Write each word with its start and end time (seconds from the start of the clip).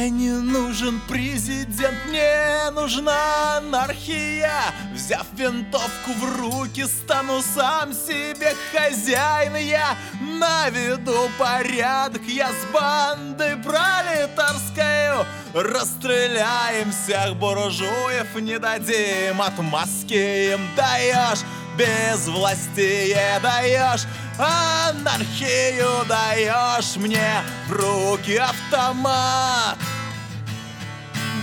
Мне 0.00 0.08
не 0.08 0.30
нужен 0.30 0.98
президент, 1.08 1.94
мне 2.08 2.70
нужна 2.72 3.58
анархия. 3.58 4.62
Взяв 4.94 5.26
винтовку 5.36 6.12
в 6.14 6.40
руки, 6.40 6.86
стану 6.86 7.42
сам 7.42 7.92
себе 7.92 8.54
хозяин. 8.72 9.56
Я 9.56 9.94
наведу 10.22 11.28
порядок, 11.38 12.22
я 12.26 12.48
с 12.48 12.72
бандой 12.72 13.58
пролетарскою 13.58 15.26
Расстреляем. 15.52 16.92
Всех 16.92 17.36
буржуев, 17.36 18.34
не 18.36 18.58
дадим 18.58 19.42
отмазки 19.42 20.54
им 20.54 20.60
даешь 20.76 21.40
без 21.76 22.26
власти 22.28 23.16
даешь 23.42 24.06
Анархию 24.38 26.04
даешь. 26.06 26.96
Мне 26.96 27.42
в 27.68 27.72
руки 27.72 28.36
автомат 28.36 29.76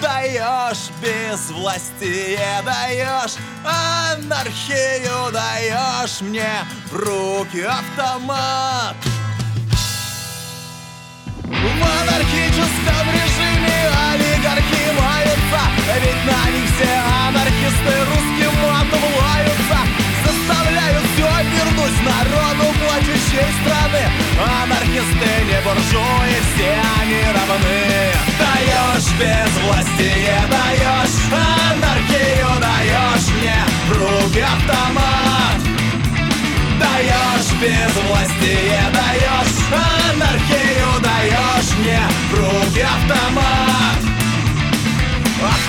Даешь 0.02 0.90
без 1.02 1.50
власти 1.50 2.38
даешь 2.64 3.36
Анархию 3.63 5.32
даешь 5.32 6.21
мне 6.21 6.49
в 6.91 6.96
руки 6.96 7.62
автомат. 7.62 8.96
В 11.44 11.84
анархическом 11.84 13.08
режиме 13.13 13.90
олигархи 14.12 14.84
маются 14.99 15.62
Ведь 15.96 16.26
на 16.26 16.49
них 16.52 16.70
все 16.76 16.93
анархисты 17.27 17.96
русским 18.05 18.54
матом 18.62 19.04
все 19.04 19.37
вернуть 21.88 22.05
народу 22.05 22.74
плачущей 22.80 23.48
страны. 23.62 24.04
Анархисты 24.62 25.30
не 25.46 25.62
буржуи, 25.62 26.38
все 26.54 26.76
они 27.02 27.21
равны. 27.24 28.12
Даешь 28.40 29.12
без 29.20 29.63
власти, 29.63 30.12
даешь. 30.49 31.18
Анархию 31.32 32.48
Даешь 32.60 33.27
мне 33.40 33.55
в 33.88 33.91
руки 33.91 34.41
автомат. 34.41 35.60
Даешь 36.80 37.52
без 37.62 38.04
власти, 38.04 38.58
даешь. 38.93 39.58
Анархию 40.12 41.02
Даешь 41.02 41.77
мне 41.80 42.02
в 42.32 42.34
руки 42.35 42.82
автомат 42.82 43.87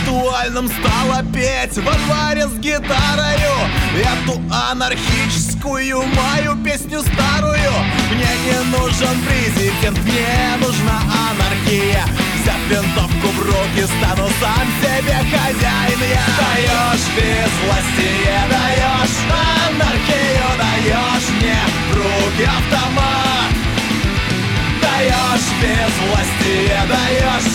Актуальным 0.09 0.69
стало 0.69 1.23
петь 1.35 1.77
во 1.77 1.93
дворе 1.93 2.49
с 2.49 2.59
гитарою. 2.59 3.57
Эту 3.95 4.41
анархическую 4.51 6.03
мою 6.03 6.57
песню 6.65 7.03
старую. 7.03 7.73
Мне 8.11 8.27
не 8.47 8.59
нужен 8.71 9.23
президент, 9.27 9.99
мне 10.05 10.57
нужна 10.61 11.03
анархия. 11.29 12.05
Взяв 12.41 12.57
винтовку 12.71 13.29
в 13.29 13.39
руки, 13.45 13.87
стану 13.99 14.31
сам 14.41 14.67
себе 14.81 15.19
хозяин 15.31 16.01
я. 16.01 16.25
Даешь 16.41 17.09
без 17.15 17.53
власти, 17.67 18.11
даешь 18.49 19.19
анархию 19.69 20.49
Даешь 20.57 21.29
мне 21.39 21.59
в 21.93 21.97
руки 21.97 22.45
автомат 22.45 23.48
Даешь 24.99 25.53
без 25.63 26.09
власти, 26.09 26.73
даешь 26.89 27.53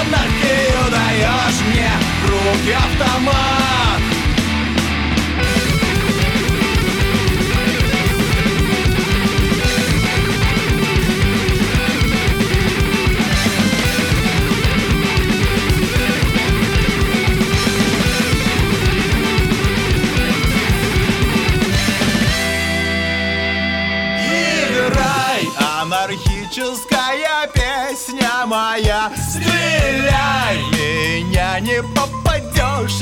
анархию 0.00 0.90
Даешь 0.90 1.60
мне 1.68 1.88
в 2.20 2.30
руки 2.30 2.72
автомат 2.72 4.09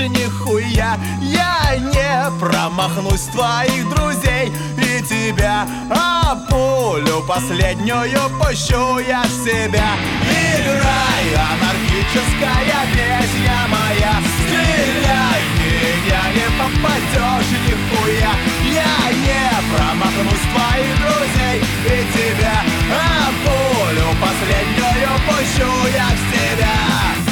нихуя. 0.09 0.99
Я 1.21 1.77
не 1.77 2.39
промахнусь 2.39 3.29
твоих 3.33 3.89
друзей 3.89 4.53
и 4.77 5.03
тебя 5.03 5.67
А 5.91 6.37
пулю 6.49 7.23
последнюю 7.27 8.21
пущу 8.39 8.99
я 8.99 9.23
в 9.23 9.31
себя. 9.45 9.91
Играй, 10.23 11.27
анархическая 11.35 12.81
песня 12.93 13.59
моя. 13.69 14.15
Стреляй, 14.39 15.43
меня 15.59 16.23
не 16.35 16.47
попадешь 16.59 17.53
нихуя. 17.67 18.33
Я 18.65 19.13
не 19.13 19.77
промахнусь 19.77 20.47
твоих 20.53 20.95
друзей 20.99 21.63
и 21.85 22.07
тебя 22.13 22.63
А 22.93 23.31
пулю 23.45 24.09
последнюю 24.21 25.11
пущу 25.27 25.89
я 25.95 26.07
в 26.07 26.21
себя 26.35 27.28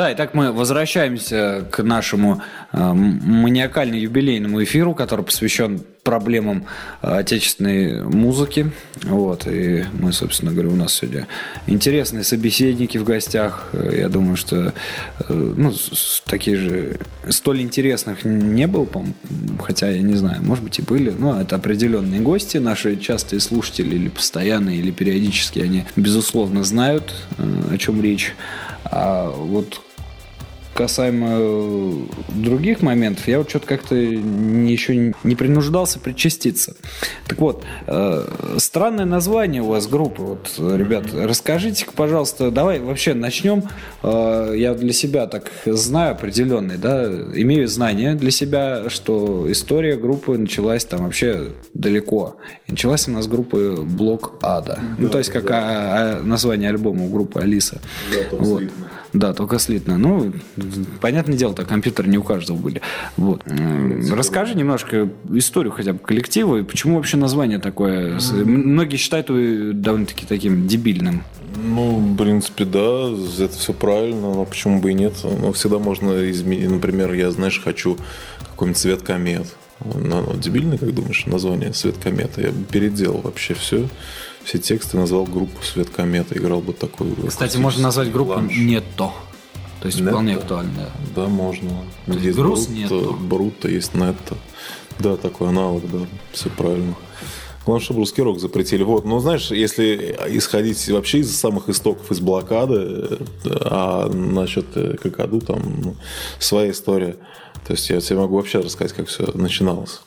Да, 0.00 0.10
итак, 0.14 0.32
мы 0.32 0.50
возвращаемся 0.50 1.66
к 1.70 1.82
нашему 1.82 2.40
э, 2.72 2.78
маниакально-юбилейному 2.78 4.64
эфиру, 4.64 4.94
который 4.94 5.26
посвящен 5.26 5.82
проблемам 6.02 6.64
э, 7.02 7.18
отечественной 7.18 8.04
музыки. 8.04 8.72
Вот, 9.02 9.46
и 9.46 9.84
мы, 9.92 10.14
собственно 10.14 10.52
говоря, 10.52 10.70
у 10.70 10.74
нас 10.74 10.94
сегодня 10.94 11.26
интересные 11.66 12.24
собеседники 12.24 12.96
в 12.96 13.04
гостях. 13.04 13.68
Я 13.74 14.08
думаю, 14.08 14.38
что 14.38 14.72
э, 15.18 15.24
ну, 15.28 15.74
такие 16.24 16.56
же 16.56 16.98
столь 17.28 17.60
интересных 17.60 18.24
не 18.24 18.66
было, 18.66 18.88
хотя 19.62 19.90
я 19.90 20.00
не 20.00 20.14
знаю, 20.14 20.42
может 20.42 20.64
быть 20.64 20.78
и 20.78 20.82
были, 20.82 21.10
но 21.10 21.38
это 21.38 21.56
определенные 21.56 22.22
гости, 22.22 22.56
наши 22.56 22.96
частые 22.96 23.40
слушатели 23.40 23.96
или 23.96 24.08
постоянные, 24.08 24.78
или 24.78 24.92
периодически, 24.92 25.58
они, 25.58 25.84
безусловно, 25.94 26.64
знают, 26.64 27.14
э, 27.36 27.74
о 27.74 27.76
чем 27.76 28.02
речь. 28.02 28.34
А 28.84 29.30
вот 29.30 29.82
касаемо 30.74 31.28
э, 31.30 31.92
других 32.28 32.82
моментов, 32.82 33.28
я 33.28 33.38
вот 33.38 33.50
что-то 33.50 33.66
как-то 33.66 33.94
еще 33.94 35.14
не 35.24 35.34
принуждался 35.34 35.98
причаститься. 35.98 36.76
Так 37.26 37.38
вот, 37.38 37.64
э, 37.86 38.56
странное 38.58 39.04
название 39.04 39.62
у 39.62 39.66
вас 39.66 39.86
группы. 39.86 40.22
Вот, 40.22 40.54
ребят, 40.58 41.06
расскажите 41.12 41.86
пожалуйста, 41.94 42.50
давай 42.50 42.80
вообще 42.80 43.14
начнем. 43.14 43.64
Э, 44.02 44.54
я 44.56 44.74
для 44.74 44.92
себя 44.92 45.26
так 45.26 45.50
знаю 45.66 46.12
определенный, 46.12 46.78
да, 46.78 47.06
имею 47.06 47.68
знания 47.68 48.14
для 48.14 48.30
себя, 48.30 48.88
что 48.88 49.50
история 49.50 49.96
группы 49.96 50.38
началась 50.38 50.84
там 50.84 51.04
вообще 51.04 51.52
далеко. 51.74 52.36
И 52.66 52.72
началась 52.72 53.06
у 53.08 53.10
нас 53.10 53.26
группа 53.26 53.76
Блок 53.82 54.38
Ада. 54.42 54.76
Да, 54.80 54.82
ну, 54.98 55.08
то 55.08 55.18
есть, 55.18 55.30
как 55.30 55.44
да. 55.44 55.58
а, 55.58 56.20
а, 56.20 56.22
название 56.22 56.70
альбома 56.70 57.04
у 57.04 57.08
группы 57.08 57.40
Алиса. 57.40 57.80
Да, 58.12 58.36
вот. 58.36 58.62
Да, 59.12 59.32
только 59.34 59.58
слитно. 59.58 59.98
Ну, 59.98 60.32
понятное 61.00 61.36
дело, 61.36 61.54
так 61.54 61.68
компьютеры 61.68 62.08
не 62.08 62.18
у 62.18 62.22
каждого 62.22 62.56
были. 62.56 62.80
Вот. 63.16 63.42
Расскажи 64.10 64.54
немножко 64.54 65.08
историю 65.32 65.72
хотя 65.72 65.92
бы 65.92 65.98
коллектива 65.98 66.58
и 66.58 66.62
почему 66.62 66.96
вообще 66.96 67.16
название 67.16 67.58
такое. 67.58 68.18
Многие 68.32 68.96
считают 68.96 69.28
его 69.28 69.72
довольно-таки 69.72 70.26
таким 70.26 70.68
дебильным. 70.68 71.24
Ну, 71.56 71.98
в 71.98 72.16
принципе, 72.16 72.64
да, 72.64 73.08
это 73.38 73.56
все 73.56 73.72
правильно, 73.72 74.32
но 74.32 74.44
почему 74.44 74.80
бы 74.80 74.92
и 74.92 74.94
нет? 74.94 75.14
Но 75.24 75.52
всегда 75.52 75.78
можно 75.78 76.30
изменить. 76.30 76.70
Например, 76.70 77.12
я, 77.12 77.30
знаешь, 77.32 77.60
хочу 77.62 77.98
какой-нибудь 78.50 78.78
цвет 78.78 79.02
комет. 79.02 79.46
Ну, 79.84 80.36
дебильный, 80.36 80.78
как 80.78 80.94
думаешь, 80.94 81.24
название 81.26 81.72
«Свет 81.72 81.96
кометы»? 81.96 82.42
Я 82.42 82.50
бы 82.50 82.64
переделал 82.64 83.22
вообще 83.22 83.54
все 83.54 83.88
все 84.44 84.58
тексты, 84.58 84.96
назвал 84.96 85.24
группу 85.24 85.62
«Свет 85.64 85.90
комета», 85.90 86.36
играл 86.36 86.60
бы 86.60 86.72
такой... 86.72 87.14
Кстати, 87.28 87.56
можно 87.56 87.82
назвать 87.82 88.10
группу 88.10 88.32
ланж. 88.32 88.56
«Нетто». 88.56 89.10
То 89.80 89.86
есть 89.86 89.98
Нетто. 89.98 90.10
вполне 90.12 90.36
актуально. 90.36 90.90
Да, 91.16 91.26
можно. 91.26 91.70
То 92.06 92.12
есть 92.12 92.36
груз 92.36 92.66
Брутто, 92.66 93.12
Брутто, 93.12 93.68
есть 93.68 93.94
Нетто. 93.94 94.36
Да, 94.98 95.16
такой 95.16 95.48
аналог, 95.48 95.90
да, 95.90 96.00
все 96.32 96.50
правильно. 96.50 96.94
Главное, 97.64 97.84
чтобы 97.84 98.00
русский 98.00 98.22
рок 98.22 98.40
запретили. 98.40 98.82
Вот. 98.82 99.04
Но 99.04 99.20
знаешь, 99.20 99.50
если 99.50 100.16
исходить 100.30 100.86
вообще 100.88 101.20
из 101.20 101.34
самых 101.34 101.68
истоков, 101.68 102.10
из 102.10 102.20
блокады, 102.20 103.18
а 103.44 104.08
насчет 104.08 104.66
Какаду 105.02 105.40
там 105.40 105.80
ну, 105.82 105.96
своя 106.38 106.70
история. 106.70 107.16
То 107.66 107.72
есть 107.72 107.88
я 107.90 108.00
тебе 108.00 108.18
могу 108.18 108.36
вообще 108.36 108.60
рассказать, 108.60 108.94
как 108.94 109.08
все 109.08 109.30
начиналось 109.34 110.00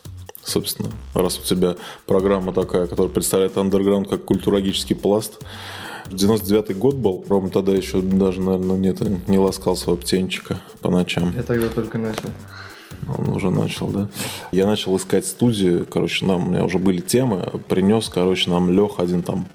собственно, 0.45 0.91
раз 1.13 1.39
у 1.39 1.43
тебя 1.43 1.75
программа 2.05 2.53
такая, 2.53 2.87
которая 2.87 3.11
представляет 3.11 3.57
андерграунд 3.57 4.09
как 4.09 4.25
культурологический 4.25 4.95
пласт, 4.95 5.39
99 6.11 6.77
год 6.77 6.95
был. 6.95 7.25
Рома 7.27 7.49
тогда 7.49 7.71
еще 7.71 8.01
даже, 8.01 8.41
наверное, 8.41 8.77
нет, 8.77 9.27
не 9.27 9.39
ласкал 9.39 9.75
своего 9.75 9.99
птенчика 10.01 10.59
по 10.81 10.89
ночам. 10.89 11.33
Я 11.35 11.43
тогда 11.43 11.69
только 11.69 11.97
начал. 11.97 12.29
Он 13.17 13.29
уже 13.29 13.49
начал, 13.49 13.87
да. 13.87 14.07
Я 14.51 14.65
начал 14.65 14.95
искать 14.95 15.25
студию, 15.25 15.85
короче, 15.89 16.25
нам, 16.25 16.47
у 16.47 16.51
меня 16.51 16.63
уже 16.63 16.77
были 16.77 17.01
темы, 17.01 17.51
принес, 17.67 18.09
короче, 18.09 18.49
нам 18.49 18.71
Лех 18.71 18.99
один 18.99 19.23
там 19.23 19.47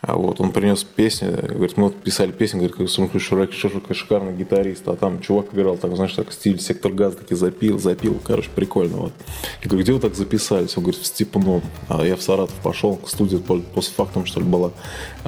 а 0.00 0.14
вот, 0.14 0.40
он 0.40 0.52
принес 0.52 0.84
песни, 0.84 1.26
говорит, 1.28 1.76
мы 1.76 1.90
писали 1.90 2.30
песни, 2.30 2.58
говорит, 2.58 2.90
Сумху 2.90 3.18
Шурак 3.18 3.50
шикарный 3.52 4.32
гитарист, 4.32 4.86
а 4.86 4.94
там 4.94 5.20
чувак 5.20 5.46
играл, 5.52 5.76
так, 5.76 5.94
знаешь, 5.96 6.12
так 6.12 6.32
стиль 6.32 6.60
сектор 6.60 6.92
газа 6.92 7.16
таки 7.16 7.34
запил, 7.34 7.80
запил, 7.80 8.20
короче, 8.22 8.48
прикольно. 8.54 8.98
Вот. 8.98 9.12
Я 9.62 9.68
говорю, 9.68 9.82
где 9.82 9.92
вы 9.92 9.98
так 9.98 10.14
записались? 10.14 10.76
Он 10.76 10.84
говорит, 10.84 11.02
в 11.02 11.06
Степаном. 11.06 11.62
А 11.88 12.04
я 12.04 12.14
в 12.14 12.22
Саратов 12.22 12.54
пошел, 12.62 12.96
к 12.96 13.08
студии 13.08 13.38
после 13.38 13.94
фактом, 13.94 14.24
что 14.24 14.38
ли, 14.38 14.46
была. 14.46 14.70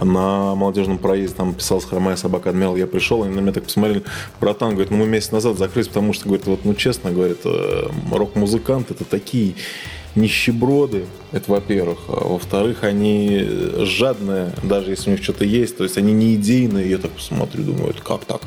На 0.01 0.55
молодежном 0.55 0.99
проезде 0.99 1.37
там 1.37 1.55
писалась 1.55 1.85
хромая 1.85 2.15
собака 2.15 2.51
Адмирал. 2.51 2.77
Я 2.77 2.87
пришел, 2.87 3.25
они 3.25 3.35
на 3.35 3.41
меня 3.41 3.53
так 3.53 3.65
посмотрели, 3.65 4.05
братан, 4.41 4.71
говорит, 4.71 4.93
ну 4.93 4.99
мы 4.99 5.07
месяц 5.07 5.33
назад 5.33 5.59
закрылись, 5.59 5.89
потому 5.89 6.13
что, 6.13 6.27
говорит, 6.27 6.47
вот, 6.47 6.65
ну 6.65 6.75
честно, 6.75 7.11
говорит, 7.11 7.41
э, 7.45 7.89
рок-музыканты 8.13 8.95
это 8.95 9.05
такие 9.05 9.55
нищеброды, 10.15 11.07
это 11.33 11.51
во-первых. 11.51 11.99
А 12.09 12.29
во-вторых, 12.29 12.85
они 12.85 13.47
жадные, 13.79 14.53
даже 14.63 14.91
если 14.91 15.11
у 15.11 15.13
них 15.13 15.23
что-то 15.23 15.45
есть, 15.45 15.77
то 15.77 15.85
есть 15.85 15.99
они 15.99 16.13
не 16.13 16.35
идейные. 16.35 16.91
Я 16.91 16.99
так 16.99 17.11
посмотрю, 17.11 17.65
думаю, 17.65 17.91
это 17.91 18.03
как 18.03 18.25
так? 18.25 18.41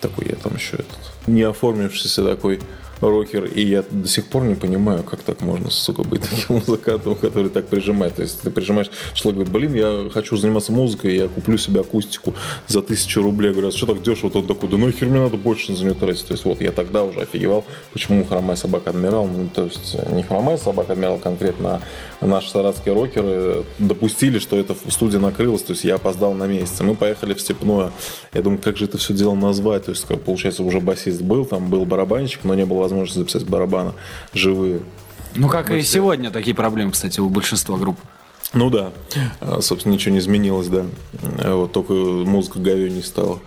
Такой 0.00 0.28
я 0.28 0.36
там 0.36 0.54
еще 0.54 0.76
этот 0.76 1.16
не 1.26 1.42
оформившийся 1.42 2.24
такой 2.24 2.60
рокер, 3.00 3.44
и 3.44 3.62
я 3.62 3.84
до 3.90 4.08
сих 4.08 4.26
пор 4.26 4.44
не 4.44 4.54
понимаю, 4.54 5.02
как 5.02 5.22
так 5.22 5.40
можно, 5.40 5.70
сука, 5.70 6.02
быть 6.02 6.22
таким 6.30 6.56
музыкантом, 6.56 7.14
который 7.16 7.50
так 7.50 7.66
прижимает. 7.66 8.16
То 8.16 8.22
есть 8.22 8.40
ты 8.40 8.50
прижимаешь, 8.50 8.90
человек 9.14 9.48
говорит, 9.48 9.52
блин, 9.52 9.74
я 9.74 10.10
хочу 10.10 10.36
заниматься 10.36 10.72
музыкой, 10.72 11.16
я 11.16 11.28
куплю 11.28 11.58
себе 11.58 11.80
акустику 11.80 12.34
за 12.66 12.82
тысячу 12.82 13.22
рублей. 13.22 13.52
Говорят, 13.52 13.74
что 13.74 13.86
так 13.86 14.02
дешево? 14.02 14.30
Он 14.34 14.46
такой, 14.46 14.68
да 14.68 14.76
ну 14.76 14.90
хер 14.90 15.08
мне 15.08 15.20
надо 15.20 15.36
больше 15.36 15.74
за 15.74 15.84
нее 15.84 15.94
тратить. 15.94 16.26
То 16.26 16.32
есть 16.32 16.44
вот 16.44 16.60
я 16.60 16.72
тогда 16.72 17.04
уже 17.04 17.20
офигевал, 17.20 17.64
почему 17.92 18.24
хромая 18.24 18.56
собака 18.56 18.90
адмирал. 18.90 19.26
Ну, 19.26 19.48
то 19.52 19.64
есть 19.64 19.96
не 20.10 20.22
хромая 20.22 20.56
собака 20.56 20.92
адмирал 20.92 21.18
конкретно, 21.18 21.82
а 22.20 22.26
наши 22.26 22.50
саратские 22.50 22.94
рокеры 22.94 23.64
допустили, 23.78 24.38
что 24.38 24.56
это 24.56 24.74
в 24.74 24.90
студии 24.90 25.18
накрылось. 25.18 25.62
То 25.62 25.72
есть 25.72 25.84
я 25.84 25.96
опоздал 25.96 26.34
на 26.34 26.46
месяц. 26.46 26.80
Мы 26.80 26.94
поехали 26.94 27.34
в 27.34 27.40
Степное. 27.40 27.92
Я 28.32 28.42
думаю, 28.42 28.60
как 28.62 28.76
же 28.76 28.86
это 28.86 28.98
все 28.98 29.14
дело 29.14 29.34
назвать? 29.34 29.84
То 29.84 29.90
есть, 29.90 30.06
как, 30.06 30.22
получается, 30.22 30.62
уже 30.62 30.80
басист 30.80 31.22
был, 31.22 31.44
там 31.44 31.68
был 31.68 31.84
барабанщик, 31.84 32.44
но 32.44 32.54
не 32.54 32.64
было 32.64 32.85
возможности 32.86 33.18
записать 33.18 33.44
барабаны 33.44 33.92
живые. 34.32 34.80
Ну, 35.34 35.48
как 35.48 35.70
и 35.70 35.82
сегодня 35.82 36.30
такие 36.30 36.56
проблемы, 36.56 36.92
кстати, 36.92 37.20
у 37.20 37.28
большинства 37.28 37.76
групп. 37.76 37.98
Ну 38.52 38.70
да, 38.70 38.92
а, 39.40 39.60
собственно, 39.60 39.92
ничего 39.92 40.14
не 40.14 40.20
изменилось, 40.20 40.68
да. 40.68 40.86
Вот 41.44 41.72
только 41.72 41.92
музыка 41.92 42.58
говёней 42.58 43.02
стала. 43.02 43.40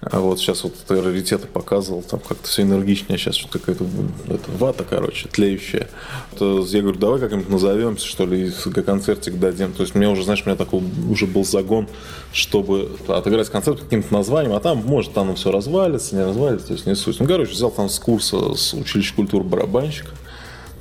А 0.00 0.20
вот 0.20 0.38
сейчас 0.38 0.62
вот 0.62 0.74
раритеты 0.88 1.48
показывал, 1.48 2.02
там 2.02 2.20
как-то 2.20 2.46
все 2.46 2.62
энергичнее, 2.62 3.18
сейчас 3.18 3.34
что-то 3.34 3.58
какая-то 3.58 3.84
это, 4.28 4.50
вата, 4.58 4.84
короче, 4.88 5.28
тлеющая. 5.28 5.88
Это, 6.32 6.64
я 6.68 6.82
говорю, 6.82 6.98
давай 6.98 7.18
как-нибудь 7.18 7.48
назовемся, 7.48 8.06
что 8.06 8.24
ли, 8.24 8.48
и 8.48 8.70
концертик 8.82 9.38
дадим. 9.38 9.72
То 9.72 9.82
есть 9.82 9.94
мне 9.94 10.08
уже, 10.08 10.22
знаешь, 10.22 10.42
у 10.44 10.48
меня 10.48 10.56
такой 10.56 10.82
уже 11.10 11.26
был 11.26 11.44
загон, 11.44 11.88
чтобы 12.32 12.90
отыграть 13.08 13.48
концерт 13.48 13.80
каким-то 13.80 14.12
названием, 14.14 14.54
а 14.54 14.60
там, 14.60 14.78
может, 14.78 15.14
там 15.14 15.34
все 15.34 15.50
развалится, 15.50 16.14
не 16.14 16.22
развалится, 16.22 16.68
то 16.68 16.72
есть 16.74 16.86
не 16.86 16.94
суть. 16.94 17.18
Ну, 17.18 17.26
короче, 17.26 17.52
взял 17.52 17.70
там 17.70 17.88
с 17.88 17.98
курса 17.98 18.54
с 18.54 18.74
училища 18.74 19.14
культуры 19.14 19.44
барабанщика, 19.44 20.10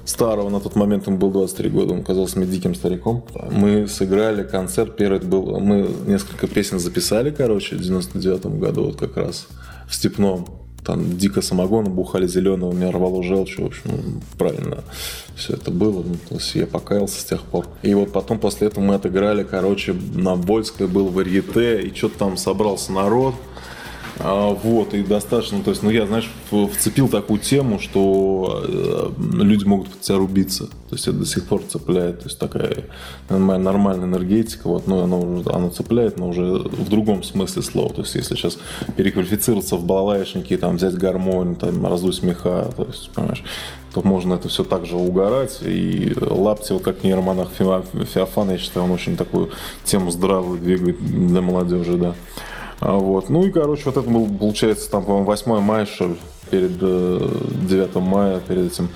старого, 0.07 0.50
на 0.50 0.59
тот 0.59 0.75
момент 0.75 1.07
ему 1.07 1.18
был 1.18 1.31
23 1.31 1.69
года, 1.69 1.94
он 1.94 2.04
казался 2.04 2.39
мне 2.39 2.48
диким 2.48 2.75
стариком. 2.75 3.24
Мы 3.51 3.88
сыграли 3.88 4.44
концерт, 4.44 4.95
первый 4.95 5.19
был, 5.19 5.59
мы 5.59 5.89
несколько 6.06 6.48
песен 6.48 6.80
записали, 6.80 7.31
короче, 7.31 7.75
в 7.75 7.81
99 7.81 8.45
году 8.59 8.86
вот 8.86 8.98
как 8.98 9.18
раз 9.18 9.48
в 9.88 9.95
Степном. 9.95 10.48
Там 10.86 11.18
дико 11.18 11.42
самогона 11.42 11.89
бухали 11.89 12.27
зеленого, 12.27 12.71
меня 12.71 12.92
рвало 12.92 13.21
желчь, 13.21 13.57
в 13.57 13.65
общем, 13.65 14.21
правильно 14.38 14.86
все 15.36 15.54
это 15.54 15.69
было. 15.69 16.01
Ну, 16.01 16.15
то 16.30 16.36
есть 16.36 16.56
я 16.56 16.65
покаялся 16.65 17.19
с 17.19 17.25
тех 17.25 17.42
пор. 17.44 17.68
И 17.81 17.94
вот 17.94 18.13
потом 18.13 18.39
после 18.39 18.68
этого 18.68 18.83
мы 18.83 18.95
отыграли, 18.95 19.44
короче, 19.44 19.94
на 19.94 20.36
Вольской 20.36 20.88
был 20.88 21.07
варьете, 21.07 21.81
и 21.81 21.94
что-то 21.94 22.19
там 22.19 22.38
собрался 22.38 22.94
народ. 22.94 23.36
А, 24.19 24.50
вот, 24.50 24.94
и 24.94 25.04
достаточно, 25.04 25.62
то 25.62 25.69
есть, 25.69 25.84
ну, 25.84 25.90
я, 25.90 26.08
знаешь, 26.08 26.30
вцепил 26.50 27.08
такую 27.08 27.40
тему, 27.40 27.80
что 27.80 28.64
э, 28.68 29.12
люди 29.19 29.64
могут 29.64 29.90
под 29.90 30.02
тебя 30.02 30.18
рубиться. 30.18 30.68
То 30.90 30.96
есть, 30.96 31.08
это 31.08 31.18
до 31.18 31.25
сих 31.25 31.46
пор 31.46 31.62
цепляет. 31.68 32.19
То 32.19 32.25
есть, 32.25 32.40
такая 32.40 32.86
нормальная 33.30 34.06
энергетика, 34.06 34.68
вот, 34.68 34.88
но 34.88 35.04
она, 35.04 35.18
она 35.54 35.69
цепляет, 35.69 36.18
но 36.18 36.30
уже 36.30 36.44
в 36.44 36.90
другом 36.90 37.22
смысле 37.24 37.62
слова. 37.62 37.94
То 37.94 38.02
есть, 38.02 38.16
если 38.16 38.36
сейчас 38.36 38.58
переквалифицироваться 38.96 39.75
в 39.75 39.86
балалайшники, 39.86 40.58
там, 40.58 40.78
взять 40.78 40.96
гармонь, 40.96 41.56
там, 41.56 41.86
раздуть 41.86 42.24
меха, 42.24 42.72
то 42.75 42.86
есть, 42.86 43.12
понимаешь, 43.12 43.44
то 43.94 44.02
можно 44.02 44.36
это 44.36 44.50
все 44.50 44.64
так 44.64 44.86
же 44.86 44.96
угорать. 44.96 45.60
И 45.62 46.14
Лапти, 46.19 46.74
вот 46.74 46.84
как 46.84 47.04
нейромонах 47.04 47.50
Феофан, 47.52 48.52
я 48.52 48.58
считаю, 48.58 48.86
он 48.86 48.92
очень 48.92 49.16
такую 49.16 49.52
тему 49.84 50.12
здравую 50.12 50.60
двигает 50.60 50.98
для 51.00 51.42
молодежи, 51.42 51.98
да. 51.98 52.16
А, 52.80 52.94
вот. 52.98 53.30
Ну 53.30 53.46
и, 53.46 53.52
короче, 53.52 53.84
вот 53.86 53.98
это 53.98 54.10
был, 54.10 54.28
получается, 54.28 54.90
там, 54.90 55.04
по-моему, 55.04 55.26
8 55.26 55.60
мая, 55.60 55.86
что 55.86 56.08
ли, 56.08 56.18
перед 56.50 56.78
9 56.78 56.82
э, 57.96 58.00
мая, 58.00 58.40
перед 58.40 58.72
этим 58.72 58.90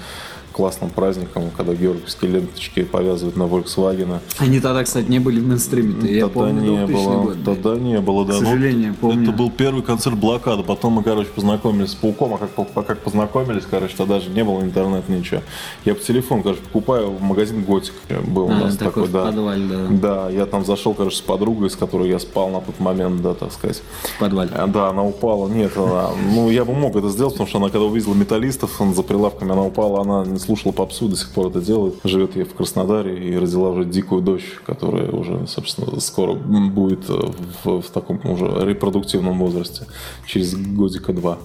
классным 0.52 0.90
праздником, 0.90 1.50
когда 1.56 1.74
георгиевские 1.74 2.32
ленточки 2.32 2.84
повязывают 2.84 3.36
на 3.38 3.44
Volkswagen. 3.44 4.20
Они 4.38 4.60
тогда, 4.60 4.84
кстати, 4.84 5.08
не 5.08 5.20
были 5.20 5.40
в 5.40 5.48
мейнстриме. 5.48 6.12
Я 6.12 6.28
тогда 6.28 6.42
помню, 6.42 6.62
не 6.62 6.88
было. 6.88 7.24
Год, 7.24 7.38
тогда 7.44 7.76
не 7.76 8.00
было, 8.00 8.26
да. 8.26 8.34
К 8.34 8.38
сожалению, 8.38 8.90
ну, 9.02 9.10
помню. 9.10 9.24
Это 9.24 9.32
был 9.32 9.50
первый 9.50 9.84
концерт 9.84 10.18
блокады. 10.18 10.64
Потом 10.64 10.94
мы, 10.94 11.04
короче, 11.04 11.30
познакомились 11.30 11.92
с 11.92 11.96
Пауком. 11.96 12.34
А 12.36 12.38
как, 12.38 12.86
как 12.86 13.00
познакомились, 13.00 13.64
короче, 13.70 13.94
тогда 13.98 14.20
же 14.20 14.30
не 14.30 14.44
было 14.44 14.62
интернета, 14.62 15.12
ничего. 15.12 15.42
Я 15.86 15.96
по 15.96 16.02
телефону, 16.02 16.44
короче, 16.44 16.62
покупаю 16.62 17.12
в 17.12 17.22
магазин 17.22 17.64
Готик. 17.64 17.94
Был 18.28 18.44
а, 18.44 18.46
у 18.46 18.50
нас 18.56 18.78
такой, 18.78 19.06
такой 19.06 19.10
да. 19.10 19.26
подвале, 19.26 19.68
да. 19.68 19.88
Да, 19.90 20.30
я 20.30 20.46
там 20.46 20.66
зашел, 20.66 20.94
короче, 20.94 21.18
с 21.18 21.22
подругой, 21.22 21.70
с 21.70 21.76
которой 21.76 22.10
я 22.10 22.20
спал 22.20 22.50
на 22.50 22.62
тот 22.62 22.80
момент, 22.80 23.22
да, 23.22 23.34
так 23.34 23.52
сказать. 23.52 23.82
В 24.04 24.20
подвале. 24.20 24.52
А, 24.54 24.68
да, 24.68 24.90
она 24.90 25.04
упала. 25.04 25.48
Нет, 25.48 25.76
она, 25.76 26.10
ну, 26.34 26.50
я 26.50 26.66
бы 26.66 26.74
мог 26.74 26.96
это 26.96 27.10
сделать, 27.10 27.34
потому 27.34 27.48
что 27.48 27.58
она, 27.60 27.70
когда 27.70 27.86
увидела 27.86 28.14
металлистов, 28.14 28.82
за 28.94 29.04
прилавками 29.04 29.52
она 29.52 29.64
упала, 29.64 30.02
она 30.02 30.26
слушала 30.42 30.72
попсу, 30.72 31.08
до 31.08 31.16
сих 31.16 31.30
пор 31.30 31.48
это 31.48 31.62
делает. 31.62 31.96
Живет 32.04 32.36
ей 32.36 32.44
в 32.44 32.54
Краснодаре 32.54 33.18
и 33.18 33.38
родила 33.38 33.70
уже 33.70 33.86
дикую 33.86 34.22
дочь, 34.22 34.60
которая 34.66 35.10
уже, 35.12 35.48
собственно, 35.48 36.00
скоро 36.00 36.34
будет 36.34 37.08
в, 37.08 37.82
в 37.82 37.90
таком 37.90 38.20
уже 38.24 38.46
репродуктивном 38.66 39.40
возрасте, 39.40 39.86
через 40.26 40.56
годика 40.56 41.14
два. 41.14 41.38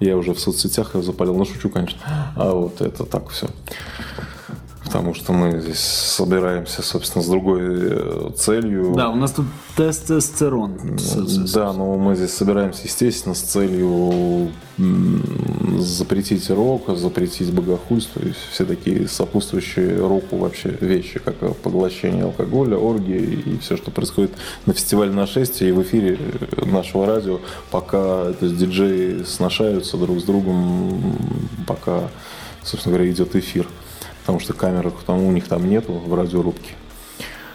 Я 0.00 0.16
уже 0.16 0.34
в 0.34 0.40
соцсетях 0.40 0.90
запалил, 0.94 1.36
ну 1.36 1.44
шучу, 1.44 1.70
конечно. 1.70 1.98
А 2.36 2.52
вот 2.52 2.80
это 2.80 3.04
так 3.04 3.28
все 3.28 3.48
потому 4.84 5.14
что 5.14 5.32
мы 5.32 5.60
здесь 5.60 5.80
собираемся, 5.80 6.82
собственно, 6.82 7.22
с 7.22 7.28
другой 7.28 7.60
э, 7.62 8.30
целью. 8.36 8.92
Да, 8.94 9.10
у 9.10 9.16
нас 9.16 9.32
тут 9.32 9.46
тестостерон. 9.76 10.78
Да, 11.54 11.72
но 11.72 11.96
мы 11.96 12.16
здесь 12.16 12.32
собираемся, 12.32 12.82
естественно, 12.84 13.34
с 13.34 13.40
целью 13.40 14.50
запретить 15.78 16.48
рок, 16.50 16.96
запретить 16.96 17.52
богохульство 17.52 18.20
и 18.20 18.32
все 18.50 18.64
такие 18.64 19.06
сопутствующие 19.06 19.98
року 19.98 20.36
вообще 20.36 20.76
вещи, 20.80 21.18
как 21.18 21.36
поглощение 21.58 22.24
алкоголя, 22.24 22.76
оргии 22.76 23.42
и 23.46 23.58
все, 23.58 23.76
что 23.76 23.90
происходит 23.90 24.32
на 24.66 24.72
фестивале 24.72 25.12
нашествия 25.12 25.68
и 25.68 25.72
в 25.72 25.82
эфире 25.82 26.18
нашего 26.64 27.06
радио, 27.06 27.40
пока 27.70 28.32
то 28.32 28.46
есть, 28.46 28.56
диджеи 28.56 29.24
сношаются 29.24 29.96
друг 29.96 30.20
с 30.20 30.24
другом, 30.24 31.16
пока, 31.66 32.08
собственно 32.62 32.96
говоря, 32.96 33.10
идет 33.10 33.36
эфир 33.36 33.66
потому 34.22 34.40
что 34.40 34.54
камеры 34.54 34.92
там, 35.06 35.22
у 35.22 35.32
них 35.32 35.46
там 35.46 35.68
нету 35.68 35.92
в 35.92 36.14
радиорубке. 36.14 36.74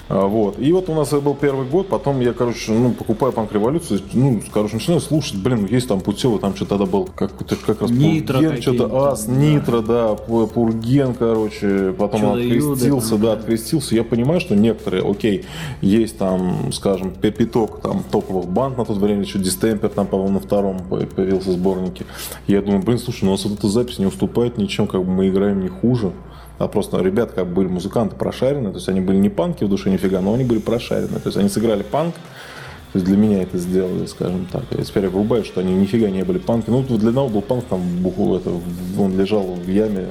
А, 0.09 0.25
вот. 0.25 0.57
И 0.57 0.71
вот 0.71 0.89
у 0.89 0.93
нас 0.93 1.09
был 1.11 1.35
первый 1.35 1.67
год, 1.67 1.89
потом 1.89 2.21
я, 2.21 2.31
короче, 2.31 2.71
ну, 2.71 2.91
покупаю 2.91 3.33
панк 3.33 3.51
революцию, 3.51 4.01
ну, 4.13 4.41
короче, 4.53 4.75
начинаю 4.75 5.01
слушать, 5.01 5.35
блин, 5.35 5.67
есть 5.69 5.87
там 5.87 5.99
Путева, 5.99 6.39
там 6.39 6.55
что-то 6.55 6.77
тогда 6.77 6.85
был, 6.85 7.09
как, 7.13 7.31
как 7.65 7.81
раз 7.81 7.91
Нитро 7.91 8.39
Пурген, 8.39 8.61
что-то 8.61 9.09
Ас, 9.09 9.25
да. 9.25 9.33
Нитро, 9.33 9.81
да, 9.81 10.15
Пурген, 10.15 11.13
короче, 11.13 11.93
потом 11.97 12.23
он 12.23 12.39
открестился, 12.39 13.15
Юда, 13.15 13.17
да, 13.17 13.33
открестился. 13.33 13.95
Я 13.95 14.03
понимаю, 14.05 14.39
что 14.39 14.55
некоторые, 14.55 15.09
окей, 15.09 15.45
есть 15.81 16.17
там, 16.17 16.71
скажем, 16.71 17.11
пяток 17.11 17.81
там 17.81 18.03
топовых 18.09 18.45
банд 18.47 18.77
на 18.77 18.85
тот 18.85 18.97
время, 18.97 19.21
еще 19.21 19.39
Дистемпер 19.39 19.89
там, 19.89 20.07
по-моему, 20.07 20.35
на 20.35 20.39
втором 20.39 20.79
появился 20.87 21.51
сборнике. 21.51 22.05
Я 22.47 22.61
думаю, 22.61 22.81
блин, 22.81 22.97
слушай, 22.97 23.25
ну 23.25 23.31
у 23.31 23.33
нас 23.33 23.43
вот 23.43 23.59
эта 23.59 23.67
запись 23.67 23.99
не 23.99 24.05
уступает 24.05 24.57
ничем, 24.57 24.87
как 24.87 25.03
бы 25.03 25.11
мы 25.11 25.27
играем 25.27 25.61
не 25.61 25.69
хуже 25.69 26.13
а 26.57 26.67
просто 26.67 27.01
ребята 27.01 27.33
как 27.33 27.47
бы 27.47 27.55
были 27.55 27.67
музыканты 27.67 28.15
прошаренные, 28.15 28.71
то 28.71 28.77
есть 28.77 28.89
они 28.89 29.01
были 29.01 29.17
не 29.17 29.29
панки 29.29 29.63
в 29.63 29.69
душе 29.69 29.89
нифига, 29.89 30.21
но 30.21 30.33
они 30.33 30.43
были 30.43 30.59
прошаренные, 30.59 31.19
то 31.19 31.27
есть 31.27 31.37
они 31.37 31.49
сыграли 31.49 31.83
панк, 31.83 32.15
то 32.93 32.99
есть 32.99 33.05
для 33.05 33.17
меня 33.17 33.43
это 33.43 33.57
сделали, 33.57 34.05
скажем 34.05 34.47
так. 34.51 34.63
Я 34.71 34.83
теперь 34.83 35.09
врубаю, 35.09 35.43
что 35.43 35.59
они 35.59 35.73
нифига 35.75 36.09
не 36.09 36.23
были 36.23 36.37
панки. 36.37 36.69
Ну, 36.69 36.83
для 36.83 37.09
одного 37.09 37.27
был 37.27 37.41
панк, 37.41 37.65
там 37.65 37.81
буху, 38.01 38.35
это, 38.35 38.49
он 38.97 39.19
лежал 39.19 39.43
в 39.43 39.69
яме. 39.69 40.07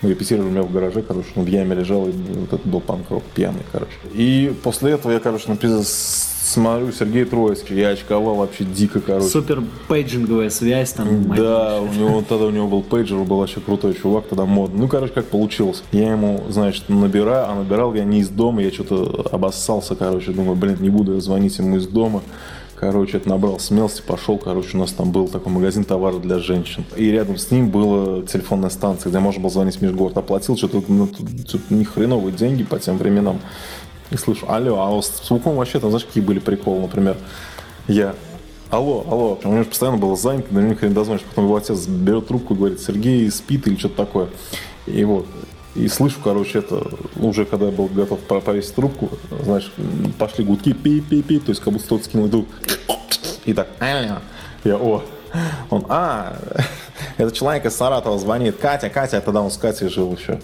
Мы 0.00 0.10
репетировали 0.10 0.46
у 0.46 0.50
меня 0.52 0.62
в 0.62 0.72
гараже, 0.72 1.02
короче, 1.02 1.28
он 1.34 1.44
в 1.44 1.48
яме 1.48 1.74
лежал, 1.74 2.06
и 2.06 2.12
вот 2.12 2.52
это 2.52 2.68
был 2.68 2.80
панк-рок 2.80 3.24
пьяный, 3.34 3.62
короче. 3.72 3.92
И 4.12 4.54
после 4.62 4.92
этого 4.92 5.10
я, 5.10 5.18
короче, 5.18 5.48
написал 5.48 5.82
смотрю, 6.44 6.92
Сергей 6.92 7.24
Троицкий, 7.24 7.76
я 7.78 7.88
очковал 7.90 8.36
вообще 8.36 8.64
дико, 8.64 9.00
короче. 9.00 9.28
Супер 9.28 9.62
пейджинговая 9.88 10.50
связь 10.50 10.92
там. 10.92 11.34
Да, 11.34 11.80
у 11.80 11.92
него 11.92 12.22
тогда 12.28 12.46
у 12.46 12.50
него 12.50 12.68
был 12.68 12.82
пейджер, 12.82 13.18
был 13.18 13.38
вообще 13.38 13.60
крутой 13.60 13.94
чувак, 13.94 14.26
тогда 14.28 14.44
модный. 14.44 14.80
Ну, 14.80 14.88
короче, 14.88 15.12
как 15.12 15.26
получилось. 15.26 15.82
Я 15.92 16.12
ему, 16.12 16.42
значит, 16.48 16.88
набираю, 16.88 17.50
а 17.50 17.54
набирал 17.54 17.94
я 17.94 18.04
не 18.04 18.20
из 18.20 18.28
дома, 18.28 18.62
я 18.62 18.70
что-то 18.70 19.26
обоссался, 19.32 19.94
короче, 19.94 20.32
думаю, 20.32 20.56
блин, 20.56 20.76
не 20.80 20.90
буду 20.90 21.14
я 21.14 21.20
звонить 21.20 21.58
ему 21.58 21.76
из 21.76 21.86
дома. 21.86 22.22
Короче, 22.76 23.16
это 23.16 23.28
набрал 23.28 23.58
смелости, 23.60 24.02
пошел, 24.06 24.36
короче, 24.36 24.76
у 24.76 24.80
нас 24.80 24.92
там 24.92 25.10
был 25.10 25.28
такой 25.28 25.52
магазин 25.52 25.84
товаров 25.84 26.20
для 26.20 26.38
женщин. 26.38 26.84
И 26.96 27.08
рядом 27.08 27.38
с 27.38 27.50
ним 27.50 27.70
была 27.70 28.22
телефонная 28.22 28.68
станция, 28.68 29.10
где 29.10 29.20
можно 29.20 29.40
было 29.40 29.50
звонить 29.50 29.76
в 29.76 29.82
межгород. 29.82 30.18
Оплатил 30.18 30.56
что-то, 30.56 30.82
ну, 30.88 31.06
тут, 31.06 31.46
тут 31.50 31.70
не 31.70 31.84
хреновые 31.84 32.32
деньги 32.32 32.64
по 32.64 32.78
тем 32.78 32.98
временам. 32.98 33.40
И 34.14 34.16
слышу, 34.16 34.46
алло, 34.48 34.80
а 34.80 35.02
с 35.02 35.26
звуком 35.26 35.56
вообще 35.56 35.80
там, 35.80 35.90
знаешь, 35.90 36.06
какие 36.06 36.22
были 36.22 36.38
приколы, 36.38 36.82
например, 36.82 37.16
я 37.88 38.14
Алло, 38.70 39.04
алло. 39.08 39.38
У 39.44 39.52
него 39.52 39.64
постоянно 39.64 39.98
было 39.98 40.16
занято, 40.16 40.52
до 40.52 40.60
него 40.60 40.76
не 40.80 40.94
дозвонишь. 40.94 41.22
Потом 41.22 41.44
его 41.44 41.56
отец 41.56 41.86
берет 41.86 42.26
трубку 42.26 42.54
и 42.54 42.56
говорит, 42.56 42.80
Сергей 42.80 43.30
спит 43.30 43.68
или 43.68 43.76
что-то 43.76 43.96
такое. 43.96 44.28
И 44.86 45.04
вот, 45.04 45.26
и 45.76 45.86
слышу, 45.86 46.16
короче, 46.22 46.58
это 46.58 46.84
уже 47.16 47.44
когда 47.44 47.66
я 47.66 47.72
был 47.72 47.86
готов 47.86 48.20
повесить 48.20 48.74
трубку, 48.74 49.10
знаешь, 49.42 49.72
пошли 50.18 50.44
гудки, 50.44 50.72
пи-пи-пи, 50.72 51.38
то 51.38 51.50
есть 51.50 51.60
как 51.60 51.72
будто 51.72 51.84
кто-то 51.84 52.04
скинул 52.04 52.26
иду. 52.26 52.46
И 53.44 53.52
так, 53.52 53.68
я, 53.80 54.76
о, 54.76 55.04
он, 55.70 55.84
а, 55.88 56.36
это 57.16 57.30
человек 57.32 57.66
из 57.66 57.76
Саратова 57.76 58.18
звонит, 58.18 58.56
Катя, 58.56 58.88
Катя, 58.88 59.20
тогда 59.20 59.40
он 59.40 59.50
с 59.50 59.56
Катей 59.56 59.88
жил 59.88 60.16
еще. 60.16 60.40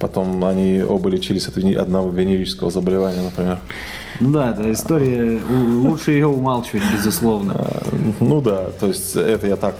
Потом 0.00 0.42
они 0.44 0.82
оба 0.82 1.10
лечились 1.10 1.46
от 1.46 1.58
одного 1.58 2.10
венерического 2.10 2.70
заболевания, 2.70 3.20
например. 3.22 3.58
Ну 4.18 4.32
да, 4.32 4.50
это 4.50 4.72
история, 4.72 5.40
лучше 5.50 6.12
ее 6.12 6.26
умалчивать, 6.26 6.82
безусловно. 6.92 7.54
А, 7.58 7.82
ну 8.20 8.40
да, 8.40 8.70
то 8.78 8.86
есть 8.86 9.14
это 9.16 9.46
я 9.46 9.56
так, 9.56 9.74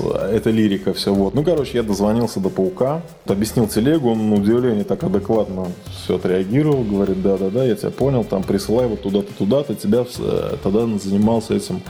это 0.00 0.50
лирика, 0.50 0.92
все 0.92 1.12
вот. 1.12 1.34
Ну, 1.34 1.44
короче, 1.44 1.78
я 1.78 1.82
дозвонился 1.82 2.40
до 2.40 2.48
Паука, 2.48 3.02
объяснил 3.26 3.68
телегу, 3.68 4.10
он 4.10 4.30
на 4.30 4.36
удивление 4.36 4.84
так 4.84 5.04
адекватно 5.04 5.66
все 6.04 6.16
отреагировал, 6.16 6.82
говорит, 6.82 7.22
да-да-да, 7.22 7.64
я 7.64 7.74
тебя 7.76 7.90
понял, 7.90 8.24
там 8.24 8.42
присылай 8.42 8.86
вот 8.86 9.02
туда-то, 9.02 9.32
туда-то, 9.34 9.74
тебя 9.74 10.04
э, 10.18 10.56
тогда 10.62 10.86
занимался 10.98 11.54
этим 11.54 11.82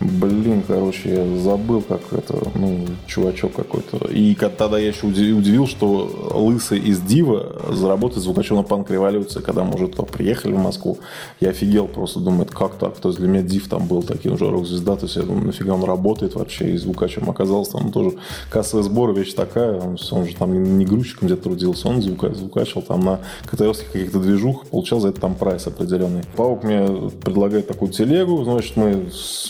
Блин, 0.00 0.62
короче, 0.66 1.14
я 1.14 1.38
забыл, 1.38 1.80
как 1.80 2.00
это, 2.12 2.34
ну, 2.54 2.86
чувачок 3.06 3.54
какой-то. 3.54 4.08
И 4.08 4.34
тогда 4.34 4.78
я 4.78 4.88
еще 4.88 5.06
удивил, 5.06 5.66
что 5.66 6.30
Лысый 6.34 6.80
из 6.80 7.00
Дива 7.00 7.62
заработает 7.70 8.22
звукачом 8.22 8.58
на 8.58 8.62
панк 8.64 8.90
революции, 8.90 9.40
когда 9.40 9.62
мы 9.62 9.74
уже 9.74 9.88
туда 9.88 10.02
приехали 10.02 10.52
в 10.52 10.58
Москву. 10.58 10.98
Я 11.40 11.50
офигел 11.50 11.86
просто, 11.86 12.20
думаю, 12.20 12.46
как 12.46 12.74
так? 12.74 12.96
То 12.98 13.08
есть 13.08 13.20
для 13.20 13.28
меня 13.28 13.42
Див 13.42 13.68
там 13.68 13.86
был 13.86 14.02
таким 14.02 14.34
уже 14.34 14.50
рок-звезда, 14.50 14.96
то 14.96 15.04
есть 15.04 15.16
я 15.16 15.22
думаю, 15.22 15.46
нафига 15.46 15.74
он 15.74 15.84
работает 15.84 16.34
вообще, 16.34 16.72
и 16.72 16.76
звукачем 16.76 17.30
оказался 17.30 17.72
там 17.72 17.92
тоже 17.92 18.16
кассовые 18.50 18.84
сборы, 18.84 19.14
вещь 19.14 19.34
такая, 19.34 19.80
он, 19.80 19.96
он 20.10 20.26
же 20.26 20.34
там 20.34 20.76
не 20.78 20.84
грузчиком 20.84 21.28
где-то 21.28 21.44
трудился, 21.44 21.88
он 21.88 22.02
звука, 22.02 22.34
звукачил 22.34 22.82
там 22.82 23.00
на 23.00 23.20
КТРских 23.46 23.92
каких-то 23.92 24.18
движух, 24.18 24.66
получал 24.66 25.00
за 25.00 25.08
это 25.08 25.20
там 25.20 25.34
прайс 25.34 25.66
определенный. 25.66 26.22
Паук 26.36 26.64
мне 26.64 27.10
предлагает 27.22 27.68
такую 27.68 27.92
телегу, 27.92 28.42
значит, 28.44 28.76
мы 28.76 29.06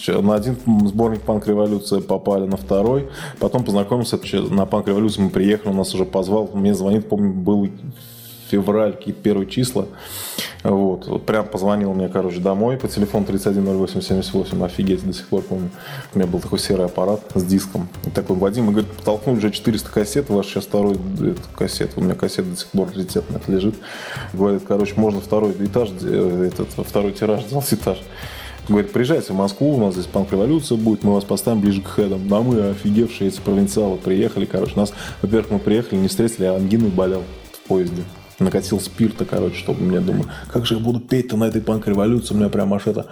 на 0.09 0.34
один 0.35 0.57
сборник 0.87 1.23
«Панк 1.23 1.47
Революция» 1.47 2.01
попали 2.01 2.47
на 2.47 2.57
второй. 2.57 3.09
Потом 3.39 3.65
познакомился 3.65 4.19
на 4.51 4.67
«Панк 4.67 4.89
Революцию», 4.89 5.25
мы 5.25 5.31
приехали, 5.31 5.71
он 5.71 5.77
нас 5.77 5.95
уже 5.95 6.05
позвал. 6.05 6.51
Мне 6.55 6.75
звонит, 6.75 7.09
помню, 7.09 7.33
был 7.33 7.69
февраль, 8.51 8.93
какие-то 8.93 9.21
первые 9.21 9.49
числа. 9.49 9.87
Вот. 10.63 11.27
прям 11.27 11.47
позвонил 11.47 11.93
мне, 11.93 12.09
короче, 12.09 12.41
домой 12.41 12.77
по 12.77 12.89
телефону 12.89 13.27
310878. 13.27 14.65
Офигеть, 14.65 15.07
до 15.07 15.13
сих 15.13 15.27
пор 15.27 15.43
помню. 15.43 15.71
У 16.15 16.19
меня 16.19 16.27
был 16.27 16.41
такой 16.41 16.59
серый 16.59 16.87
аппарат 16.87 17.21
с 17.35 17.45
диском. 17.45 17.89
И 18.07 18.11
такой, 18.11 18.37
Вадим, 18.37 18.65
мы, 18.65 18.73
говорит, 18.73 18.91
потолкнули 18.91 19.39
уже 19.39 19.51
400 19.51 19.91
кассет, 19.91 20.31
у 20.31 20.35
вас 20.35 20.47
сейчас 20.47 20.65
второй 20.65 20.97
кассет. 21.57 21.93
У 21.97 22.01
меня 22.01 22.15
кассет 22.15 22.49
до 22.49 22.57
сих 22.57 22.69
пор 22.69 22.89
раритетный 22.89 23.37
это 23.37 23.53
лежит. 23.53 23.75
Говорит, 24.33 24.63
короче, 24.67 24.95
можно 24.97 25.21
второй 25.21 25.53
этаж, 25.53 25.91
э, 26.01 26.51
этот, 26.53 26.69
второй 26.87 27.13
тираж, 27.13 27.45
сделать 27.47 27.73
этаж. 27.73 28.03
Говорит, 28.67 28.93
приезжайте 28.93 29.35
в 29.35 29.37
Москву, 29.37 29.75
у 29.75 29.79
нас 29.79 29.93
здесь 29.93 30.07
панк-революция 30.07 30.79
будет, 30.79 31.05
мы 31.05 31.13
вас 31.13 31.25
поставим 31.25 31.61
ближе 31.61 31.83
к 31.83 31.87
хедам. 31.87 32.33
А 32.33 32.41
мы 32.41 32.71
офигевшие 32.71 33.29
эти 33.29 33.39
провинциалы 33.41 33.99
приехали, 33.99 34.47
короче. 34.47 34.73
Нас, 34.75 34.95
во-первых, 35.21 35.51
мы 35.51 35.59
приехали, 35.59 35.99
не 35.99 36.09
встретили, 36.09 36.47
а 36.47 36.55
ангиной 36.55 36.89
болел 36.89 37.25
в 37.53 37.69
поезде. 37.69 38.03
Накатил 38.39 38.81
спирта, 38.81 39.27
короче, 39.27 39.57
чтобы 39.57 39.83
мне, 39.83 40.01
думаю, 40.01 40.31
как 40.51 40.65
же 40.65 40.77
я 40.77 40.81
буду 40.81 40.99
петь-то 40.99 41.37
на 41.37 41.45
этой 41.45 41.61
панк-революции, 41.61 42.35
у 42.35 42.39
меня 42.39 42.49
прям 42.49 42.73
аж 42.73 42.87
это 42.87 43.07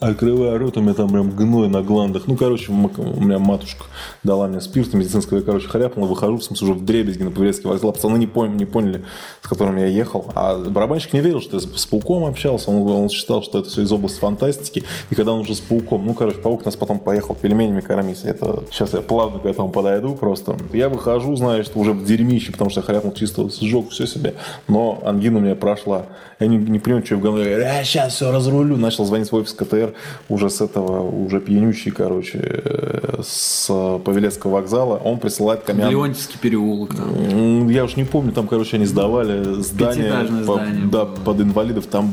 Открываю 0.00 0.56
рот, 0.56 0.78
у 0.78 0.80
меня 0.80 0.94
там 0.94 1.10
прям 1.10 1.30
гной 1.30 1.68
на 1.68 1.82
гландах. 1.82 2.22
Ну, 2.26 2.34
короче, 2.34 2.72
у 2.72 3.20
меня 3.20 3.38
матушка 3.38 3.84
дала 4.22 4.48
мне 4.48 4.62
спирт 4.62 4.94
медицинского, 4.94 5.38
я, 5.38 5.44
короче, 5.44 5.68
хряпнул, 5.68 6.06
выхожу, 6.06 6.38
в 6.38 6.42
смысле, 6.42 6.68
уже 6.68 6.78
в 6.78 6.84
дребезги 6.86 7.22
на 7.22 7.30
Павелецкий 7.30 7.68
вокзал. 7.68 7.92
Пацаны 7.92 8.16
не, 8.16 8.26
поняли, 8.26 8.56
не 8.56 8.64
поняли, 8.64 9.04
с 9.42 9.46
которым 9.46 9.76
я 9.76 9.84
ехал. 9.84 10.32
А 10.34 10.56
барабанщик 10.56 11.12
не 11.12 11.20
верил, 11.20 11.42
что 11.42 11.58
я 11.58 11.60
с 11.60 11.84
пауком 11.84 12.24
общался. 12.24 12.70
Он, 12.70 12.88
он 12.90 13.10
считал, 13.10 13.42
что 13.42 13.58
это 13.58 13.68
все 13.68 13.82
из 13.82 13.92
области 13.92 14.18
фантастики. 14.20 14.84
И 15.10 15.14
когда 15.14 15.32
он 15.32 15.40
уже 15.40 15.54
с 15.54 15.60
пауком, 15.60 16.06
ну, 16.06 16.14
короче, 16.14 16.38
паук 16.38 16.64
нас 16.64 16.76
потом 16.76 16.98
поехал 16.98 17.34
пельменями 17.34 17.82
кормить. 17.82 18.22
Это 18.24 18.64
сейчас 18.70 18.94
я 18.94 19.02
плавно 19.02 19.38
к 19.38 19.44
этому 19.44 19.68
подойду 19.68 20.14
просто. 20.14 20.56
Я 20.72 20.88
выхожу, 20.88 21.36
знаешь, 21.36 21.66
уже 21.74 21.92
в 21.92 22.06
дерьмище, 22.06 22.52
потому 22.52 22.70
что 22.70 22.80
я 22.80 22.86
хряпнул 22.86 23.12
чисто, 23.12 23.50
сжег 23.50 23.90
все 23.90 24.06
себе. 24.06 24.32
Но 24.66 24.98
ангина 25.04 25.40
у 25.40 25.40
меня 25.42 25.56
прошла. 25.56 26.06
Я 26.38 26.46
не, 26.46 26.56
не 26.56 26.78
понимаю, 26.78 27.04
что 27.04 27.16
я 27.16 27.20
в 27.20 27.22
голове. 27.22 27.50
Я 27.50 27.84
сейчас 27.84 28.14
все 28.14 28.32
разрулю. 28.32 28.78
Начал 28.78 29.04
звонить 29.04 29.30
в 29.30 29.34
офис 29.36 29.52
КТР 29.52 29.89
уже 30.28 30.50
с 30.50 30.60
этого, 30.60 31.02
уже 31.02 31.40
пьянющий, 31.40 31.90
короче, 31.90 32.38
э, 32.42 33.20
с 33.22 33.66
Павелецкого 34.04 34.52
вокзала. 34.52 34.96
Он 34.96 35.18
присылает 35.18 35.66
мне... 35.72 35.88
Леонтьевский 35.88 36.38
переулок. 36.38 36.94
Там. 36.94 37.68
Я 37.68 37.84
уж 37.84 37.96
не 37.96 38.04
помню, 38.04 38.32
там, 38.32 38.48
короче, 38.48 38.76
они 38.76 38.86
сдавали 38.86 39.62
здание, 39.62 40.44
по, 40.46 40.54
здание 40.54 40.86
да, 40.90 41.04
под 41.06 41.40
инвалидов. 41.40 41.86
Там 41.86 42.10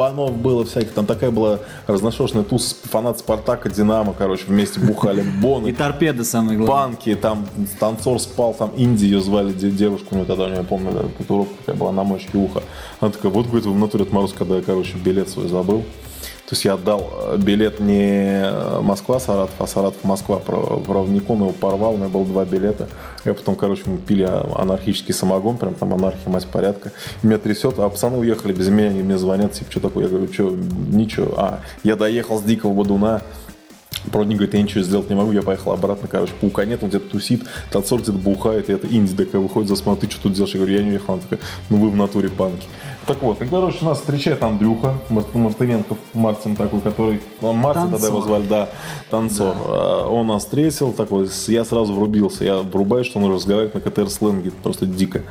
банов 0.00 0.36
было 0.36 0.64
всяких. 0.64 0.92
Там 0.92 1.06
такая 1.06 1.30
была 1.30 1.60
разношерстная 1.86 2.42
туз 2.42 2.76
фанат 2.84 3.18
Спартака, 3.18 3.68
Динамо, 3.68 4.14
короче, 4.16 4.44
вместе 4.46 4.80
бухали 4.80 5.22
боны. 5.42 5.68
И 5.68 5.72
торпеды 5.72 6.24
самые 6.24 6.58
главные. 6.58 6.96
Банки, 6.96 7.14
там 7.14 7.46
танцор 7.78 8.18
спал, 8.20 8.54
там 8.54 8.72
Инди 8.76 9.04
ее 9.04 9.20
звали, 9.20 9.52
девушку, 9.52 10.08
у 10.12 10.14
нее 10.16 10.24
тогда, 10.24 10.48
я 10.48 10.62
помню, 10.62 11.10
татуировка 11.18 11.54
такая 11.58 11.76
была 11.76 11.92
на 11.92 12.04
мочке 12.04 12.38
уха. 12.38 12.62
Она 13.00 13.10
такая, 13.10 13.30
вот, 13.30 13.46
говорит, 13.46 13.66
в 13.66 13.76
натуре 13.76 14.04
отмороз, 14.04 14.32
когда 14.32 14.56
я, 14.56 14.62
короче, 14.62 14.96
билет 14.96 15.28
свой 15.28 15.48
забыл. 15.48 15.84
То 16.50 16.54
есть 16.54 16.64
я 16.64 16.74
отдал 16.74 17.12
э, 17.14 17.36
билет 17.36 17.78
не 17.78 18.42
э, 18.42 18.80
Москва-Саратов, 18.80 19.54
а 19.60 19.68
Саратов-Москва. 19.68 20.42
В 20.44 20.90
Равникон 20.90 21.42
его 21.42 21.52
порвал, 21.52 21.94
у 21.94 21.96
меня 21.96 22.08
было 22.08 22.24
два 22.24 22.44
билета. 22.44 22.88
Я 23.24 23.34
потом, 23.34 23.54
короче, 23.54 23.82
мы 23.86 23.98
пили 23.98 24.24
анархический 24.24 25.14
самогон, 25.14 25.58
прям 25.58 25.74
там 25.74 25.94
анархия, 25.94 26.28
мать 26.28 26.48
порядка. 26.48 26.90
Меня 27.22 27.38
трясет, 27.38 27.78
а 27.78 27.88
пацаны 27.88 28.18
уехали 28.18 28.52
без 28.52 28.68
меня, 28.68 28.88
они 28.88 29.04
мне 29.04 29.16
звонят, 29.16 29.52
типа, 29.52 29.70
что 29.70 29.78
такое? 29.78 30.06
Я 30.06 30.10
говорю, 30.10 30.32
что, 30.32 30.50
ничего. 30.88 31.34
А, 31.36 31.60
я 31.84 31.94
доехал 31.94 32.40
с 32.40 32.42
Дикого 32.42 32.72
Бадуна, 32.72 33.22
Продник 34.10 34.38
говорит, 34.38 34.54
я 34.54 34.62
ничего 34.62 34.82
сделать 34.82 35.10
не 35.10 35.16
могу, 35.16 35.32
я 35.32 35.42
поехал 35.42 35.72
обратно, 35.72 36.08
короче, 36.08 36.32
паука 36.40 36.64
нет, 36.64 36.82
он 36.82 36.88
где-то 36.88 37.10
тусит, 37.10 37.44
танцор 37.70 38.00
где-то 38.00 38.16
бухает, 38.16 38.70
и 38.70 38.72
это 38.72 38.86
инди 38.86 39.14
такая 39.14 39.40
выходит 39.40 39.68
за 39.68 39.76
смотри, 39.76 40.08
ты 40.08 40.14
что 40.14 40.24
тут 40.24 40.32
делаешь? 40.32 40.54
Я 40.54 40.60
говорю, 40.60 40.76
я 40.76 40.82
не 40.82 40.90
уехал, 40.90 41.14
она 41.14 41.22
такая, 41.22 41.40
ну 41.68 41.76
вы 41.76 41.90
в 41.90 41.96
натуре 41.96 42.30
панки. 42.30 42.66
Так 43.06 43.22
вот, 43.22 43.42
и, 43.42 43.46
короче, 43.46 43.84
нас 43.84 43.98
встречает 43.98 44.42
Андрюха 44.42 44.94
Мартыненков, 45.08 45.98
Мартин 46.14 46.54
такой, 46.54 46.80
который... 46.80 47.20
Он 47.40 47.56
Мартин 47.56 47.90
тогда 47.90 48.06
его 48.06 48.20
звали, 48.20 48.46
да, 48.46 48.68
танцор. 49.10 49.54
Да. 49.54 49.62
А, 49.66 50.06
он 50.06 50.26
нас 50.26 50.44
встретил, 50.44 50.92
такой, 50.92 51.28
я 51.48 51.64
сразу 51.64 51.94
врубился. 51.94 52.44
Я 52.44 52.58
врубаю, 52.58 53.04
что 53.04 53.18
он 53.18 53.32
разговаривает 53.32 53.74
на 53.74 53.80
КТР-сленге, 53.80 54.52
просто 54.62 54.86
дико. 54.86 55.22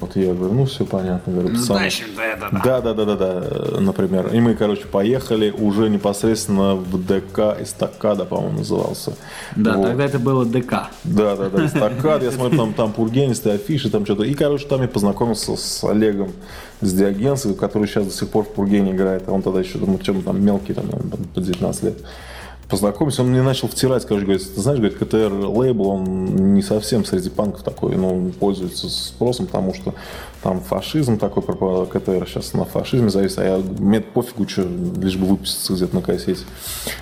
Вот 0.00 0.16
я 0.16 0.34
говорю, 0.34 0.52
ну, 0.52 0.66
все 0.66 0.84
понятно. 0.84 1.32
Говорю, 1.32 1.56
ну, 1.56 1.66
дальше, 1.74 2.04
да, 2.16 2.50
да, 2.50 2.80
да, 2.80 2.94
да, 2.94 3.04
да, 3.04 3.16
да, 3.16 3.80
например. 3.80 4.28
И 4.34 4.40
мы, 4.40 4.54
короче, 4.54 4.84
поехали 4.86 5.50
уже 5.50 5.88
непосредственно 5.88 6.74
в 6.74 7.02
ДК 7.06 7.58
Эстакада, 8.02 8.24
по-моему, 8.24 8.58
назывался. 8.58 9.12
Да, 9.56 9.76
вот. 9.76 9.86
тогда 9.86 10.04
это 10.04 10.18
было 10.18 10.44
ДК. 10.44 10.90
Да, 11.04 11.36
да, 11.36 11.48
да, 11.48 11.66
Эстакад. 11.66 12.22
Я 12.22 12.32
смотрю, 12.32 12.58
там, 12.58 12.74
там 12.74 12.92
пургенистые 12.92 13.54
афиши, 13.54 13.90
там 13.90 14.04
что-то. 14.04 14.24
И, 14.24 14.34
короче, 14.34 14.66
там 14.66 14.82
я 14.82 14.88
познакомился 14.88 15.56
с 15.56 15.84
Олегом 15.84 16.32
с 16.80 16.92
Диогенцем, 16.92 17.54
который 17.54 17.86
сейчас 17.86 18.06
до 18.06 18.12
сих 18.12 18.28
пор 18.28 18.44
в 18.44 18.48
Пургене 18.48 18.90
играет, 18.90 19.24
а 19.28 19.32
он 19.32 19.42
тогда 19.42 19.60
еще, 19.60 19.78
думаю, 19.78 20.00
чем 20.00 20.22
там 20.22 20.44
мелкий, 20.44 20.74
там, 20.74 20.86
по 21.34 21.40
19 21.40 21.82
лет 21.84 21.94
познакомился, 22.72 23.20
он 23.20 23.28
мне 23.28 23.42
начал 23.42 23.68
втирать, 23.68 24.06
короче, 24.06 24.24
говорит, 24.24 24.54
ты 24.54 24.60
знаешь, 24.60 24.78
говорит, 24.78 24.96
КТР 24.96 25.30
лейбл, 25.46 25.88
он 25.88 26.54
не 26.54 26.62
совсем 26.62 27.04
среди 27.04 27.28
панков 27.28 27.62
такой, 27.62 27.96
но 27.96 28.14
он 28.14 28.32
пользуется 28.32 28.88
спросом, 28.88 29.44
потому 29.44 29.74
что 29.74 29.94
там 30.42 30.60
фашизм 30.60 31.18
такой, 31.18 31.42
КТР 31.42 32.26
сейчас 32.26 32.54
на 32.54 32.64
фашизме 32.64 33.10
зависит, 33.10 33.38
а 33.38 33.44
я, 33.44 33.58
мне 33.78 34.00
пофигу, 34.00 34.48
что, 34.48 34.62
лишь 34.62 35.16
бы 35.16 35.26
выпуститься 35.26 35.74
где-то 35.74 35.94
на 35.94 36.02
кассете. 36.02 36.44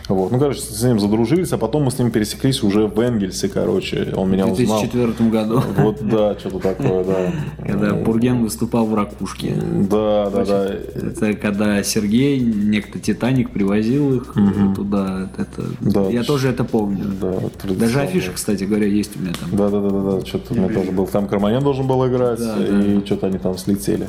Вот. 0.08 0.32
Ну, 0.32 0.40
короче, 0.40 0.60
с 0.60 0.82
ним 0.82 0.98
задружились, 0.98 1.52
а 1.52 1.58
потом 1.58 1.84
мы 1.84 1.92
с 1.92 1.98
ним 1.98 2.10
пересеклись 2.10 2.62
уже 2.62 2.86
в 2.86 2.98
Энгельсе, 2.98 3.48
короче. 3.48 4.12
Он 4.16 4.30
меня 4.30 4.46
В 4.46 4.52
узнал. 4.52 4.80
2004 4.80 5.30
году. 5.30 5.62
Вот, 5.78 5.98
да, 6.02 6.38
что-то 6.38 6.58
такое, 6.58 7.04
да. 7.04 7.32
Когда 7.64 7.94
Пурген 7.94 8.42
выступал 8.42 8.86
в 8.86 8.94
Ракушке. 8.94 9.54
Да, 9.54 10.28
да, 10.30 10.44
да. 10.44 10.66
Это 10.66 11.34
когда 11.34 11.82
Сергей, 11.82 12.40
некто 12.40 12.98
Титаник, 12.98 13.52
привозил 13.52 14.16
их 14.16 14.34
туда. 14.74 15.30
Это, 15.38 15.59
Да. 15.80 16.02
Я 16.08 16.22
тоже 16.22 16.48
это 16.48 16.64
помню. 16.64 17.04
Да, 17.20 17.34
Даже 17.74 18.00
афиша, 18.00 18.32
кстати 18.32 18.64
говоря, 18.64 18.86
есть 18.86 19.16
у 19.16 19.20
меня 19.20 19.32
там. 19.38 19.48
Да, 19.52 19.68
да, 19.68 19.80
да, 19.80 19.90
да, 19.90 20.10
да. 20.18 20.26
Что-то 20.26 20.54
у 20.54 20.56
меня 20.56 20.68
тоже 20.68 20.90
был. 20.92 21.06
Там 21.06 21.28
Карманен 21.28 21.62
должен 21.62 21.86
был 21.86 22.06
играть, 22.06 22.38
Да, 22.38 22.56
и 22.58 23.04
что-то 23.04 23.26
они 23.26 23.38
там 23.38 23.56
слетели. 23.58 24.08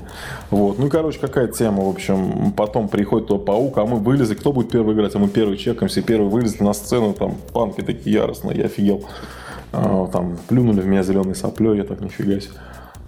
Вот. 0.49 0.79
Ну 0.79 0.89
короче, 0.89 1.19
какая 1.19 1.47
тема, 1.47 1.83
в 1.83 1.89
общем, 1.89 2.51
потом 2.53 2.87
приходит 2.87 3.27
тот 3.27 3.45
паук, 3.45 3.77
а 3.77 3.85
мы 3.85 3.97
вылезли. 3.97 4.35
Кто 4.35 4.51
будет 4.53 4.69
первый 4.69 4.95
играть? 4.95 5.15
А 5.15 5.19
мы 5.19 5.27
первый 5.27 5.57
чекаемся, 5.57 6.01
первый 6.01 6.29
вылезли 6.29 6.63
на 6.63 6.73
сцену, 6.73 7.13
там 7.13 7.35
панки 7.53 7.81
такие 7.81 8.15
яростные, 8.15 8.57
я 8.57 8.65
офигел. 8.65 9.05
А, 9.73 10.07
там 10.07 10.37
плюнули 10.47 10.81
в 10.81 10.87
меня 10.87 11.03
зеленой 11.03 11.35
соплей, 11.35 11.77
я 11.77 11.83
так 11.83 12.01
нифига 12.01 12.39
себе. 12.39 12.53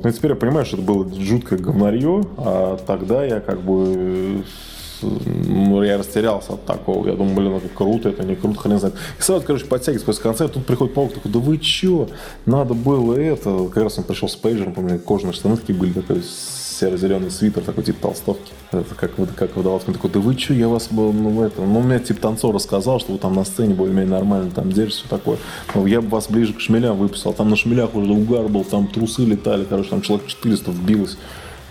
Ну 0.01 0.09
и 0.09 0.13
теперь 0.13 0.31
я 0.31 0.35
понимаю, 0.35 0.65
что 0.65 0.77
это 0.77 0.85
было 0.85 1.07
жуткое 1.13 1.59
говнарье, 1.59 2.23
а 2.37 2.77
тогда 2.85 3.23
я 3.23 3.39
как 3.39 3.61
бы 3.61 4.43
я 5.83 5.97
растерялся 5.97 6.53
от 6.53 6.65
такого. 6.65 7.07
Я 7.07 7.15
думаю, 7.15 7.35
блин, 7.35 7.53
это 7.53 7.69
круто, 7.69 8.09
это 8.09 8.23
не 8.23 8.35
круто, 8.35 8.59
хрен 8.59 8.79
знает. 8.79 8.95
И 9.19 9.21
сразу, 9.21 9.45
короче, 9.45 9.65
подтягиваюсь 9.65 10.03
после 10.03 10.23
концерта, 10.23 10.55
тут 10.55 10.65
приходит 10.65 10.93
паук, 10.93 11.13
такой, 11.13 11.31
да 11.31 11.39
вы 11.39 11.57
чё? 11.57 12.09
Надо 12.45 12.73
было 12.73 13.15
это. 13.15 13.67
Как 13.73 13.83
раз 13.83 13.97
он 13.97 14.03
пришел 14.03 14.29
с 14.29 14.35
пейджером, 14.35 14.73
помню, 14.73 14.99
кожаные 14.99 15.33
штаны 15.33 15.57
такие 15.57 15.77
были, 15.77 15.93
такой 15.93 16.23
серо-зеленый 16.23 17.31
свитер, 17.31 17.61
такой 17.63 17.83
типа 17.83 18.01
толстовки. 18.01 18.51
Это 18.71 18.95
как, 18.95 19.11
как 19.35 19.55
выдавалось. 19.55 19.83
Он 19.87 19.93
такой, 19.93 20.09
да 20.09 20.19
вы 20.19 20.35
чё, 20.35 20.53
я 20.53 20.67
вас 20.67 20.87
был, 20.89 21.13
ну, 21.13 21.43
это, 21.43 21.61
ну, 21.61 21.81
мне 21.81 21.99
типа 21.99 22.21
танцор 22.21 22.53
рассказал, 22.53 22.99
что 22.99 23.13
вы 23.13 23.19
там 23.19 23.35
на 23.35 23.45
сцене 23.45 23.73
более-менее 23.73 24.11
нормально 24.11 24.51
там 24.51 24.71
держитесь, 24.71 25.01
все 25.01 25.09
такое. 25.09 25.37
Ну, 25.75 25.85
я 25.85 26.01
бы 26.01 26.09
вас 26.09 26.27
ближе 26.29 26.53
к 26.53 26.59
шмелям 26.59 26.97
выписал. 26.97 27.33
Там 27.33 27.49
на 27.49 27.55
шмелях 27.55 27.95
уже 27.95 28.11
угар 28.11 28.47
был, 28.47 28.63
там 28.63 28.87
трусы 28.87 29.23
летали, 29.23 29.65
короче, 29.65 29.89
там 29.89 30.01
человек 30.01 30.27
400 30.27 30.71
вбилось. 30.71 31.17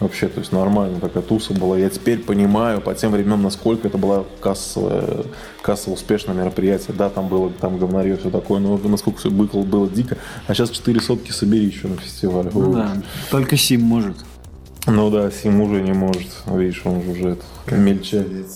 Вообще, 0.02 0.26
то 0.26 0.40
есть 0.40 0.50
нормально 0.50 0.98
такая 0.98 1.22
туса 1.22 1.54
была. 1.54 1.78
Я 1.78 1.88
теперь 1.88 2.18
понимаю 2.18 2.80
по 2.80 2.92
тем 2.92 3.12
временам, 3.12 3.42
насколько 3.42 3.86
это 3.86 3.98
была 3.98 4.24
кассовое, 4.40 5.26
кассово 5.62 5.94
успешное 5.94 6.34
мероприятие. 6.34 6.96
Да, 6.96 7.08
там 7.08 7.28
было 7.28 7.50
там 7.50 7.78
говнарье, 7.78 8.16
все 8.16 8.28
такое, 8.28 8.58
но 8.58 8.76
насколько 8.78 9.20
все 9.20 9.30
было, 9.30 9.62
было 9.62 9.88
дико. 9.88 10.18
А 10.48 10.54
сейчас 10.54 10.70
4 10.70 11.00
сотки 11.00 11.30
собери 11.30 11.66
еще 11.66 11.86
на 11.86 11.98
фестивале. 11.98 12.50
Ну 12.52 12.72
да, 12.72 12.96
только 13.30 13.56
Сим 13.56 13.82
может. 13.82 14.16
Ну 14.88 15.08
да, 15.08 15.30
Сим 15.30 15.60
уже 15.60 15.80
не 15.80 15.92
может. 15.92 16.26
Видишь, 16.46 16.82
он 16.84 17.02
же 17.02 17.10
уже 17.12 17.28
это, 17.30 17.76
мельчает. 17.76 18.48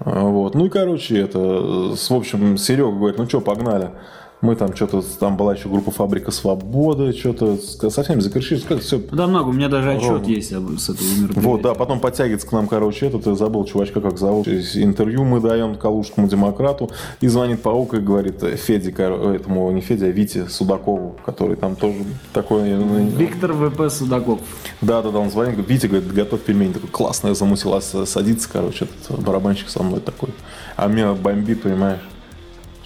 А, 0.00 0.22
Вот. 0.22 0.56
Ну 0.56 0.66
и, 0.66 0.68
короче, 0.68 1.20
это, 1.20 1.38
в 1.38 2.12
общем, 2.12 2.56
Серега 2.56 2.90
говорит, 2.90 3.18
ну 3.18 3.28
что, 3.28 3.40
погнали. 3.40 3.92
Мы 4.40 4.54
там 4.54 4.74
что-то, 4.76 5.02
там 5.18 5.36
была 5.36 5.54
еще 5.54 5.68
группа 5.68 5.90
«Фабрика 5.90 6.30
Свободы», 6.30 7.12
что-то 7.12 7.56
с- 7.56 7.90
со 7.90 8.04
всеми 8.04 8.20
закричишь, 8.20 8.62
как 8.62 8.80
все 8.80 9.00
Да 9.10 9.26
много, 9.26 9.48
у 9.48 9.52
меня 9.52 9.68
даже 9.68 9.90
отчет 9.90 10.08
Ровно. 10.10 10.26
есть 10.26 10.52
об- 10.52 10.78
с 10.78 10.88
этого 10.90 11.08
мероприятия. 11.08 11.40
вот, 11.40 11.62
да, 11.62 11.74
потом 11.74 11.98
подтягивается 11.98 12.46
к 12.46 12.52
нам, 12.52 12.68
короче, 12.68 13.06
этот, 13.06 13.26
я 13.26 13.34
забыл 13.34 13.64
чувачка, 13.64 14.00
как 14.00 14.16
зовут. 14.16 14.46
Интервью 14.46 15.24
мы 15.24 15.40
даем 15.40 15.74
Калужскому 15.74 16.28
демократу. 16.28 16.88
И 17.20 17.26
звонит 17.26 17.62
паук 17.62 17.94
и 17.94 17.98
говорит 17.98 18.40
э, 18.44 18.54
Феде, 18.54 18.92
кор- 18.92 19.32
этому, 19.34 19.68
не 19.72 19.80
Феде, 19.80 20.06
а 20.06 20.10
Вите 20.10 20.46
Судакову, 20.48 21.16
который 21.26 21.56
там 21.56 21.74
тоже 21.74 21.96
такой... 22.32 22.60
э, 22.64 23.08
Виктор 23.16 23.52
ВП 23.54 23.90
Судаков. 23.90 24.38
Да, 24.80 25.02
да, 25.02 25.10
да, 25.10 25.18
он 25.18 25.30
звонит, 25.30 25.54
говорит, 25.56 25.70
Витя, 25.70 25.86
говорит, 25.90 26.12
готовь 26.12 26.42
пельмени. 26.42 26.74
Такой, 26.74 26.90
классно, 26.90 27.28
я 27.28 27.34
замутил, 27.34 27.74
а 27.74 27.80
с- 27.80 28.06
садится, 28.06 28.48
короче, 28.52 28.86
этот 29.04 29.20
барабанщик 29.20 29.68
со 29.68 29.82
мной 29.82 29.98
такой. 29.98 30.28
А 30.76 30.86
меня 30.86 31.12
бомбит, 31.14 31.62
понимаешь, 31.62 31.98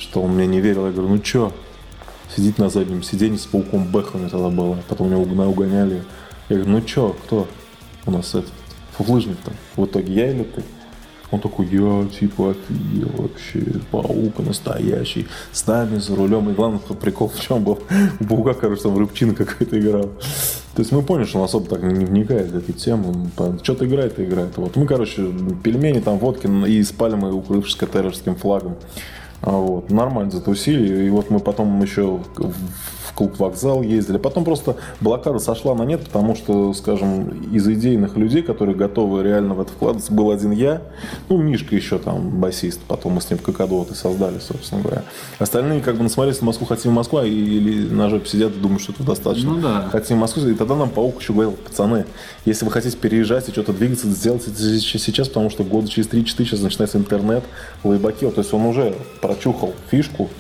что 0.02 0.20
он 0.22 0.32
мне 0.34 0.46
не 0.46 0.60
верил. 0.60 0.86
Я 0.86 0.92
говорю, 0.92 1.08
ну 1.08 1.18
чё, 1.18 1.52
сидит 2.34 2.58
на 2.58 2.68
заднем 2.68 3.02
сиденье 3.02 3.38
с 3.38 3.46
пауком 3.46 3.84
Бэхлами 3.84 4.28
тогда 4.28 4.48
было. 4.48 4.78
Потом 4.88 5.08
меня 5.08 5.18
угна- 5.18 5.48
угоняли. 5.48 6.02
Я 6.48 6.56
говорю, 6.56 6.72
ну 6.72 6.80
чё, 6.82 7.16
кто 7.24 7.46
у 8.06 8.10
нас 8.10 8.34
этот 8.34 8.50
фуфлыжник 8.96 9.36
там? 9.44 9.54
В 9.76 9.86
итоге 9.86 10.12
я 10.12 10.30
или 10.30 10.42
ты? 10.42 10.62
Он 11.30 11.40
такой, 11.40 11.66
я 11.68 12.06
типа 12.08 12.50
офигел 12.50 13.08
вообще, 13.16 13.80
паук 13.90 14.38
настоящий, 14.40 15.26
с 15.50 15.66
нами 15.66 15.96
за 15.96 16.14
рулем. 16.14 16.50
И 16.50 16.52
главный 16.52 16.78
прикол 17.00 17.28
в 17.34 17.40
чем 17.40 17.64
был, 17.64 17.78
у 18.20 18.24
паука, 18.24 18.52
короче, 18.52 18.82
там 18.82 18.98
рыбчина 18.98 19.34
какая-то 19.34 19.80
играл. 19.80 20.10
То 20.74 20.80
есть 20.80 20.92
мы 20.92 21.02
поняли, 21.02 21.24
что 21.24 21.38
он 21.38 21.44
особо 21.44 21.66
так 21.68 21.82
не 21.82 22.04
вникает 22.04 22.50
в 22.50 22.56
эту 22.58 22.72
тему. 22.72 23.30
Что-то 23.62 23.86
играет 23.86 24.20
играет. 24.20 24.56
Вот. 24.58 24.76
Мы, 24.76 24.86
короче, 24.86 25.26
пельмени, 25.62 26.00
там 26.00 26.18
водки 26.18 26.48
и 26.68 26.82
с 26.82 26.92
пальмой, 26.92 27.32
укрывшись 27.32 27.76
катеровским 27.76 28.36
флагом. 28.36 28.76
А 29.42 29.50
Вот. 29.50 29.90
Нормально 29.90 30.30
затусили. 30.30 31.04
И 31.04 31.10
вот 31.10 31.30
мы 31.30 31.40
потом 31.40 31.80
еще 31.82 32.20
в 33.12 33.14
клуб 33.14 33.38
вокзал 33.38 33.82
ездили. 33.82 34.16
Потом 34.16 34.44
просто 34.44 34.76
блокада 35.00 35.38
сошла 35.38 35.74
на 35.74 35.82
нет, 35.82 36.04
потому 36.04 36.34
что, 36.34 36.72
скажем, 36.72 37.28
из 37.52 37.68
идейных 37.68 38.16
людей, 38.16 38.42
которые 38.42 38.74
готовы 38.74 39.22
реально 39.22 39.54
в 39.54 39.60
это 39.60 39.72
вкладываться, 39.72 40.12
был 40.12 40.30
один 40.30 40.50
я, 40.50 40.82
ну, 41.28 41.36
Мишка 41.36 41.76
еще 41.76 41.98
там, 41.98 42.40
басист, 42.40 42.80
потом 42.88 43.12
мы 43.12 43.20
с 43.20 43.30
ним 43.30 43.38
и 43.38 43.94
создали, 43.94 44.38
собственно 44.38 44.82
говоря. 44.82 45.02
Остальные 45.38 45.80
как 45.80 45.96
бы 45.96 46.02
насмотрелись 46.02 46.40
на 46.40 46.46
Москву, 46.46 46.66
хотим 46.66 46.92
в 46.92 46.94
Москву, 46.94 47.18
а 47.18 47.26
или 47.26 47.88
на 47.88 48.08
жопе 48.08 48.28
сидят 48.28 48.56
и 48.56 48.58
думают, 48.58 48.82
что 48.82 48.92
это 48.92 49.02
достаточно. 49.02 49.52
Ну 49.52 49.60
да. 49.60 49.88
Хотим 49.90 50.16
в 50.16 50.20
Москву, 50.20 50.46
и 50.48 50.54
тогда 50.54 50.74
нам 50.74 50.88
Паук 50.88 51.20
еще 51.20 51.32
говорил, 51.32 51.52
пацаны, 51.52 52.06
если 52.44 52.64
вы 52.64 52.70
хотите 52.70 52.96
переезжать 52.96 53.48
и 53.48 53.52
что-то 53.52 53.72
двигаться, 53.72 54.08
сделайте 54.08 54.50
это 54.50 54.58
сейчас, 54.58 55.28
потому 55.28 55.50
что 55.50 55.64
года 55.64 55.88
через 55.88 56.08
3-4 56.08 56.24
сейчас 56.44 56.60
начинается 56.60 56.98
интернет, 56.98 57.44
лайбаки, 57.84 58.30
то 58.30 58.40
есть 58.40 58.52
он 58.54 58.64
уже 58.66 58.94
прочухал 59.20 59.74
фишку, 59.90 60.30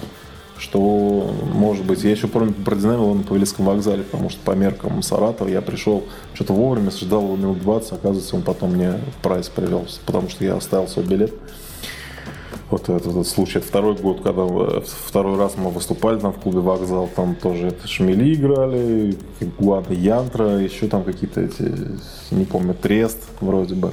что, 0.62 1.34
может 1.52 1.84
быть, 1.84 2.04
я 2.04 2.12
еще 2.12 2.28
помню, 2.28 2.52
продинамил 2.52 3.02
его 3.02 3.14
на 3.14 3.24
Павелецком 3.24 3.66
вокзале, 3.66 4.04
потому 4.04 4.30
что 4.30 4.40
по 4.44 4.52
меркам 4.52 5.02
Саратова 5.02 5.48
я 5.48 5.60
пришел 5.60 6.04
что-то 6.34 6.52
вовремя, 6.52 6.92
ждал 6.92 7.24
его 7.24 7.36
минут 7.36 7.60
20, 7.62 7.92
оказывается, 7.92 8.36
он 8.36 8.42
потом 8.42 8.74
мне 8.74 8.94
прайс 9.22 9.48
привел, 9.48 9.84
потому 10.06 10.28
что 10.28 10.44
я 10.44 10.54
оставил 10.54 10.86
свой 10.86 11.04
билет. 11.04 11.34
Вот 12.70 12.88
этот, 12.88 13.08
этот 13.08 13.26
случай, 13.26 13.58
это 13.58 13.66
второй 13.66 13.96
год, 13.96 14.22
когда 14.22 14.46
второй 14.86 15.36
раз 15.36 15.54
мы 15.56 15.70
выступали 15.70 16.20
там 16.20 16.32
в 16.32 16.38
клубе 16.38 16.60
«Вокзал», 16.60 17.10
там 17.14 17.34
тоже 17.34 17.66
это 17.66 17.88
шмели 17.88 18.32
играли, 18.32 19.18
Гуада 19.58 19.92
Янтра, 19.92 20.58
еще 20.58 20.86
там 20.86 21.02
какие-то 21.02 21.40
эти, 21.40 21.74
не 22.30 22.44
помню, 22.44 22.74
Трест 22.74 23.18
вроде 23.40 23.74
бы. 23.74 23.92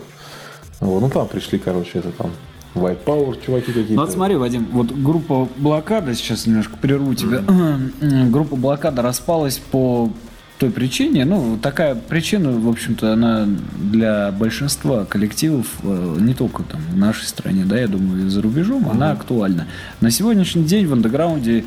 Вот, 0.82 1.02
ну 1.02 1.10
там 1.10 1.28
пришли, 1.28 1.58
короче, 1.58 1.98
это 1.98 2.12
там 2.12 2.32
White 2.76 3.04
Power 3.06 3.38
чуваки 3.46 3.68
какие-то. 3.68 3.94
Ну 3.94 4.02
вот 4.02 4.12
смотри, 4.12 4.36
Вадим, 4.36 4.68
вот 4.72 4.92
группа 4.92 5.48
Блокада, 5.58 6.14
сейчас 6.14 6.46
немножко 6.46 6.78
прерву 6.78 7.14
тебя, 7.14 7.42
группа 8.30 8.56
Блокада 8.56 9.02
распалась 9.02 9.58
по 9.58 10.12
той 10.60 10.72
причине, 10.72 11.24
ну, 11.24 11.58
такая 11.58 11.96
причина, 11.96 12.52
в 12.52 12.68
общем-то, 12.68 13.14
она 13.14 13.48
для 13.78 14.32
большинства 14.32 15.06
коллективов, 15.06 15.68
э, 15.84 16.18
не 16.20 16.34
только 16.34 16.64
там 16.64 16.82
в 16.92 16.98
нашей 16.98 17.24
стране, 17.24 17.64
да, 17.66 17.80
я 17.80 17.88
думаю, 17.88 18.26
и 18.26 18.30
за 18.30 18.42
рубежом, 18.42 18.90
она 18.90 19.12
актуальна. 19.12 19.68
На 20.02 20.12
сегодняшний 20.12 20.66
день 20.66 20.86
в 20.86 20.92
андеграунде 20.92 21.64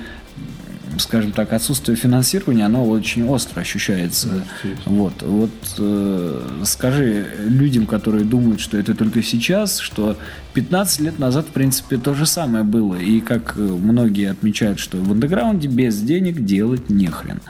скажем 0.98 1.32
так, 1.32 1.52
отсутствие 1.52 1.96
финансирования, 1.96 2.66
оно 2.66 2.88
очень 2.88 3.28
остро 3.28 3.60
ощущается. 3.60 4.44
Вот, 4.84 5.22
вот 5.22 5.50
э, 5.78 6.40
скажи 6.64 7.26
людям, 7.38 7.86
которые 7.86 8.24
думают, 8.24 8.60
что 8.60 8.78
это 8.78 8.94
только 8.94 9.22
сейчас, 9.22 9.78
что 9.78 10.16
15 10.54 11.00
лет 11.00 11.18
назад, 11.18 11.46
в 11.46 11.50
принципе, 11.50 11.96
то 11.96 12.14
же 12.14 12.26
самое 12.26 12.64
было. 12.64 12.96
И 12.96 13.20
как 13.20 13.54
э, 13.56 13.60
многие 13.60 14.30
отмечают, 14.30 14.78
что 14.78 14.98
в 14.98 15.12
андеграунде 15.12 15.68
без 15.68 16.00
денег 16.00 16.44
делать 16.44 16.90
нехрен. 16.90 17.40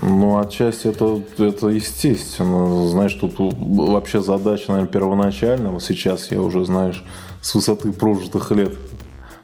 Ну, 0.00 0.38
отчасти 0.38 0.86
это, 0.88 1.22
это 1.38 1.68
естественно. 1.68 2.88
Знаешь, 2.88 3.14
тут 3.14 3.34
вообще 3.36 4.22
задача, 4.22 4.64
наверное, 4.68 4.90
первоначальная. 4.90 5.70
Вот 5.70 5.82
сейчас 5.82 6.30
я 6.30 6.40
уже, 6.40 6.64
знаешь, 6.64 7.04
с 7.42 7.54
высоты 7.54 7.92
прожитых 7.92 8.50
лет 8.52 8.72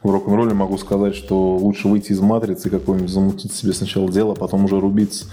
в 0.02 0.10
рок-н-ролле 0.10 0.54
могу 0.54 0.78
сказать, 0.78 1.14
что 1.14 1.56
лучше 1.56 1.88
выйти 1.88 2.12
из 2.12 2.20
матрицы 2.20 2.68
и 2.68 2.70
какое-нибудь 2.70 3.10
замутить 3.10 3.52
себе 3.52 3.72
сначала 3.72 4.10
дело, 4.10 4.32
а 4.32 4.36
потом 4.36 4.64
уже 4.64 4.80
рубиться. 4.80 5.26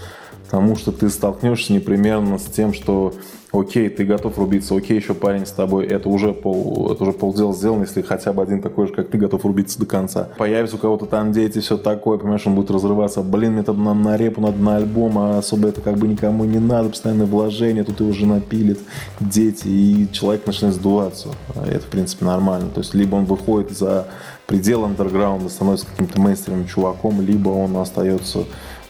Потому 0.44 0.76
что 0.76 0.92
ты 0.92 1.08
столкнешься 1.10 1.72
непременно 1.72 2.38
с 2.38 2.44
тем, 2.44 2.72
что 2.72 3.12
окей, 3.52 3.88
ты 3.88 4.04
готов 4.04 4.38
рубиться, 4.38 4.76
окей, 4.76 4.96
еще 4.96 5.14
парень 5.14 5.46
с 5.46 5.50
тобой, 5.50 5.86
это 5.86 6.08
уже, 6.08 6.32
пол, 6.32 6.90
это 6.92 7.02
уже 7.02 7.12
полдела 7.12 7.52
сделано, 7.52 7.82
если 7.82 8.02
хотя 8.02 8.32
бы 8.32 8.42
один 8.42 8.60
такой 8.62 8.86
же, 8.86 8.92
как 8.92 9.08
ты, 9.08 9.18
готов 9.18 9.44
рубиться 9.44 9.78
до 9.78 9.86
конца. 9.86 10.28
Появится 10.38 10.76
у 10.76 10.78
кого-то 10.78 11.06
там 11.06 11.32
дети, 11.32 11.58
все 11.60 11.76
такое, 11.76 12.18
понимаешь, 12.18 12.46
он 12.46 12.54
будет 12.54 12.70
разрываться, 12.70 13.22
блин, 13.22 13.54
мне 13.54 13.62
там 13.62 13.82
на, 13.82 13.94
на 13.94 14.16
репу 14.16 14.40
надо 14.40 14.58
на 14.58 14.76
альбом, 14.76 15.18
а 15.18 15.38
особо 15.38 15.68
это 15.68 15.80
как 15.80 15.96
бы 15.96 16.06
никому 16.06 16.44
не 16.44 16.58
надо, 16.58 16.90
постоянное 16.90 17.26
вложение, 17.26 17.84
тут 17.84 18.00
его 18.00 18.12
жена 18.12 18.40
пилит, 18.40 18.78
дети, 19.20 19.68
и 19.68 20.08
человек 20.12 20.46
начинает 20.46 20.76
сдуваться. 20.76 21.30
Это, 21.54 21.80
в 21.80 21.88
принципе, 21.88 22.24
нормально. 22.24 22.70
То 22.70 22.80
есть, 22.80 22.94
либо 22.94 23.16
он 23.16 23.24
выходит 23.24 23.76
за 23.76 24.08
предел 24.46 24.84
андерграунда, 24.84 25.48
становится 25.48 25.86
каким-то 25.86 26.20
мейнстримным 26.20 26.66
чуваком, 26.66 27.20
либо 27.20 27.48
он 27.48 27.76
остается 27.76 28.44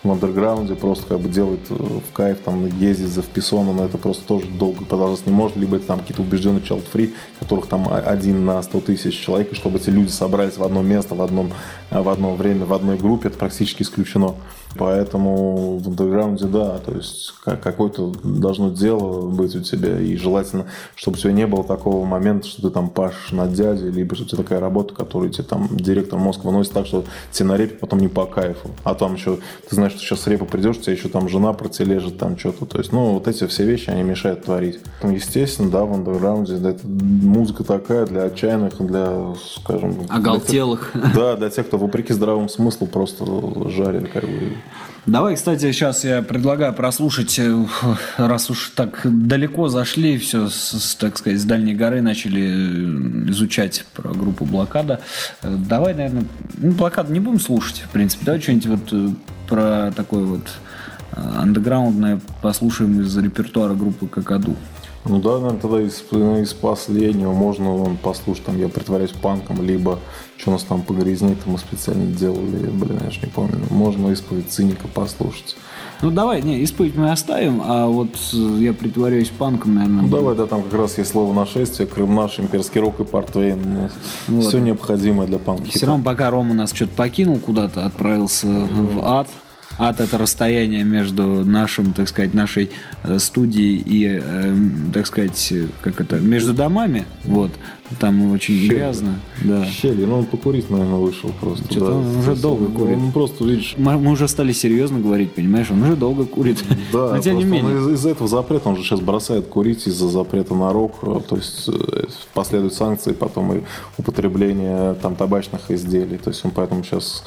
в 0.07 0.13
андерграунде 0.13 0.75
просто 0.75 1.07
как 1.07 1.21
бы 1.21 1.29
делает 1.29 1.61
э, 1.71 1.75
в 1.75 2.13
кайф, 2.13 2.39
там, 2.45 2.67
ездить 2.79 3.09
за 3.09 3.23
вписоном, 3.23 3.77
но 3.77 3.85
это 3.85 3.99
просто 3.99 4.25
тоже 4.25 4.47
долго 4.47 4.85
продолжаться 4.85 5.29
не 5.29 5.35
может, 5.35 5.57
либо 5.57 5.77
это 5.77 5.87
там 5.87 6.01
какие-то 6.01 6.23
убежденные 6.23 6.63
child 6.63 6.85
free, 6.93 7.13
которых 7.41 7.67
там 7.67 7.89
один 7.91 8.45
на 8.45 8.63
100 8.63 8.81
тысяч 8.81 9.19
человек, 9.19 9.53
и 9.53 9.55
чтобы 9.55 9.79
эти 9.79 9.91
люди 9.91 10.11
собрались 10.11 10.57
в 10.57 10.63
одно 10.63 10.83
место, 10.83 11.15
в, 11.15 11.23
одном, 11.23 11.53
э, 11.91 12.01
в 12.01 12.09
одно 12.09 12.35
время, 12.35 12.67
в 12.67 12.73
одной 12.73 12.97
группе, 12.97 13.29
это 13.29 13.39
практически 13.39 13.83
исключено. 13.83 14.35
Поэтому 14.79 15.79
в 15.79 15.89
андерграунде, 15.89 16.47
да, 16.47 16.79
то 16.79 16.93
есть 16.93 17.35
какое-то 17.45 18.13
должно 18.23 18.71
дело 18.71 19.29
быть 19.29 19.55
у 19.57 19.61
тебя, 19.61 19.99
и 20.01 20.17
желательно, 20.17 20.67
чтобы 20.95 21.17
у 21.17 21.21
тебя 21.21 21.33
не 21.33 21.47
было 21.47 21.65
такого 21.65 22.05
момента, 22.05 22.47
что 22.47 22.63
ты 22.63 22.71
там 22.71 22.91
пашешь 22.91 23.33
на 23.33 23.47
дяде, 23.47 23.91
либо 23.91 24.15
что 24.15 24.25
у 24.25 24.27
тебя 24.29 24.43
такая 24.43 24.61
работа, 24.61 24.95
которую 24.95 25.31
тебе 25.31 25.45
там 25.45 25.69
директор 25.73 26.19
мозг 26.19 26.45
выносит 26.45 26.73
так, 26.73 26.87
что 26.87 27.05
тебе 27.33 27.49
на 27.49 27.57
репе 27.57 27.77
потом 27.77 28.01
не 28.01 28.09
по 28.09 28.27
кайфу. 28.27 28.71
А 28.85 28.95
там 28.95 29.15
еще, 29.15 29.39
ты 29.69 29.75
знаешь, 29.75 29.93
что 29.93 30.01
сейчас 30.01 30.27
репа 30.27 30.45
придешь, 30.45 30.77
у 30.77 30.81
тебя 30.81 30.93
еще 30.93 31.09
там 31.09 31.29
жена 31.29 31.53
протележит, 31.53 32.19
там 32.19 32.39
что-то. 32.39 32.67
То 32.67 32.79
есть, 32.79 32.93
ну, 32.93 33.15
вот 33.15 33.29
эти 33.29 33.47
все 33.47 33.65
вещи, 33.65 33.91
они 33.91 34.03
мешают 34.03 34.45
творить. 34.45 34.81
Ну, 35.03 35.11
естественно, 35.11 35.71
да, 35.71 35.85
в 35.85 35.93
андерграунде 35.93 36.57
да, 36.57 36.71
это 36.71 36.87
музыка 36.87 37.65
такая 37.65 38.07
для 38.07 38.25
отчаянных, 38.25 38.85
для, 38.87 39.35
скажем... 39.61 39.97
Оголтелых. 40.09 40.91
Для 40.93 41.03
тех, 41.03 41.15
да, 41.15 41.37
для 41.37 41.51
тех, 41.51 41.67
кто 41.67 41.79
вопреки 41.79 42.13
здравому 42.13 42.49
смыслу 42.49 42.87
просто 42.87 43.25
жарит, 43.69 44.11
как 44.13 44.25
бы, 44.25 44.57
Давай, 45.07 45.37
кстати, 45.37 45.71
сейчас 45.71 46.03
я 46.03 46.21
предлагаю 46.21 46.73
прослушать, 46.73 47.39
э, 47.39 47.65
раз 48.17 48.51
уж 48.51 48.73
так 48.75 49.03
далеко 49.05 49.69
зашли, 49.69 50.19
все, 50.19 50.49
с, 50.49 50.97
так 50.99 51.17
сказать, 51.17 51.39
с 51.39 51.45
дальней 51.45 51.75
горы 51.77 52.03
начали 52.03 52.43
э, 52.43 53.31
изучать 53.31 53.85
про 53.95 54.13
группу 54.13 54.45
Блокада. 54.45 55.01
Э, 55.43 55.55
давай, 55.57 55.95
наверное, 55.95 56.25
ну, 56.59 56.73
Блокаду 56.73 57.13
не 57.13 57.21
будем 57.21 57.39
слушать, 57.39 57.85
в 57.87 57.91
принципе. 57.91 58.25
Давай 58.27 58.41
что-нибудь 58.41 58.67
вот 58.67 59.17
про 59.49 59.93
такое 59.95 60.25
вот 60.25 60.49
андеграундное 61.13 62.21
послушаем 62.43 63.01
из 63.01 63.17
репертуара 63.17 63.75
группы 63.75 64.09
Какаду. 64.09 64.57
Ну 65.05 65.21
да, 65.21 65.39
наверное, 65.39 65.61
тогда 65.61 65.81
из, 65.83 66.03
из 66.43 66.53
последнего 66.53 67.33
можно 67.33 67.97
послушать, 68.03 68.45
там, 68.47 68.59
я 68.59 68.69
притворяюсь 68.69 69.13
панком, 69.13 69.63
либо 69.63 70.01
что 70.39 70.51
у 70.51 70.53
нас 70.53 70.63
там 70.65 70.83
по 70.83 70.93
грязни 70.93 71.37
мы 71.47 71.59
специально 71.59 72.07
делали, 72.07 72.69
блин, 72.69 73.01
я 73.05 73.11
же 73.11 73.21
не 73.21 73.29
помню. 73.29 73.59
Можно 73.71 74.11
исповедь 74.11 74.51
циника 74.51 74.87
послушать. 74.89 75.57
Ну 76.03 76.11
давай, 76.11 76.43
не, 76.43 76.61
исповедь 76.61 76.95
мы 76.95 77.11
оставим, 77.11 77.63
а 77.65 77.87
вот 77.87 78.11
э, 78.35 78.37
я 78.61 78.75
притворяюсь 78.75 79.31
панком, 79.31 79.77
наверное. 79.77 80.03
Ну 80.03 80.09
давай, 80.09 80.37
да, 80.37 80.47
там 80.47 80.63
как 80.63 80.75
раз 80.75 80.99
есть 80.99 81.11
слово 81.11 81.33
нашествие, 81.33 81.87
Крым 81.87 82.15
наш, 82.15 82.39
имперский 82.39 82.81
рок 82.81 83.01
и 83.01 83.05
портвейн. 83.05 83.59
Ну, 83.63 83.89
вот. 84.29 84.45
Все 84.47 84.59
необходимое 84.59 85.27
для 85.27 85.39
панка. 85.39 85.71
Все 85.71 85.87
равно 85.87 86.05
пока 86.05 86.31
Рома 86.31 86.53
нас 86.53 86.73
что-то 86.73 86.93
покинул 86.95 87.39
куда-то, 87.39 87.87
отправился 87.87 88.47
в 88.47 89.07
ад, 89.07 89.29
ад 89.79 90.01
это 90.01 90.19
расстояние 90.19 90.85
между 90.85 91.23
нашим, 91.47 91.95
так 91.95 92.09
сказать, 92.09 92.35
нашей 92.35 92.71
э, 93.03 93.19
студией 93.19 93.77
и, 93.77 94.21
э, 94.23 94.55
так 94.93 95.07
сказать, 95.07 95.53
как 95.81 96.01
это, 96.01 96.17
между 96.17 96.53
домами, 96.53 97.07
вот, 97.25 97.53
там 97.99 98.33
очень 98.33 98.59
Щель. 98.59 98.69
грязно. 98.69 99.21
Да. 99.45 99.65
Щели, 99.67 100.05
ну 100.05 100.19
он 100.19 100.25
покурить, 100.27 100.71
наверное, 100.71 100.97
вышел 100.99 101.31
просто. 101.41 101.65
Что-то 101.71 101.87
да. 101.87 101.97
он 101.97 102.17
уже 102.17 102.35
долго 102.37 102.67
курит. 102.67 102.97
Он 102.97 103.13
просто, 103.13 103.45
видишь... 103.45 103.75
Мы, 103.77 103.99
мы 103.99 104.13
уже 104.13 104.29
стали 104.29 104.53
серьезно 104.53 104.99
говорить, 104.99 105.35
понимаешь? 105.35 105.71
Он 105.71 105.83
уже 105.83 105.97
долго 105.97 106.25
курит. 106.25 106.63
Да, 106.93 107.15
Но 107.15 107.19
тем 107.21 107.37
не 107.39 107.45
менее. 107.45 107.79
Из- 107.79 107.89
из-за 107.95 108.11
этого 108.11 108.29
запрета, 108.29 108.69
он 108.69 108.77
же 108.77 108.83
сейчас 108.83 109.01
бросает 109.01 109.47
курить 109.47 109.87
из-за 109.87 110.09
запрета 110.09 110.55
на 110.55 110.73
рок, 110.73 110.97
э, 111.03 111.21
то 111.29 111.37
есть 111.37 111.71
последуют 112.35 112.75
санкции, 112.75 113.13
потом 113.13 113.53
и 113.53 113.63
употребление 113.99 114.95
там 114.95 115.17
табачных 115.17 115.71
изделий, 115.71 116.19
то 116.19 116.31
есть 116.31 116.45
он 116.45 116.51
поэтому 116.51 116.85
сейчас 116.85 117.25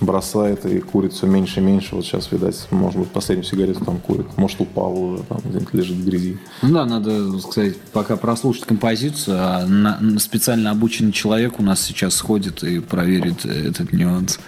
бросает 0.00 0.64
и 0.66 0.80
курит 0.80 1.12
все 1.12 1.26
меньше 1.26 1.60
и 1.60 1.62
меньше. 1.62 1.96
Вот 1.96 2.04
сейчас, 2.04 2.32
видать, 2.32 2.66
может 2.70 2.98
быть, 2.98 3.08
последнюю 3.08 3.44
сигарету 3.44 3.84
там 3.84 3.98
курит. 3.98 4.26
Может, 4.36 4.60
упал 4.60 4.98
уже, 4.98 5.22
там 5.24 5.38
где-нибудь 5.44 5.74
лежит 5.74 5.96
в 5.96 6.04
грязи. 6.04 6.38
Ну 6.62 6.72
да, 6.72 6.86
надо 6.86 7.38
сказать, 7.40 7.76
пока 7.92 8.16
прослушать 8.16 8.64
композицию, 8.64 9.36
а 9.38 9.66
на, 9.66 9.98
специально 10.18 10.70
обученный 10.70 11.12
человек 11.12 11.58
у 11.60 11.62
нас 11.62 11.82
сейчас 11.82 12.14
сходит 12.14 12.62
и 12.62 12.80
проверит 12.80 13.44
этот 13.44 13.92
нюанс. 13.92 14.38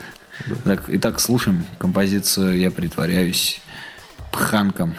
Да. 0.46 0.54
Так, 0.64 0.84
итак, 0.88 1.20
слушаем 1.20 1.64
композицию 1.78 2.58
«Я 2.58 2.70
притворяюсь 2.70 3.60
пханком». 4.30 4.94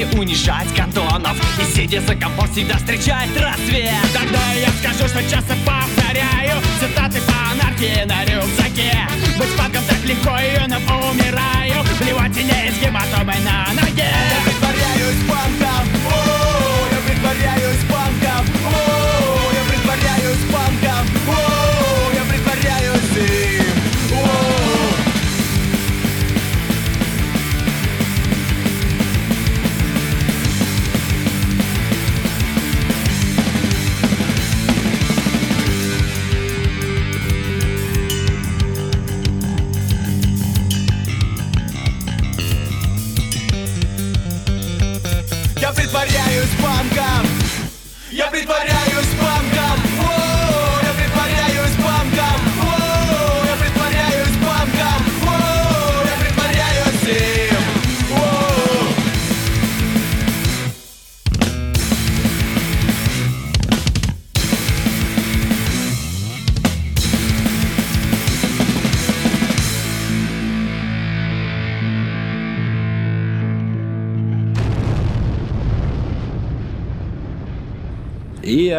Соцсети 0.00 0.16
унижать 0.16 0.74
кантонов 0.74 1.36
И 1.60 1.64
сидя 1.74 2.00
за 2.00 2.14
компом 2.14 2.50
всегда 2.52 2.76
встречать 2.76 3.28
рассвет. 3.36 3.94
Тогда 4.12 4.52
я 4.54 4.68
скажу, 4.80 5.08
что 5.08 5.22
часто 5.30 5.49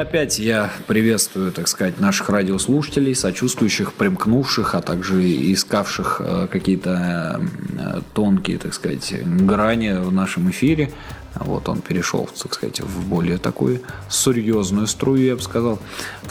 опять 0.02 0.40
я 0.40 0.70
приветствую, 0.88 1.52
так 1.52 1.68
сказать, 1.68 2.00
наших 2.00 2.30
радиослушателей, 2.30 3.16
сочувствующих, 3.16 3.94
примкнувших, 3.94 4.76
а 4.76 4.82
также 4.82 5.22
искавших 5.54 6.22
э, 6.24 6.48
какие-то 6.52 7.42
э, 7.78 8.02
тонкие, 8.14 8.58
так 8.58 8.74
сказать, 8.74 9.14
грани 9.24 9.94
в 9.94 10.12
нашем 10.12 10.50
эфире. 10.50 10.92
Вот 11.36 11.70
он 11.70 11.82
перешел, 11.82 12.28
так 12.42 12.54
сказать, 12.54 12.82
в 12.82 13.08
более 13.08 13.38
такую 13.38 13.82
серьезную 14.10 14.88
струю, 14.88 15.26
я 15.26 15.36
бы 15.36 15.42
сказал. 15.42 15.80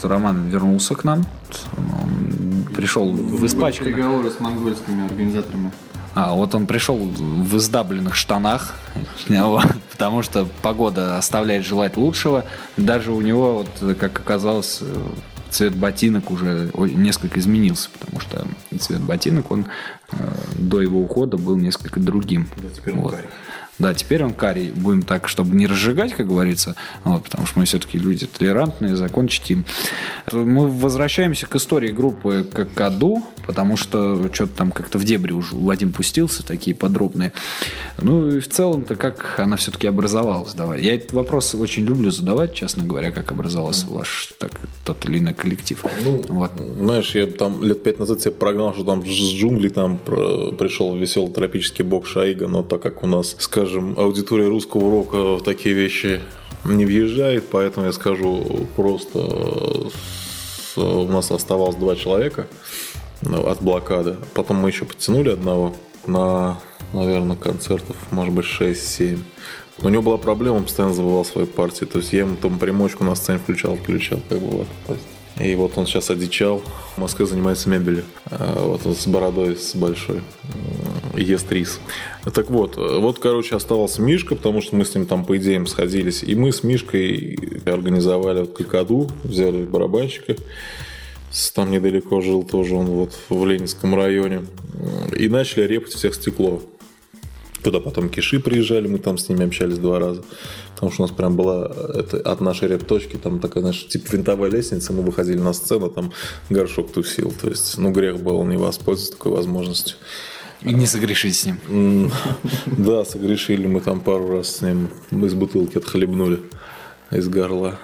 Роман 0.01 0.49
вернулся 0.49 0.93
к 0.93 1.03
нам. 1.03 1.25
Он 1.77 2.65
пришел 2.75 3.11
в 3.11 3.45
испачканных. 3.45 3.95
Переговоры 3.95 4.29
с 4.29 4.39
монгольскими 4.39 5.05
организаторами. 5.05 5.71
А, 6.13 6.33
вот 6.33 6.53
он 6.55 6.67
пришел 6.67 6.97
в 6.97 7.57
издабленных 7.57 8.15
штанах, 8.15 8.75
потому 10.01 10.23
что 10.23 10.47
погода 10.63 11.19
оставляет 11.19 11.63
желать 11.63 11.95
лучшего. 11.95 12.45
Даже 12.75 13.11
у 13.11 13.21
него, 13.21 13.59
вот, 13.59 13.97
как 13.99 14.19
оказалось, 14.19 14.81
цвет 15.51 15.75
ботинок 15.75 16.31
уже 16.31 16.71
несколько 16.75 17.39
изменился, 17.39 17.89
потому 17.99 18.19
что 18.19 18.47
цвет 18.79 19.01
ботинок, 19.01 19.51
он 19.51 19.67
э, 20.11 20.15
до 20.57 20.81
его 20.81 21.01
ухода 21.01 21.37
был 21.37 21.55
несколько 21.55 21.99
другим. 21.99 22.49
Да, 22.57 22.69
теперь 22.75 22.95
он 22.95 23.01
вот. 23.01 23.15
Да, 23.81 23.93
теперь 23.95 24.23
он 24.23 24.33
карий. 24.33 24.71
Будем 24.71 25.01
так, 25.01 25.27
чтобы 25.27 25.55
не 25.55 25.65
разжигать, 25.65 26.13
как 26.13 26.27
говорится, 26.27 26.75
вот, 27.03 27.23
потому 27.23 27.47
что 27.47 27.57
мы 27.57 27.65
все-таки 27.65 27.97
люди 27.97 28.27
толерантные, 28.27 28.95
закон 28.95 29.27
чтим. 29.27 29.65
Мы 30.31 30.67
возвращаемся 30.69 31.47
к 31.47 31.55
истории 31.55 31.89
группы 31.89 32.45
Какаду, 32.53 33.23
потому 33.47 33.77
что 33.77 34.31
что-то 34.31 34.55
там 34.55 34.71
как-то 34.71 34.99
в 34.99 35.03
дебри 35.03 35.33
уже 35.33 35.55
Вадим 35.55 35.91
пустился, 35.93 36.45
такие 36.45 36.75
подробные. 36.75 37.33
Ну 37.99 38.37
и 38.37 38.39
в 38.39 38.47
целом-то 38.47 38.95
как 38.95 39.39
она 39.39 39.57
все-таки 39.57 39.87
образовалась, 39.87 40.53
давай. 40.53 40.81
Я 40.81 40.93
этот 40.93 41.13
вопрос 41.13 41.55
очень 41.55 41.83
люблю 41.83 42.11
задавать, 42.11 42.53
честно 42.53 42.83
говоря, 42.83 43.11
как 43.11 43.31
образовался 43.31 43.87
ваш 43.87 44.33
так, 44.37 44.51
тот 44.85 45.03
или 45.09 45.17
иной 45.17 45.33
коллектив. 45.33 45.83
Ну, 46.05 46.23
вот. 46.27 46.51
Знаешь, 46.77 47.15
я 47.15 47.25
там 47.25 47.63
лет 47.63 47.81
пять 47.81 47.97
назад 47.97 48.21
себе 48.21 48.31
прогнал, 48.31 48.75
что 48.75 48.83
там 48.83 49.03
с 49.03 49.09
джунглей 49.09 49.71
там 49.71 49.97
пришел 49.97 50.95
веселый 50.95 51.33
тропический 51.33 51.83
бог 51.83 52.05
Шаига, 52.05 52.47
но 52.47 52.61
так 52.61 52.81
как 52.83 53.03
у 53.03 53.07
нас, 53.07 53.35
скажем, 53.39 53.70
аудитория 53.79 54.47
русского 54.47 54.89
рока 54.91 55.35
в 55.37 55.43
такие 55.43 55.75
вещи 55.75 56.21
не 56.65 56.85
въезжает, 56.85 57.47
поэтому 57.49 57.87
я 57.87 57.91
скажу 57.91 58.67
просто, 58.75 59.19
у 60.75 61.07
нас 61.07 61.31
оставалось 61.31 61.75
два 61.75 61.95
человека 61.95 62.47
ну, 63.21 63.45
от 63.47 63.61
блокады. 63.61 64.17
Потом 64.33 64.57
мы 64.57 64.69
еще 64.69 64.85
подтянули 64.85 65.29
одного 65.29 65.75
на, 66.05 66.59
наверное, 66.93 67.35
концертов, 67.35 67.95
может 68.11 68.33
быть, 68.33 68.45
6-7. 68.45 69.19
Но 69.81 69.87
у 69.87 69.91
него 69.91 70.03
была 70.03 70.17
проблема, 70.17 70.57
он 70.57 70.63
постоянно 70.63 70.93
забывал 70.93 71.25
свои 71.25 71.45
партии. 71.45 71.85
То 71.85 71.99
есть 71.99 72.13
я 72.13 72.19
ему 72.19 72.35
там 72.35 72.59
примочку 72.59 73.03
на 73.03 73.15
сцене 73.15 73.39
включал, 73.39 73.75
включал, 73.75 74.19
как 74.29 74.39
бы 74.39 74.65
вот. 74.87 74.97
И 75.43 75.55
вот 75.55 75.77
он 75.77 75.87
сейчас 75.87 76.09
одичал. 76.09 76.61
В 76.95 76.99
Москве 76.99 77.25
занимается 77.25 77.69
мебелью. 77.69 78.03
А, 78.25 78.65
Вот 78.65 78.97
с 78.97 79.07
бородой, 79.07 79.55
с 79.55 79.75
большой. 79.75 80.21
Ест 81.15 81.51
рис. 81.51 81.79
Так 82.33 82.49
вот, 82.49 82.77
вот, 82.77 83.19
короче, 83.19 83.55
оставался 83.55 84.01
Мишка, 84.01 84.35
потому 84.35 84.61
что 84.61 84.75
мы 84.75 84.85
с 84.85 84.93
ним 84.95 85.05
там 85.05 85.25
по 85.25 85.37
идеям 85.37 85.67
сходились. 85.67 86.23
И 86.23 86.35
мы 86.35 86.51
с 86.51 86.63
Мишкой 86.63 87.37
организовали 87.65 88.41
вот 88.41 88.53
Какаду, 88.55 89.09
взяли 89.23 89.63
барабанщика. 89.63 90.35
Там 91.53 91.71
недалеко 91.71 92.21
жил 92.21 92.43
тоже 92.43 92.75
он 92.75 92.87
вот 92.87 93.17
в 93.29 93.45
Ленинском 93.45 93.95
районе. 93.95 94.45
И 95.17 95.27
начали 95.27 95.63
репать 95.63 95.93
всех 95.93 96.13
стекло. 96.15 96.61
Туда 97.63 97.79
потом 97.79 98.09
киши 98.09 98.39
приезжали, 98.39 98.87
мы 98.87 98.97
там 98.97 99.17
с 99.17 99.29
ними 99.29 99.45
общались 99.45 99.77
два 99.77 99.99
раза. 99.99 100.23
Потому 100.73 100.91
что 100.91 101.03
у 101.03 101.05
нас 101.07 101.15
прям 101.15 101.35
была 101.35 101.71
это, 101.93 102.17
от 102.17 102.41
нашей 102.41 102.69
реп-точки 102.69 103.17
там 103.17 103.39
такая, 103.39 103.61
знаешь, 103.61 103.87
типа 103.87 104.11
винтовая 104.11 104.49
лестница, 104.49 104.93
мы 104.93 105.03
выходили 105.03 105.37
на 105.37 105.53
сцену, 105.53 105.89
там 105.89 106.11
горшок 106.49 106.91
тусил. 106.91 107.31
То 107.39 107.49
есть, 107.49 107.77
ну, 107.77 107.91
грех 107.91 108.19
было 108.19 108.43
не 108.43 108.57
воспользоваться 108.57 109.11
такой 109.11 109.33
возможностью. 109.33 109.97
И 110.63 110.73
не 110.73 110.85
согрешить 110.85 111.35
с 111.35 111.45
ним. 111.45 112.11
Да, 112.65 113.03
согрешили 113.05 113.67
мы 113.67 113.81
там 113.81 113.99
пару 113.99 114.37
раз 114.37 114.57
с 114.57 114.61
ним. 114.61 114.89
Мы 115.09 115.27
из 115.27 115.33
бутылки 115.33 115.77
отхлебнули 115.77 116.39
из 117.11 117.27
горла. 117.27 117.79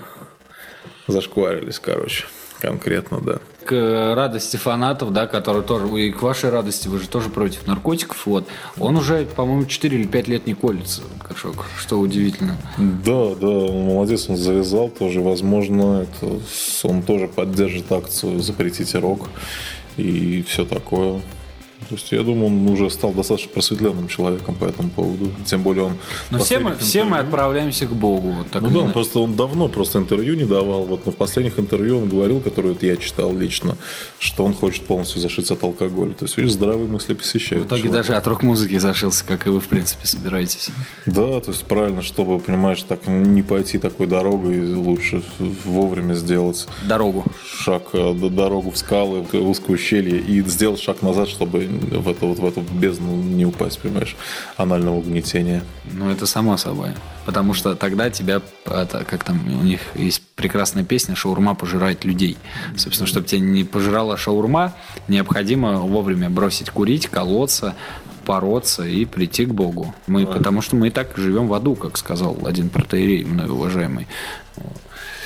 Зашкварились, 1.07 1.79
короче. 1.79 2.25
Конкретно, 2.59 3.21
да. 3.21 3.39
К 3.67 4.15
радости 4.15 4.57
фанатов, 4.57 5.11
да, 5.11 5.27
которые 5.27 5.63
тоже, 5.63 5.87
и 6.01 6.11
к 6.11 6.21
вашей 6.21 6.49
радости, 6.49 6.87
вы 6.87 6.99
же 6.99 7.07
тоже 7.09 7.29
против 7.29 7.67
наркотиков, 7.67 8.25
вот, 8.25 8.47
он 8.79 8.95
уже, 8.95 9.25
по-моему, 9.25 9.65
4 9.65 9.97
или 9.97 10.07
5 10.07 10.27
лет 10.27 10.47
не 10.47 10.53
колется, 10.53 11.01
Кашок, 11.27 11.65
что 11.77 11.99
удивительно. 11.99 12.55
Да, 12.77 13.35
да, 13.35 13.47
молодец, 13.47 14.29
он 14.29 14.37
завязал 14.37 14.89
тоже. 14.89 15.21
Возможно, 15.21 16.03
это, 16.03 16.39
он 16.83 17.01
тоже 17.01 17.27
поддержит 17.27 17.91
акцию 17.91 18.39
«Запретите 18.39 18.99
рок» 18.99 19.29
и 19.97 20.43
все 20.47 20.65
такое. 20.65 21.21
То 21.89 21.95
есть, 21.95 22.11
я 22.11 22.23
думаю, 22.23 22.47
он 22.47 22.67
уже 22.67 22.89
стал 22.89 23.13
достаточно 23.13 23.51
просветленным 23.51 24.07
человеком 24.07 24.55
по 24.55 24.65
этому 24.65 24.89
поводу. 24.89 25.31
Тем 25.45 25.61
более 25.63 25.85
он... 25.85 25.93
Но 26.31 26.39
все 26.39 26.59
мы, 26.59 26.71
последних 26.71 26.87
все 26.89 27.03
мы 27.03 27.09
интервью- 27.09 27.23
отправляемся 27.27 27.85
к 27.87 27.93
Богу. 27.93 28.31
Вот 28.31 28.49
так 28.51 28.61
Ну 28.63 28.69
да, 28.69 28.79
он 28.79 28.91
просто 28.91 29.19
он 29.19 29.35
давно 29.35 29.67
просто 29.69 29.99
интервью 29.99 30.35
не 30.35 30.45
давал. 30.45 30.83
Вот, 30.83 31.05
но 31.05 31.11
в 31.11 31.15
последних 31.15 31.59
интервью 31.59 31.99
он 31.99 32.09
говорил, 32.09 32.41
которые 32.41 32.73
вот 32.73 32.83
я 32.83 32.97
читал 32.97 33.33
лично, 33.33 33.77
что 34.19 34.43
он 34.43 34.53
хочет 34.53 34.85
полностью 34.85 35.21
зашиться 35.21 35.53
от 35.53 35.63
алкоголя. 35.63 36.13
То 36.13 36.25
есть, 36.25 36.35
видишь, 36.37 36.53
здравые 36.53 36.87
мысли 36.87 37.13
посещают. 37.13 37.65
В 37.65 37.67
итоге 37.67 37.83
человека. 37.83 38.03
даже 38.07 38.17
от 38.17 38.27
рок-музыки 38.27 38.77
зашился, 38.79 39.23
как 39.23 39.45
и 39.47 39.49
вы, 39.49 39.59
в 39.61 39.67
принципе, 39.67 40.07
собираетесь. 40.07 40.69
Да, 41.05 41.39
то 41.39 41.51
есть 41.51 41.63
правильно, 41.63 42.01
чтобы, 42.01 42.39
понимаешь, 42.39 42.81
так 42.83 43.07
не 43.07 43.43
пойти 43.43 43.77
такой 43.77 44.07
дорогой, 44.07 44.73
лучше 44.73 45.21
вовремя 45.63 46.15
сделать 46.15 46.67
Дорогу. 46.87 47.23
шаг, 47.47 47.83
э, 47.93 48.13
дорогу 48.13 48.71
в 48.71 48.77
скалы, 48.77 49.25
в 49.31 49.49
узкое 49.49 49.75
ущелье 49.75 50.19
и 50.19 50.41
сделать 50.41 50.81
шаг 50.81 51.01
назад, 51.01 51.29
чтобы 51.29 51.66
в 51.67 52.09
эту, 52.09 52.27
вот 52.27 52.39
в 52.39 52.45
эту 52.45 52.61
бездну 52.61 53.15
не 53.15 53.45
упасть, 53.45 53.79
понимаешь, 53.79 54.15
анального 54.55 54.95
угнетения. 54.95 55.63
Ну, 55.91 56.09
это 56.09 56.25
само 56.25 56.57
собой. 56.57 56.91
Потому 57.25 57.53
что 57.53 57.75
тогда 57.75 58.09
тебя, 58.09 58.41
это, 58.65 59.03
как 59.03 59.23
там, 59.23 59.41
у 59.47 59.63
них 59.63 59.81
есть 59.95 60.21
прекрасная 60.35 60.83
песня 60.83 61.15
«Шаурма 61.15 61.55
пожирает 61.55 62.05
людей». 62.05 62.37
Собственно, 62.75 63.07
чтобы 63.07 63.27
тебя 63.27 63.41
не 63.41 63.63
пожирала 63.63 64.17
шаурма, 64.17 64.73
необходимо 65.07 65.79
вовремя 65.79 66.29
бросить 66.29 66.69
курить, 66.69 67.07
колоться, 67.07 67.75
бороться 68.25 68.83
и 68.83 69.05
прийти 69.05 69.45
к 69.45 69.53
Богу. 69.53 69.95
Мы, 70.05 70.25
потому 70.25 70.61
что 70.61 70.75
мы 70.75 70.87
и 70.87 70.91
так 70.91 71.13
живем 71.17 71.47
в 71.47 71.53
аду, 71.53 71.75
как 71.75 71.97
сказал 71.97 72.37
один 72.45 72.69
протеерей, 72.69 73.23
мной 73.23 73.47
уважаемый. 73.47 74.07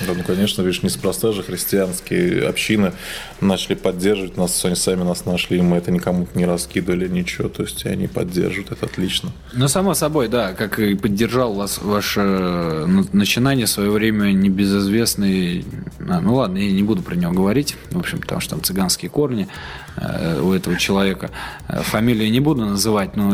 Да, 0.08 0.14
ну, 0.16 0.24
конечно, 0.24 0.62
видишь, 0.62 0.84
неспроста 0.84 1.32
же 1.32 1.44
христианские 1.44 2.48
общины 2.48 2.94
начали 3.40 3.76
поддерживать 3.76 4.38
нас, 4.38 4.64
они 4.66 4.76
сами 4.76 5.04
нас 5.04 5.26
нашли, 5.26 5.62
мы 5.62 5.78
это 5.78 5.92
никому 5.92 6.28
не 6.34 6.46
раскидывали, 6.46 7.08
ничего, 7.08 7.50
то 7.50 7.64
есть 7.64 7.86
они 7.86 8.08
поддерживают, 8.08 8.72
это 8.72 8.86
отлично. 8.86 9.32
Ну, 9.54 9.68
само 9.68 9.94
собой, 9.94 10.28
да, 10.28 10.54
как 10.54 10.80
и 10.80 10.96
поддержал 10.96 11.54
вас 11.54 11.80
ваше 11.82 12.22
э, 12.22 12.86
ну, 12.88 13.06
начинание 13.14 13.66
в 13.66 13.70
свое 13.70 13.92
время 13.92 14.32
небезызвестный... 14.32 15.66
ну 16.20 16.36
ладно, 16.36 16.58
я 16.58 16.72
не 16.72 16.84
буду 16.84 17.02
про 17.02 17.16
него 17.16 17.32
говорить, 17.32 17.78
в 17.92 18.00
общем, 18.00 18.20
потому 18.20 18.42
что 18.42 18.52
там 18.52 18.64
цыганские 18.64 19.10
корни 19.10 19.48
э, 19.96 20.42
у 20.42 20.52
этого 20.52 20.76
человека. 20.78 21.32
Э, 21.68 21.82
Фамилию 21.84 22.32
не 22.32 22.40
буду 22.40 22.66
называть, 22.66 23.16
но 23.16 23.30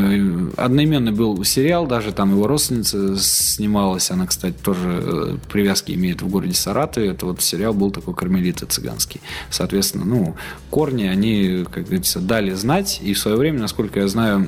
одноименный 0.57 1.13
был 1.13 1.43
сериал, 1.43 1.87
даже 1.87 2.11
там 2.11 2.31
его 2.31 2.45
родственница 2.45 3.17
снималась, 3.17 4.11
она, 4.11 4.27
кстати, 4.27 4.55
тоже 4.61 5.01
э, 5.01 5.37
привязки 5.51 5.93
имеет 5.93 6.21
в 6.21 6.27
городе 6.27 6.53
Саратове. 6.53 7.07
Это 7.07 7.25
вот 7.25 7.41
сериал 7.41 7.73
был 7.73 7.91
такой 7.91 8.13
кармелиты 8.13 8.65
цыганский. 8.65 9.21
Соответственно, 9.49 10.05
ну, 10.05 10.35
корни, 10.69 11.05
они, 11.05 11.65
как 11.71 11.85
говорится, 11.85 12.19
дали 12.19 12.51
знать, 12.53 12.99
и 13.01 13.13
в 13.13 13.19
свое 13.19 13.37
время, 13.37 13.59
насколько 13.59 13.99
я 13.99 14.07
знаю, 14.07 14.47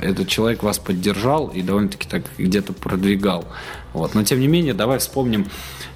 этот 0.00 0.28
человек 0.28 0.62
вас 0.62 0.78
поддержал 0.78 1.48
и 1.48 1.62
довольно-таки 1.62 2.08
так 2.08 2.22
где-то 2.38 2.72
продвигал. 2.72 3.44
Вот. 3.92 4.14
Но, 4.14 4.22
тем 4.22 4.40
не 4.40 4.48
менее, 4.48 4.74
давай 4.74 4.98
вспомним, 4.98 5.48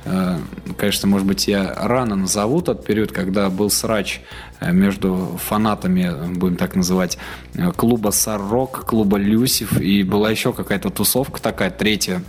э, 0.04 0.38
конечно, 0.76 1.08
может 1.08 1.26
быть, 1.26 1.46
я 1.48 1.74
рано 1.76 2.16
назову 2.16 2.62
тот 2.62 2.84
период, 2.84 3.12
когда 3.12 3.50
был 3.50 3.70
срач 3.70 4.20
э, 4.60 4.72
между 4.72 5.38
фанатами, 5.42 6.34
будем 6.34 6.56
так 6.56 6.74
называть, 6.74 7.18
э, 7.54 7.70
клуба 7.72 8.10
Саррок, 8.10 8.84
клуба 8.86 9.18
Люсиф, 9.18 9.80
и 9.80 10.02
была 10.02 10.30
еще 10.30 10.52
какая-то 10.52 10.90
тусовка 10.90 11.40
такая, 11.40 11.70
третья, 11.70 12.22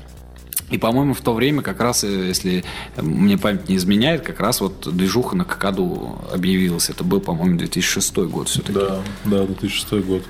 и, 0.70 0.78
по-моему, 0.80 1.14
в 1.14 1.22
то 1.22 1.34
время 1.34 1.62
как 1.62 1.80
раз, 1.82 2.04
если 2.04 2.64
мне 2.98 3.38
память 3.38 3.70
не 3.70 3.76
изменяет, 3.76 4.24
как 4.24 4.40
раз 4.40 4.60
вот 4.60 4.88
движуха 4.92 5.36
на 5.36 5.46
Какаду 5.46 6.20
объявилась. 6.32 6.90
Это 6.90 7.04
был, 7.04 7.22
по-моему, 7.22 7.60
2006 7.60 8.18
год 8.18 8.50
все-таки. 8.50 8.74
Да, 8.74 9.02
да, 9.26 9.46
2006 9.46 10.06
год. 10.06 10.24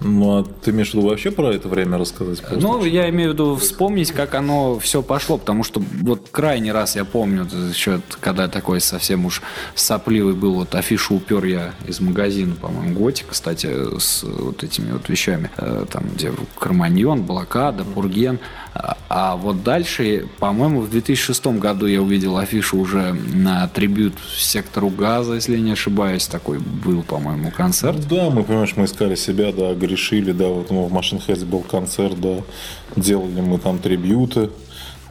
Ну, 0.00 0.38
а 0.38 0.44
ты 0.62 0.70
имеешь 0.70 0.90
в 0.90 0.94
виду 0.94 1.08
вообще 1.08 1.30
про 1.30 1.52
это 1.54 1.68
время 1.68 1.98
рассказать? 1.98 2.40
просто? 2.42 2.60
Ну, 2.60 2.84
я 2.84 3.08
имею 3.10 3.30
в 3.30 3.32
виду 3.34 3.56
вспомнить, 3.56 4.12
как 4.12 4.34
оно 4.34 4.78
все 4.78 5.02
пошло, 5.02 5.38
потому 5.38 5.64
что 5.64 5.82
вот 6.02 6.28
крайний 6.30 6.72
раз 6.72 6.96
я 6.96 7.04
помню, 7.04 7.46
еще 7.70 8.00
когда 8.20 8.48
такой 8.48 8.80
совсем 8.80 9.26
уж 9.26 9.42
сопливый 9.74 10.34
был, 10.34 10.54
вот 10.54 10.74
афишу 10.74 11.16
упер 11.16 11.44
я 11.44 11.72
из 11.86 12.00
магазина, 12.00 12.54
по-моему, 12.54 12.94
Готик, 12.98 13.26
кстати, 13.30 13.98
с 13.98 14.22
вот 14.22 14.62
этими 14.62 14.92
вот 14.92 15.08
вещами, 15.08 15.50
э, 15.56 15.84
там, 15.90 16.04
где 16.14 16.32
Карманьон, 16.58 17.22
Блокада, 17.22 17.84
Пурген, 17.84 18.38
А- 18.74 18.96
А 19.08 19.36
вот 19.36 19.62
дальше, 19.62 20.26
по-моему, 20.38 20.80
в 20.82 20.90
2006 20.90 21.58
году 21.58 21.86
я 21.86 22.02
увидел 22.02 22.36
афишу 22.36 22.76
уже 22.78 23.14
на 23.32 23.66
трибют 23.68 24.12
сектору 24.36 24.90
газа, 24.90 25.34
если 25.34 25.56
я 25.56 25.62
не 25.62 25.72
ошибаюсь. 25.72 26.26
Такой 26.26 26.58
был, 26.58 27.02
по-моему, 27.02 27.50
концерт. 27.50 27.96
Ну 28.10 28.16
Да, 28.16 28.30
мы, 28.30 28.42
понимаешь, 28.42 28.74
мы 28.76 28.84
искали 28.84 29.14
себя, 29.14 29.52
да, 29.52 29.74
грешили, 29.86 30.32
да, 30.32 30.48
вот 30.48 30.70
ну, 30.70 30.86
в 30.86 30.92
Heads 30.92 31.44
был 31.44 31.60
концерт, 31.60 32.20
да, 32.20 32.38
делали 32.96 33.40
мы 33.40 33.58
там 33.58 33.78
трибюты. 33.78 34.50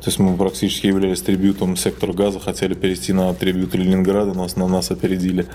То 0.05 0.09
есть 0.09 0.19
мы 0.19 0.37
практически 0.37 0.85
являлись 0.85 1.21
трибютом 1.21 1.75
сектора 1.75 2.13
газа, 2.13 2.39
хотели 2.39 2.75
перейти 2.75 3.11
на 3.11 3.33
трибют 3.33 3.73
Ленинграда, 3.73 4.35
нас 4.35 4.55
на 4.55 4.67
нас 4.67 4.91
опередили. 4.91 5.47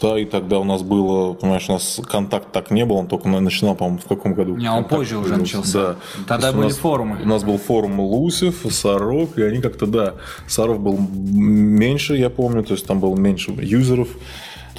Да, 0.00 0.16
и 0.16 0.24
тогда 0.24 0.60
у 0.60 0.64
нас 0.64 0.82
было, 0.82 1.32
понимаешь, 1.32 1.68
у 1.68 1.72
нас 1.72 2.00
контакт 2.08 2.52
так 2.52 2.70
не 2.70 2.84
был, 2.84 2.94
он 2.96 3.08
только 3.08 3.26
начинал, 3.28 3.74
по-моему, 3.74 3.98
в 3.98 4.04
каком 4.06 4.34
году? 4.34 4.54
Не, 4.56 4.70
он 4.70 4.84
позже 4.84 5.16
уже 5.18 5.30
появился. 5.30 5.58
начался. 5.58 5.78
Да. 5.78 5.96
Тогда 6.28 6.36
То 6.38 6.46
есть 6.46 6.54
у 6.54 6.58
были 6.58 6.68
нас- 6.68 6.76
форумы. 6.76 7.18
У 7.24 7.26
нас 7.26 7.42
был 7.42 7.58
форум 7.58 7.98
Лусев, 7.98 8.64
Саров, 8.70 9.36
и 9.36 9.42
они 9.42 9.60
как-то, 9.60 9.86
да, 9.86 10.14
Саров 10.46 10.78
был 10.78 10.96
меньше, 11.32 12.14
я 12.16 12.30
помню, 12.30 12.62
то 12.62 12.74
есть 12.74 12.86
там 12.86 13.00
было 13.00 13.16
меньше 13.16 13.50
юзеров. 13.50 14.08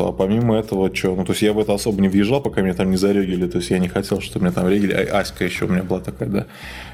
А 0.07 0.11
помимо 0.11 0.57
этого, 0.57 0.93
что, 0.95 1.15
ну, 1.15 1.25
то 1.25 1.31
есть 1.31 1.41
я 1.41 1.53
в 1.53 1.59
это 1.59 1.73
особо 1.73 2.01
не 2.01 2.07
въезжал, 2.07 2.41
пока 2.41 2.61
меня 2.61 2.73
там 2.73 2.89
не 2.89 2.97
зарегили, 2.97 3.47
то 3.47 3.57
есть 3.57 3.69
я 3.69 3.79
не 3.79 3.87
хотел, 3.87 4.21
чтобы 4.21 4.45
меня 4.45 4.53
там 4.53 4.67
регили, 4.69 4.93
а 4.93 5.19
Аська 5.19 5.43
еще 5.45 5.65
у 5.65 5.67
меня 5.69 5.83
была 5.83 5.99
такая, 5.99 6.29
да. 6.29 6.45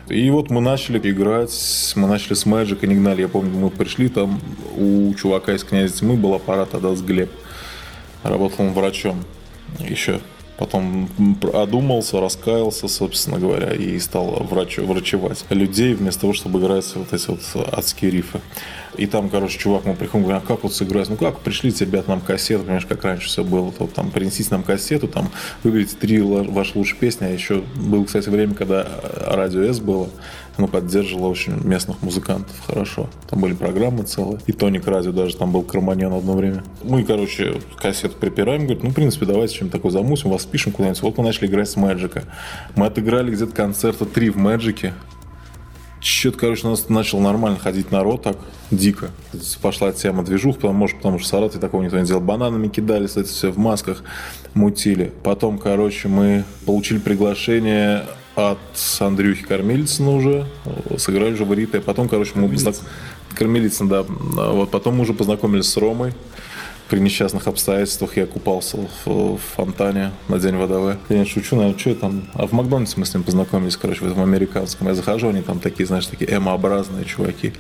И 0.10 0.30
вот 0.30 0.50
мы 0.50 0.62
начали 0.62 1.00
играть, 1.10 1.94
мы 1.96 2.08
начали 2.08 2.34
с 2.34 2.46
Magic 2.46 2.80
и 2.82 2.88
не 2.88 2.96
гнали, 2.96 3.22
я 3.22 3.28
помню, 3.28 3.58
мы 3.58 3.70
пришли, 3.70 4.10
там 4.10 4.40
у 4.78 5.14
чувака 5.16 5.54
из 5.54 5.64
«Князя 5.64 6.00
тьмы» 6.00 6.16
был 6.16 6.34
аппарат 6.34 6.72
тогда 6.72 6.96
с 6.96 7.02
Глеб, 7.02 7.30
работал 8.24 8.66
он 8.66 8.74
врачом 8.74 9.24
еще. 9.80 10.20
Потом 10.58 11.10
одумался, 11.54 12.22
раскаялся, 12.22 12.88
собственно 12.88 13.40
говоря, 13.40 13.74
и 13.74 14.00
стал 14.00 14.42
врач, 14.50 14.78
врачевать 14.78 15.44
людей 15.50 15.94
вместо 15.94 16.22
того, 16.22 16.34
чтобы 16.34 16.60
играть 16.60 16.86
вот 16.96 17.12
эти 17.12 17.28
вот 17.28 17.42
адские 17.74 18.12
рифы. 18.12 18.40
И 18.98 19.06
там, 19.06 19.30
короче, 19.30 19.58
чувак, 19.60 19.86
мы 19.86 19.94
приходим, 19.94 20.26
говорим, 20.26 20.42
а 20.44 20.48
как 20.48 20.64
вот 20.64 20.74
сыграть? 20.74 21.10
Ну 21.10 21.16
как, 21.16 21.40
пришлите, 21.40 21.86
ребят, 21.86 22.08
нам 22.08 22.22
кассету, 22.22 22.64
понимаешь, 22.64 22.86
как 22.86 23.04
раньше 23.04 23.28
все 23.28 23.44
было. 23.44 23.72
То, 23.72 23.88
там, 23.88 24.12
принесите 24.12 24.50
нам 24.52 24.64
кассету, 24.64 25.08
там, 25.08 25.30
выберите 25.64 25.96
три 25.96 26.22
ваши 26.22 26.78
лучшие 26.78 26.98
песни. 27.00 27.26
А 27.26 27.30
еще 27.30 27.64
было, 27.76 28.04
кстати, 28.06 28.30
время, 28.30 28.54
когда 28.54 28.88
радио 29.28 29.64
С 29.64 29.80
было, 29.80 30.10
оно 30.58 30.68
поддерживало 30.68 31.28
очень 31.28 31.54
местных 31.64 32.02
музыкантов 32.02 32.56
хорошо. 32.66 33.10
Там 33.30 33.42
были 33.42 33.54
программы 33.54 34.04
целые. 34.04 34.40
И 34.48 34.54
Тоник 34.54 34.88
Радио 34.88 35.12
даже 35.12 35.36
там 35.36 35.52
был 35.52 35.64
Карманьон 35.64 36.14
одно 36.14 36.34
время. 36.34 36.64
Мы, 36.84 37.04
короче, 37.04 37.60
кассету 37.78 38.16
припираем, 38.18 38.62
говорит, 38.66 38.84
ну, 38.84 38.90
в 38.92 38.94
принципе, 38.94 39.26
давайте 39.26 39.56
чем-то 39.56 39.78
такое 39.78 39.92
замусим, 39.92 40.30
вас 40.30 40.46
пишем 40.46 40.72
куда-нибудь. 40.72 41.02
Вот 41.02 41.18
мы 41.18 41.26
начали 41.26 41.48
играть 41.48 41.70
с 41.70 41.76
Мэджика. 41.76 42.24
Мы 42.76 42.86
отыграли 42.86 43.32
где-то 43.32 43.52
концерта 43.52 44.06
три 44.06 44.30
в 44.30 44.38
Мэджике. 44.38 44.94
Что-то, 46.06 46.38
короче, 46.38 46.68
у 46.68 46.70
нас 46.70 46.88
начал 46.88 47.20
нормально 47.20 47.58
ходить 47.58 47.90
народ 47.90 48.22
так, 48.22 48.38
дико. 48.70 49.10
Пошла 49.60 49.92
тема 49.92 50.24
движух, 50.24 50.58
потому, 50.58 50.74
может, 50.74 50.98
потому 50.98 51.18
что 51.18 51.26
в 51.26 51.30
Саратове 51.32 51.60
такого 51.60 51.82
никто 51.82 51.98
не 51.98 52.06
делал. 52.06 52.22
Бананами 52.22 52.68
кидались, 52.68 53.18
это 53.18 53.24
все 53.24 53.50
в 53.50 53.58
масках 53.58 54.04
мутили. 54.54 55.12
Потом, 55.24 55.58
короче, 55.58 56.08
мы 56.08 56.44
получили 56.68 57.00
приглашение 57.00 58.04
от 58.36 58.60
Андрюхи 59.00 59.46
Кормилицына 59.46 60.12
уже. 60.12 60.46
Сыграли 60.96 61.34
уже 61.34 61.44
в 61.44 61.52
Рита. 61.52 61.82
Потом, 61.82 62.08
короче, 62.08 62.34
мы 62.36 62.50
познак- 62.50 62.76
Кормилицын, 63.34 63.88
да. 63.88 64.04
Вот 64.04 64.70
потом 64.70 64.98
мы 64.98 65.02
уже 65.02 65.14
познакомились 65.14 65.66
с 65.66 65.76
Ромой. 65.76 66.14
При 66.90 67.00
несчастных 67.00 67.48
обстоятельствах 67.48 68.16
я 68.18 68.28
купался 68.28 68.78
в, 68.78 69.08
в 69.08 69.38
фонтане 69.56 70.12
на 70.28 70.38
День 70.38 70.56
ВДВ. 70.56 71.00
Я 71.10 71.20
не 71.20 71.26
шучу, 71.26 71.56
наверное, 71.56 71.80
что 71.80 71.90
я 71.90 71.96
там... 71.96 72.28
А 72.34 72.46
в 72.46 72.52
Макдональдсе 72.52 72.96
мы 72.98 73.06
с 73.06 73.14
ним 73.14 73.24
познакомились, 73.24 73.76
короче, 73.76 74.02
в 74.02 74.08
этом 74.12 74.22
американском. 74.22 74.88
Я 74.88 74.94
захожу, 74.94 75.30
они 75.30 75.42
там 75.42 75.60
такие, 75.60 75.88
знаешь, 75.88 76.06
такие 76.06 76.32
эмо-образные 76.32 77.06
чуваки. 77.06 77.54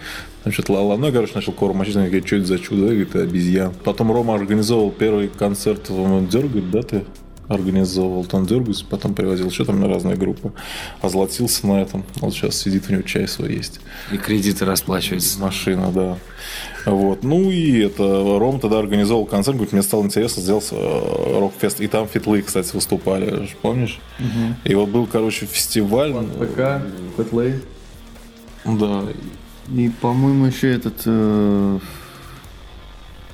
Там 0.43 0.53
что-то 0.53 0.73
ла 0.73 0.95
Ну, 0.95 1.07
я, 1.07 1.11
короче, 1.11 1.33
начал 1.33 1.53
кору 1.53 1.73
мочить. 1.73 1.95
Они 1.95 2.07
говорят, 2.07 2.27
что 2.27 2.35
это 2.35 2.45
за 2.45 2.59
чудо? 2.59 2.81
Я 2.83 2.89
говорю, 2.89 3.07
это 3.07 3.21
обезьян. 3.21 3.73
Потом 3.83 4.11
Рома 4.11 4.35
организовал 4.35 4.91
первый 4.91 5.27
концерт, 5.27 5.89
он 5.89 6.27
дергает, 6.27 6.69
да, 6.69 6.83
ты? 6.83 7.03
организовывал 7.47 8.25
там 8.25 8.45
Дергус, 8.45 8.83
потом 8.83 9.13
привозил 9.13 9.49
еще 9.49 9.65
там 9.65 9.79
на 9.79 9.87
разные 9.87 10.15
группы. 10.15 10.51
Озолотился 11.01 11.67
на 11.67 11.81
этом. 11.81 12.03
Вот 12.15 12.33
сейчас 12.33 12.57
сидит, 12.57 12.85
у 12.89 12.93
него 12.93 13.03
чай 13.03 13.27
свой 13.27 13.53
есть. 13.53 13.79
И 14.11 14.17
кредиты 14.17 14.65
расплачиваются. 14.65 15.39
Машина, 15.39 15.91
да. 15.91 16.17
Вот. 16.85 17.23
Ну 17.23 17.49
и 17.49 17.79
это 17.79 18.03
Ром 18.03 18.59
тогда 18.59 18.79
организовал 18.79 19.25
концерт, 19.25 19.57
говорит, 19.57 19.73
мне 19.73 19.81
стало 19.81 20.03
интересно, 20.03 20.41
сделал 20.41 20.63
э, 20.71 21.39
рок-фест. 21.39 21.81
И 21.81 21.87
там 21.87 22.07
фитлы, 22.07 22.41
кстати, 22.41 22.73
выступали, 22.73 23.49
помнишь? 23.61 23.99
И 24.63 24.75
вот 24.75 24.89
был, 24.89 25.07
короче, 25.07 25.45
фестиваль. 25.45 26.13
ПК, 26.13 26.81
Фэтлей. 27.17 27.61
Да. 28.65 29.03
И, 29.69 29.89
по-моему, 30.01 30.45
еще 30.45 30.73
этот... 30.73 31.01
Э... 31.05 31.79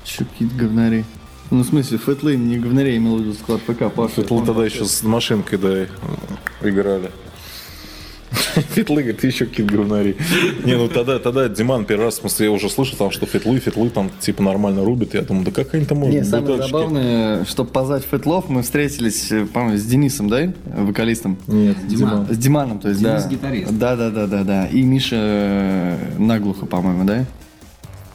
Какие-то 0.04 0.54
говнари. 0.56 1.04
Ну, 1.50 1.62
в 1.62 1.66
смысле, 1.66 1.98
Фэтлей 1.98 2.36
не 2.36 2.58
говнари, 2.58 2.92
я 2.92 2.96
имел 2.96 3.16
в 3.16 3.20
виду 3.20 3.34
склад 3.34 3.60
ПК, 3.62 3.92
Паша. 3.94 4.22
Фитлы 4.22 4.44
тогда 4.44 4.64
еще 4.64 4.84
с 4.84 5.02
машинкой, 5.02 5.58
да, 5.58 5.86
играли. 6.62 7.10
Фитлы, 8.74 9.02
говорит, 9.02 9.24
еще 9.24 9.46
какие-то 9.46 9.74
говнари. 9.74 10.16
Не, 10.64 10.76
ну 10.76 10.88
тогда, 10.88 11.18
тогда 11.18 11.48
Диман 11.48 11.84
первый 11.84 12.04
раз, 12.04 12.14
в 12.14 12.20
смысле, 12.20 12.46
я 12.46 12.52
уже 12.52 12.70
слышал, 12.70 12.96
там, 12.96 13.10
что 13.10 13.26
фитлы, 13.26 13.58
фитлы 13.58 13.90
там 13.90 14.10
типа 14.20 14.42
нормально 14.42 14.84
рубят. 14.84 15.14
Я 15.14 15.22
думаю, 15.22 15.44
да 15.44 15.50
как 15.50 15.74
они 15.74 15.84
там 15.84 15.98
могут? 15.98 16.14
Не, 16.14 16.24
самое 16.24 16.46
бутылочки? 16.46 16.70
забавное, 16.70 17.44
чтобы 17.44 17.70
позвать 17.70 18.04
Фэтлов, 18.04 18.48
мы 18.48 18.62
встретились, 18.62 19.30
э, 19.30 19.46
по-моему, 19.46 19.78
с 19.78 19.84
Денисом, 19.84 20.28
да, 20.28 20.52
вокалистом? 20.64 21.38
Нет, 21.46 21.76
Диман. 21.86 22.26
С 22.30 22.38
Диманом, 22.38 22.78
то 22.78 22.88
есть, 22.88 23.00
Денис 23.00 23.24
да. 23.24 23.28
гитарист. 23.28 23.72
Да, 23.72 23.96
да, 23.96 24.10
да, 24.10 24.26
да, 24.26 24.44
да. 24.44 24.66
И 24.66 24.82
Миша 24.82 25.16
э, 25.18 25.96
наглухо, 26.18 26.66
по-моему, 26.66 27.04
да? 27.04 27.24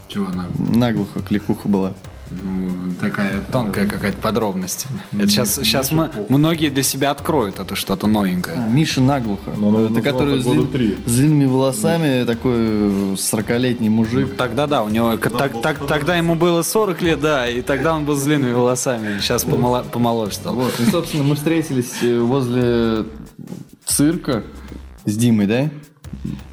Чего 0.08 0.28
она? 0.28 0.48
Наглухо 0.58 1.22
кликуха 1.22 1.68
была. 1.68 1.94
Ну, 2.30 2.92
такая 3.00 3.42
тонкая 3.52 3.88
какая-то 3.88 4.18
подробность. 4.18 4.86
Это 5.18 5.30
сейчас, 5.30 5.56
сейчас 5.56 5.92
мы, 5.92 6.10
многие 6.30 6.70
для 6.70 6.84
себя 6.84 7.12
откроют 7.12 7.60
это 7.60 7.76
что-то 7.76 8.08
новенькое. 8.08 8.58
Миша 8.70 9.02
наглухо. 9.02 9.52
Ну, 9.56 9.72
ну, 9.72 9.86
это 9.86 9.94
ну, 9.94 10.02
который 10.02 10.42
с, 10.42 10.46
длин- 10.46 10.98
длинными 11.06 11.46
волосами, 11.46 12.26
такой 12.26 13.14
40-летний 13.16 13.90
мужик. 13.90 14.36
Тогда 14.36 14.68
да, 14.68 14.84
у 14.84 14.90
него 14.90 15.16
так- 15.18 15.62
так- 15.62 15.88
тогда 15.88 16.16
ему 16.18 16.36
было 16.36 16.62
40 16.64 17.02
лет, 17.02 17.20
да, 17.22 17.48
и 17.50 17.62
тогда 17.62 17.96
он 17.96 18.06
был 18.06 18.16
с 18.16 18.24
длинными 18.24 18.52
волосами. 18.54 19.20
Сейчас 19.20 19.46
помоло- 19.46 19.86
помоложе 19.90 20.34
стал. 20.34 20.56
Вот, 20.56 20.80
и, 20.80 20.86
собственно, 20.90 21.24
мы 21.24 21.36
встретились 21.36 21.94
э, 22.02 22.20
возле 22.20 23.06
цирка 23.86 24.44
с 25.06 25.16
Димой, 25.16 25.48
да? 25.48 25.70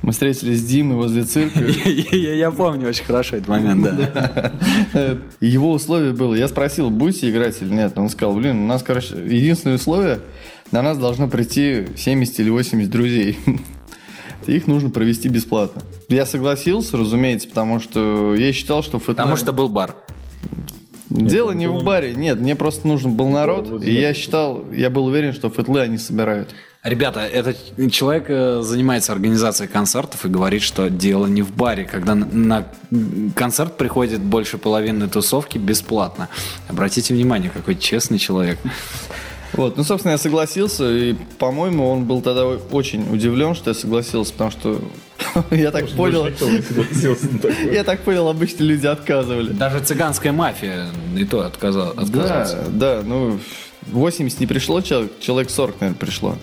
Мы 0.02 0.12
встретились 0.12 0.60
с 0.60 0.64
Димой 0.64 0.96
возле 0.96 1.24
цирка. 1.24 1.60
Я 2.16 2.50
помню 2.50 2.88
очень 2.88 3.04
хорошо 3.04 3.36
этот 3.36 3.48
момент, 3.48 3.82
да. 3.82 4.52
Его 5.40 5.72
условие 5.72 6.12
было, 6.12 6.34
я 6.34 6.48
спросил, 6.48 6.90
будете 6.90 7.30
играть 7.30 7.60
или 7.62 7.72
нет. 7.72 7.96
Он 7.96 8.08
сказал, 8.08 8.34
блин, 8.34 8.62
у 8.62 8.66
нас, 8.66 8.82
короче, 8.82 9.14
единственное 9.16 9.76
условие, 9.76 10.20
на 10.70 10.82
нас 10.82 10.98
должно 10.98 11.28
прийти 11.28 11.86
70 11.96 12.40
или 12.40 12.50
80 12.50 12.90
друзей. 12.90 13.38
Их 14.46 14.66
нужно 14.66 14.90
провести 14.90 15.28
бесплатно. 15.28 15.82
Я 16.08 16.26
согласился, 16.26 16.96
разумеется, 16.96 17.48
потому 17.48 17.80
что 17.80 18.34
я 18.34 18.52
считал, 18.52 18.82
что 18.82 18.98
Потому 18.98 19.36
что 19.36 19.52
был 19.52 19.68
бар. 19.68 19.94
Дело 21.08 21.52
не 21.52 21.68
в 21.68 21.84
баре, 21.84 22.14
нет, 22.14 22.40
мне 22.40 22.56
просто 22.56 22.88
нужен 22.88 23.14
был 23.14 23.28
народ, 23.28 23.82
и 23.82 23.92
я 23.92 24.12
считал, 24.14 24.64
я 24.72 24.90
был 24.90 25.06
уверен, 25.06 25.32
что 25.32 25.48
фэтлы 25.48 25.80
они 25.80 25.96
собирают. 25.96 26.54
Ребята, 26.84 27.20
этот 27.20 27.56
человек 27.90 28.26
э, 28.28 28.60
занимается 28.60 29.12
организацией 29.12 29.70
концертов 29.70 30.26
и 30.26 30.28
говорит, 30.28 30.60
что 30.60 30.90
дело 30.90 31.26
не 31.26 31.40
в 31.40 31.50
баре, 31.50 31.84
когда 31.84 32.14
на- 32.14 32.66
концерт 33.34 33.78
приходит 33.78 34.20
больше 34.20 34.58
половины 34.58 35.08
тусовки 35.08 35.56
бесплатно. 35.56 36.28
Обратите 36.68 37.14
внимание, 37.14 37.50
какой 37.50 37.76
честный 37.76 38.18
человек. 38.18 38.58
Вот, 39.54 39.78
ну, 39.78 39.84
собственно, 39.84 40.12
я 40.12 40.18
согласился, 40.18 40.90
и, 40.90 41.14
по-моему, 41.38 41.88
он 41.88 42.04
был 42.04 42.20
тогда 42.20 42.44
очень 42.44 43.10
удивлен, 43.10 43.54
что 43.54 43.70
я 43.70 43.74
согласился, 43.74 44.32
потому 44.32 44.50
что 44.50 44.80
я 45.52 45.70
так 45.70 45.88
понял, 45.88 46.26
я 47.72 47.84
так 47.84 48.00
понял, 48.00 48.28
обычно 48.28 48.62
люди 48.62 48.86
отказывали. 48.86 49.52
Даже 49.54 49.80
цыганская 49.80 50.32
мафия 50.32 50.88
и 51.16 51.24
то 51.24 51.46
отказал, 51.46 51.92
отказался. 51.96 52.64
Да, 52.68 52.96
да, 52.96 53.02
ну, 53.06 53.38
80 53.86 54.38
не 54.38 54.46
пришло 54.46 54.82
человек, 54.82 55.12
человек 55.18 55.48
40, 55.48 55.80
наверное, 55.80 55.98
пришло. 55.98 56.36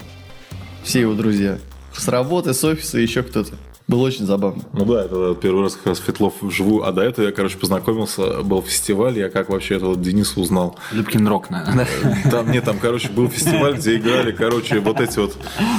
Все 0.84 1.01
его 1.01 1.13
друзья. 1.13 1.57
С 1.93 2.07
работы, 2.07 2.53
с 2.53 2.63
офиса, 2.63 2.97
еще 2.97 3.23
кто-то. 3.23 3.53
Было 3.88 4.07
очень 4.07 4.25
забавно. 4.25 4.63
Ну 4.71 4.86
да, 4.86 5.03
это 5.03 5.36
первый 5.36 5.63
раз 5.63 5.75
как 5.75 5.88
раз 5.88 5.99
Фетлов 5.99 6.36
вживую. 6.41 6.86
А 6.86 6.93
до 6.93 7.01
этого 7.01 7.25
я, 7.25 7.32
короче, 7.34 7.57
познакомился, 7.57 8.41
был 8.41 8.61
фестиваль, 8.61 9.19
я 9.19 9.29
как 9.29 9.49
вообще 9.49 9.75
этого 9.75 9.97
Дениса 9.97 10.39
узнал. 10.39 10.77
Любкин 10.93 11.27
рок, 11.27 11.49
наверное. 11.49 11.88
Там, 12.32 12.49
нет, 12.51 12.63
там, 12.63 12.79
короче, 12.79 13.09
был 13.09 13.27
фестиваль, 13.27 13.75
где 13.75 13.97
играли, 13.97 14.32
короче, 14.32 14.79
вот 14.79 15.01
эти 15.01 15.19
вот 15.19 15.36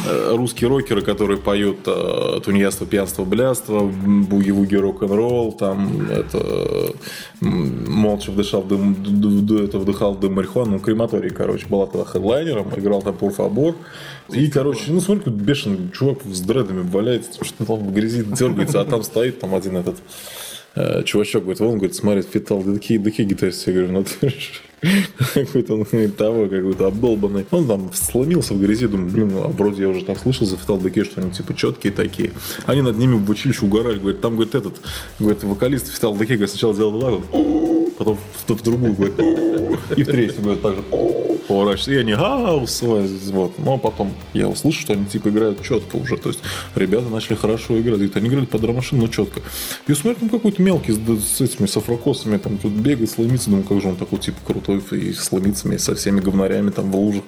э, 0.06 0.34
русские 0.36 0.68
рокеры, 0.68 1.00
которые 1.00 1.38
поют 1.38 1.78
э, 1.86 2.40
тунеядство, 2.44 2.86
пьянство, 2.86 3.24
блядство, 3.24 3.80
буги-вуги, 3.80 4.74
рок-н-ролл, 4.76 5.52
там, 5.52 6.02
это, 6.10 6.92
молча 7.40 8.30
вдыхал 8.30 8.62
дым, 8.62 8.94
это 9.64 9.78
вдыхал 9.78 10.16
дым 10.16 10.34
марихуаны, 10.34 10.72
ну, 10.72 10.78
крематорий, 10.80 11.30
короче, 11.30 11.66
была 11.66 11.86
тогда 11.86 12.04
хедлайнером, 12.04 12.72
играл 12.76 13.00
там 13.00 13.14
Пурфабор, 13.14 13.74
и, 14.30 14.48
короче, 14.48 14.84
ну, 14.88 15.00
смотри, 15.00 15.24
какой 15.24 15.38
бешеный 15.40 15.90
чувак 15.92 16.18
с 16.24 16.40
дредами 16.40 16.82
валяется, 16.82 17.44
что 17.44 17.64
там 17.64 17.78
в 17.78 17.92
грязи 17.92 18.24
дергается, 18.24 18.80
а 18.80 18.84
там 18.84 19.02
стоит 19.02 19.40
там 19.40 19.54
один 19.54 19.76
этот 19.76 19.96
э, 20.74 21.02
чувачок, 21.04 21.42
говорит, 21.42 21.60
вон, 21.60 21.78
говорит, 21.78 21.94
смотри, 21.94 22.22
фитал, 22.22 22.62
да 22.62 22.74
какие, 22.74 22.98
гитаристы. 22.98 23.70
Я 23.70 23.78
говорю, 23.78 23.92
ну 23.92 24.04
ты 24.04 24.32
какой-то 25.34 25.74
он 25.74 26.10
того, 26.10 26.48
какой-то 26.48 26.86
обдолбанный. 26.86 27.46
Он 27.50 27.66
там 27.66 27.90
сломился 27.92 28.54
в 28.54 28.60
грязи, 28.60 28.86
думаю, 28.86 29.10
блин, 29.10 29.30
ну, 29.32 29.44
а 29.44 29.48
вроде 29.48 29.82
я 29.82 29.88
уже 29.88 30.04
так 30.04 30.18
слышал 30.18 30.46
за 30.46 30.56
Деке, 30.78 31.04
что 31.04 31.20
они 31.20 31.30
типа 31.30 31.54
четкие 31.54 31.92
такие. 31.92 32.32
Они 32.66 32.82
над 32.82 32.98
ними 32.98 33.14
в 33.14 33.28
училище 33.30 33.64
угорали, 33.66 33.98
говорит, 33.98 34.20
там, 34.20 34.34
говорит, 34.34 34.54
этот, 34.54 34.80
говорит, 35.18 35.44
вокалист 35.44 35.92
фитал 35.92 36.14
говорит, 36.14 36.50
сначала 36.50 36.74
сделал 36.74 36.92
два, 36.92 37.10
говорит, 37.10 37.96
потом 37.98 38.18
в, 38.46 38.52
в 38.52 38.62
другую, 38.62 38.94
говорит, 38.94 39.18
и 39.96 40.02
в 40.02 40.06
третью, 40.06 40.42
говорит, 40.42 40.62
так 40.62 40.74
же 40.74 40.82
поворачивается. 41.52 41.92
И 41.92 41.96
они 41.96 42.14
гаус, 42.14 42.82
вот. 42.82 43.58
Но 43.58 43.78
потом 43.78 44.12
я 44.32 44.48
услышу, 44.48 44.80
что 44.80 44.92
они 44.94 45.04
типа 45.06 45.28
играют 45.28 45.62
четко 45.62 45.96
уже. 45.96 46.16
То 46.16 46.30
есть 46.30 46.40
ребята 46.74 47.08
начали 47.08 47.34
хорошо 47.34 47.78
играть. 47.78 47.98
Говорит, 47.98 48.16
они 48.16 48.28
играли 48.28 48.46
под 48.46 48.60
драм 48.60 48.80
но 48.92 49.08
четко. 49.08 49.40
И 49.86 49.94
смотрю, 49.94 50.20
там 50.20 50.28
какой-то 50.28 50.62
мелкий 50.62 50.92
с, 50.92 50.98
с 50.98 51.40
этими 51.40 51.66
софрокосами 51.66 52.38
там 52.38 52.58
тут 52.58 52.72
бегает, 52.72 53.10
сломится. 53.10 53.50
Думаю, 53.50 53.64
как 53.64 53.80
же 53.80 53.88
он 53.88 53.96
такой 53.96 54.18
типа 54.18 54.38
крутой 54.46 54.71
и 54.78 55.12
сломится 55.12 55.66
вместе 55.66 55.86
со 55.86 55.94
всеми 55.94 56.20
говнарями 56.20 56.70
там 56.70 56.90
в 56.90 56.96
лужах. 56.96 57.24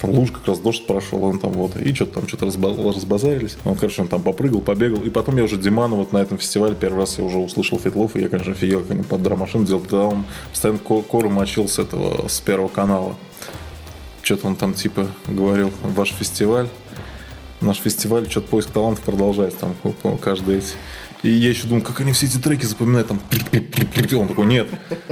Там 0.00 0.10
луж 0.10 0.30
как 0.30 0.46
раз 0.46 0.58
дождь 0.58 0.86
прошел, 0.86 1.24
он 1.24 1.38
там 1.38 1.52
вот. 1.52 1.76
И 1.76 1.94
что-то 1.94 2.14
там 2.14 2.28
что-то 2.28 2.46
разбазарились. 2.46 3.56
Он, 3.64 3.74
короче, 3.76 4.02
он 4.02 4.08
там 4.08 4.22
попрыгал, 4.22 4.60
побегал. 4.60 5.02
И 5.02 5.10
потом 5.10 5.36
я 5.36 5.44
уже 5.44 5.56
Димана 5.56 5.96
вот 5.96 6.12
на 6.12 6.18
этом 6.18 6.38
фестивале 6.38 6.74
первый 6.74 7.00
раз 7.00 7.18
я 7.18 7.24
уже 7.24 7.38
услышал 7.38 7.78
Фитлов, 7.78 8.16
и 8.16 8.20
я, 8.20 8.28
конечно, 8.28 8.52
офигел, 8.52 8.80
как 8.80 8.92
они 8.92 9.02
под 9.02 9.22
драм 9.22 9.46
делал. 9.64 9.80
Тогда 9.80 10.04
он 10.04 10.24
постоянно 10.50 10.78
кору 10.78 11.30
мочил 11.30 11.68
с 11.68 11.78
этого, 11.78 12.28
с 12.28 12.40
первого 12.40 12.68
канала 12.68 13.16
что-то 14.26 14.48
он 14.48 14.56
там 14.56 14.74
типа 14.74 15.06
говорил, 15.28 15.70
ваш 15.84 16.10
фестиваль, 16.10 16.68
наш 17.60 17.78
фестиваль, 17.78 18.28
что-то 18.28 18.48
поиск 18.48 18.70
талантов 18.70 19.04
продолжается 19.04 19.60
там 19.60 20.18
каждый 20.18 20.58
эти. 20.58 20.72
И 21.22 21.30
я 21.30 21.48
еще 21.48 21.66
думаю, 21.66 21.82
как 21.82 22.00
они 22.00 22.12
все 22.12 22.26
эти 22.26 22.38
треки 22.38 22.64
запоминают, 22.64 23.08
там, 23.08 23.20
он 24.14 24.28
такой, 24.28 24.46
нет, 24.46 24.68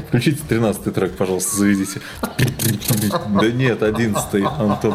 включите 0.08 0.40
13 0.48 0.94
трек, 0.94 1.16
пожалуйста, 1.16 1.56
заведите. 1.56 2.00
Да 3.40 3.50
нет, 3.50 3.82
11 3.82 4.44
Антон. 4.58 4.94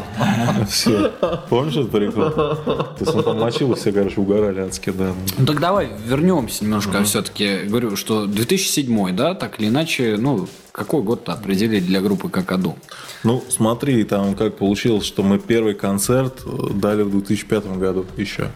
Все. 0.69 1.11
Помнишь 1.49 1.75
этот 1.75 1.91
прикол? 1.91 2.29
То 2.29 2.97
есть 2.99 3.15
он 3.15 3.23
там 3.23 3.39
мочил, 3.39 3.73
все, 3.75 3.91
короче, 3.91 4.21
угорали 4.21 4.61
адски, 4.61 4.91
да. 4.91 5.13
Ну 5.37 5.45
так 5.45 5.59
давай 5.59 5.89
вернемся 6.05 6.63
немножко, 6.63 7.03
все-таки 7.03 7.63
говорю, 7.65 7.95
что 7.95 8.25
2007, 8.25 9.15
да, 9.15 9.33
так 9.33 9.59
или 9.59 9.67
иначе, 9.69 10.15
ну, 10.17 10.47
какой 10.71 11.01
год-то 11.01 11.33
определили 11.33 11.79
для 11.81 11.99
группы 12.01 12.29
Какаду? 12.29 12.77
Ну, 13.23 13.43
смотри, 13.49 14.03
там 14.05 14.35
как 14.35 14.57
получилось, 14.57 15.05
что 15.05 15.23
мы 15.23 15.39
первый 15.39 15.73
концерт 15.73 16.43
дали 16.75 17.01
в 17.01 17.11
2005 17.11 17.77
году 17.77 18.05
еще. 18.15 18.49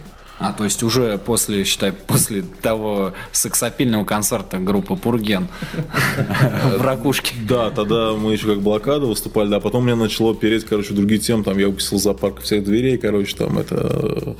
А, 0.44 0.52
то 0.52 0.64
есть 0.64 0.82
уже 0.82 1.16
после, 1.16 1.64
считай, 1.64 1.92
после 1.92 2.42
того 2.42 3.14
сексапильного 3.32 4.04
концерта 4.04 4.58
группы 4.58 4.94
Пурген 4.94 5.48
в 6.76 6.82
Ракушке. 6.82 7.34
Да, 7.48 7.70
тогда 7.70 8.12
мы 8.12 8.34
еще 8.34 8.48
как 8.48 8.60
блокада 8.60 9.06
выступали, 9.06 9.48
да, 9.48 9.58
потом 9.58 9.86
меня 9.86 9.96
начало 9.96 10.34
переть, 10.34 10.64
короче, 10.64 10.92
другие 10.92 11.18
темы, 11.18 11.44
там 11.44 11.56
я 11.56 11.68
выписал 11.68 11.98
зоопарк 11.98 12.42
всех 12.42 12.62
дверей, 12.64 12.98
короче, 12.98 13.34
там 13.36 13.58
это, 13.58 14.36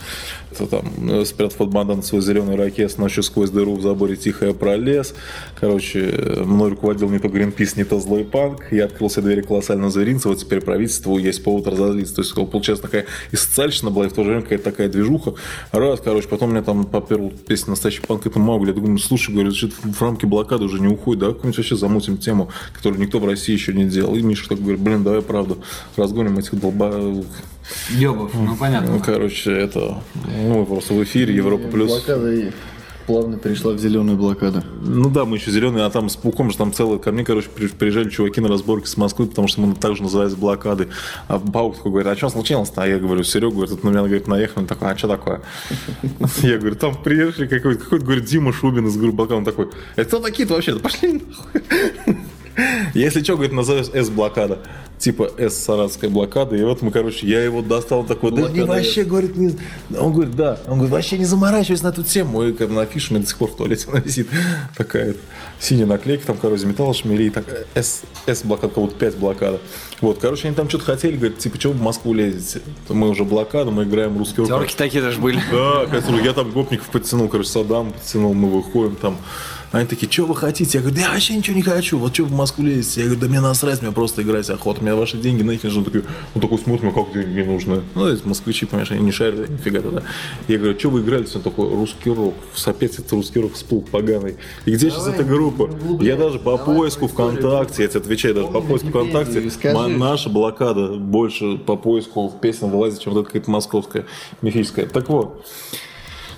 это 0.51 0.67
там 0.67 0.93
э, 1.11 1.25
спрятав 1.25 1.57
под 1.57 1.71
бандан 1.71 2.03
свой 2.03 2.21
зеленый 2.21 2.57
ракет, 2.57 2.99
ночью 2.99 3.23
сквозь 3.23 3.49
дыру 3.49 3.75
в 3.75 3.81
заборе 3.81 4.17
тихо 4.17 4.47
я 4.47 4.53
пролез, 4.53 5.15
короче, 5.59 6.43
мной 6.45 6.71
руководил 6.71 7.09
не 7.09 7.19
то 7.19 7.29
Гринпис, 7.29 7.77
не 7.77 7.85
то 7.85 7.99
злой 7.99 8.25
панк, 8.25 8.73
я 8.73 8.85
открыл 8.85 9.09
все 9.09 9.23
двери 9.23 9.41
колоссального 9.41 9.91
зверинца, 9.91 10.29
вот 10.29 10.39
теперь 10.39 10.61
правительству 10.61 11.17
есть 11.17 11.43
повод 11.43 11.67
разозлиться, 11.67 12.17
то 12.17 12.21
есть 12.21 12.35
получается 12.35 12.83
такая 12.83 13.07
и 13.33 13.37
социальщина 13.37 13.91
была, 13.91 14.05
и 14.05 14.09
в 14.11 14.13
то 14.13 14.23
же 14.23 14.29
время 14.29 14.43
какая-то 14.43 14.65
такая 14.65 14.91
движуха, 14.91 15.33
раз, 15.95 16.01
короче, 16.05 16.29
потом 16.29 16.51
мне 16.51 16.63
там 16.63 16.85
поперл 16.85 17.33
песня 17.47 17.71
«Настоящий 17.71 18.03
панк» 18.03 18.27
это 18.27 18.39
Маугли. 18.39 18.69
Я 18.69 18.75
думаю, 18.75 18.99
слушай, 18.99 19.33
говорю, 19.33 19.53
что 19.53 19.69
в 19.83 20.03
рамки 20.03 20.27
блокады 20.27 20.65
уже 20.65 20.81
не 20.81 20.89
уходит, 20.89 21.21
да, 21.21 21.27
какую-нибудь 21.29 21.59
вообще 21.59 21.77
замутим 21.77 22.19
тему, 22.19 22.51
которую 22.75 23.01
никто 23.01 23.19
в 23.19 23.27
России 23.27 23.53
еще 23.53 23.73
не 23.73 23.85
делал. 23.85 24.15
И 24.15 24.23
Миша 24.23 24.49
так 24.49 24.61
говорит, 24.61 24.81
блин, 24.81 25.03
давай, 25.05 25.23
правда, 25.23 25.57
разгоним 25.97 26.39
этих 26.39 26.59
долба... 26.59 27.25
Ёбов, 27.91 28.35
ну 28.35 28.57
понятно. 28.57 28.93
Ну, 28.93 29.01
короче, 29.01 29.51
это, 29.51 30.03
ну, 30.15 30.67
просто 30.67 30.93
в 30.93 31.03
эфире 31.03 31.35
Европа 31.35 31.69
плюс. 31.69 31.91
Блокада 31.91 32.53
плавно 33.07 33.39
перешла 33.39 33.73
в 33.73 33.79
зеленую 33.79 34.17
блокаду. 34.17 34.63
Ну 34.83 35.11
да, 35.11 35.25
мы 35.25 35.37
еще 35.37 35.51
зеленые, 35.51 35.85
а 35.85 35.91
там 35.91 36.09
с 36.09 36.17
пауком 36.17 36.51
же 36.51 36.57
там 36.57 36.73
целое. 36.73 36.99
Ко 36.99 37.13
мне, 37.13 37.25
короче, 37.25 37.49
приезжали 37.49 38.09
чуваки 38.09 38.41
на 38.41 38.49
разборки 38.49 38.87
с 38.87 38.97
Москвы, 38.97 39.27
потому 39.27 39.49
что 39.49 39.61
мы 39.61 39.75
также 39.75 40.03
назывались 40.03 40.35
блокады. 40.35 40.89
А 41.29 41.39
паук 41.39 41.77
такой 41.77 41.93
говорит, 41.93 42.13
а 42.13 42.17
что 42.17 42.29
случилось-то? 42.31 42.83
А 42.83 42.87
я 42.87 42.99
говорю, 42.99 43.23
Серега, 43.25 43.55
говорит, 43.55 43.85
на 43.85 43.89
меня, 43.89 44.01
говорит, 44.01 44.27
наехал. 44.27 44.61
Он 44.63 44.67
такой, 44.67 44.91
а 44.91 44.97
что 44.97 45.09
такое? 45.09 45.43
Я 46.43 46.59
говорю, 46.59 46.77
там 46.77 46.97
приехали 47.03 47.47
какой-то, 47.47 47.83
какой-то, 47.83 48.05
говорит, 48.05 48.25
Дима 48.25 48.53
Шубин 48.53 48.87
из 48.87 48.97
группы 48.97 49.17
блокады. 49.17 49.39
Он 49.39 49.45
такой, 49.45 49.71
это 49.97 50.09
кто 50.09 50.21
такие-то 50.21 50.55
вообще? 50.55 50.79
Пошли 50.79 51.13
нахуй. 51.13 51.63
Если 52.95 53.23
что, 53.23 53.35
говорит, 53.35 53.53
назовешь 53.53 53.87
С-блокада. 53.93 54.59
Типа 54.99 55.31
С-саратская 55.37 56.09
блокада. 56.09 56.57
И 56.57 56.63
вот 56.63 56.81
мы, 56.81 56.91
короче, 56.91 57.27
я 57.27 57.43
его 57.43 57.63
достал 57.63 58.05
такой, 58.05 58.31
да 58.31 58.49
не 58.49 58.63
вообще, 58.63 59.05
говорит, 59.05 59.37
не... 59.37 59.57
Он 59.99 60.13
говорит, 60.13 60.37
да. 60.37 60.61
Он 60.67 60.75
говорит, 60.75 60.93
вообще 60.93 61.19
не 61.19 61.25
заморачивайся 61.25 61.85
на 61.85 61.89
эту 61.89 62.05
тему. 62.05 62.45
И 62.45 62.53
как 62.53 62.71
на 62.71 62.83
афише 62.83 63.11
у 63.11 63.15
меня 63.15 63.23
до 63.25 63.29
сих 63.29 63.39
пор 63.39 63.51
в 63.51 63.57
туалете 63.57 63.87
она 63.91 64.01
висит. 64.01 64.29
Такая 64.77 65.15
синяя 65.59 65.87
наклейка, 65.87 66.27
там 66.27 66.37
коррозия 66.37 66.69
металла, 66.69 66.95
шмели, 66.95 67.29
так, 67.31 67.45
С, 67.75 68.03
С-блокада, 68.27 68.73
как 68.73 68.83
будто 68.85 68.97
5 68.97 69.17
блокада. 69.17 69.61
Вот, 70.01 70.19
короче, 70.21 70.47
они 70.49 70.57
там 70.57 70.69
что-то 70.69 70.85
хотели, 70.85 71.17
говорят, 71.17 71.39
типа, 71.39 71.59
чего 71.59 71.73
в 71.73 71.81
Москву 71.81 72.15
лезете? 72.15 72.61
Мы 72.89 73.09
уже 73.09 73.25
блокада, 73.25 73.71
мы 73.71 73.85
играем 73.85 74.17
русский 74.17 74.43
рок. 74.43 74.49
Терки 74.49 74.75
такие 74.77 75.03
даже 75.03 75.21
были. 75.21 75.41
Да, 75.51 75.87
я 76.23 76.33
там 76.33 76.51
гопников 76.51 76.89
подтянул, 76.89 77.29
короче, 77.29 77.49
Саддам 77.49 77.93
подтянул, 77.93 78.33
мы 78.33 78.49
выходим 78.49 78.97
там. 78.97 79.19
Они 79.75 79.87
такие, 79.89 80.11
что 80.11 80.25
вы 80.25 80.37
хотите? 80.37 80.79
Я 80.79 80.83
говорю, 80.83 80.95
да 80.95 81.03
я 81.03 81.11
вообще 81.11 81.35
ничего 81.35 81.57
не 81.57 81.63
хочу. 81.63 81.99
Вот 81.99 82.15
что 82.15 82.25
в 82.27 82.33
Москву 82.33 82.65
лезете? 82.65 83.01
Я 83.01 83.07
говорю, 83.07 83.21
да 83.23 83.29
мне 83.29 83.41
насрать, 83.41 83.83
мне 83.83 83.91
просто 83.91 84.23
играть 84.23 84.49
охота. 84.49 84.81
Мне 84.81 84.95
ваши 84.95 85.17
деньги 85.17 85.43
нахер 85.43 85.69
же. 85.69 85.79
Он 85.79 85.85
такой, 85.85 86.05
он 86.37 86.41
такой 86.41 86.59
смотрит, 86.59 86.95
как 86.95 87.13
деньги 87.13 87.41
нужны. 87.41 87.83
Ну, 87.97 88.07
эти 88.07 88.25
москвичи, 88.25 88.67
понимаешь, 88.67 88.93
они 88.93 89.01
не 89.01 89.11
шарят, 89.11 89.49
нифига 89.49 89.81
тогда. 89.81 90.05
Я 90.47 90.59
говорю, 90.59 90.79
что 90.79 90.91
вы 90.91 91.01
играли? 91.01 91.27
Он 91.35 91.43
такой, 91.43 91.69
русский 91.71 92.11
рок. 92.11 92.35
Опять 92.65 93.01
это 93.01 93.17
русский 93.17 93.41
рок 93.41 93.55
всплыл 93.55 93.83
поганый. 93.83 94.37
И 94.65 94.71
где 94.71 94.91
сейчас 94.91 95.09
эта 95.09 95.25
группа? 95.25 95.69
Я 96.01 96.17
даже 96.17 96.39
по 96.39 96.57
поиску 96.57 97.09
ВКонтакте, 97.09 97.83
я 97.83 97.89
тебе 97.89 97.99
отвечаю, 97.99 98.35
даже 98.37 98.47
по 98.49 98.61
поиску 98.61 98.91
ВКонтакте, 98.91 99.51
наша 99.75 100.31
блокада 100.31 100.95
больше 100.95 101.59
по 101.59 101.75
поиску 101.75 102.29
в 102.29 102.39
песням 102.39 102.71
вылазит, 102.71 103.01
чем 103.01 103.13
вот 103.13 103.23
эта 103.23 103.27
какая-то 103.27 103.51
московская, 103.51 104.07
мифическая. 104.41 104.87
Так 104.87 105.09
вот, 105.09 105.45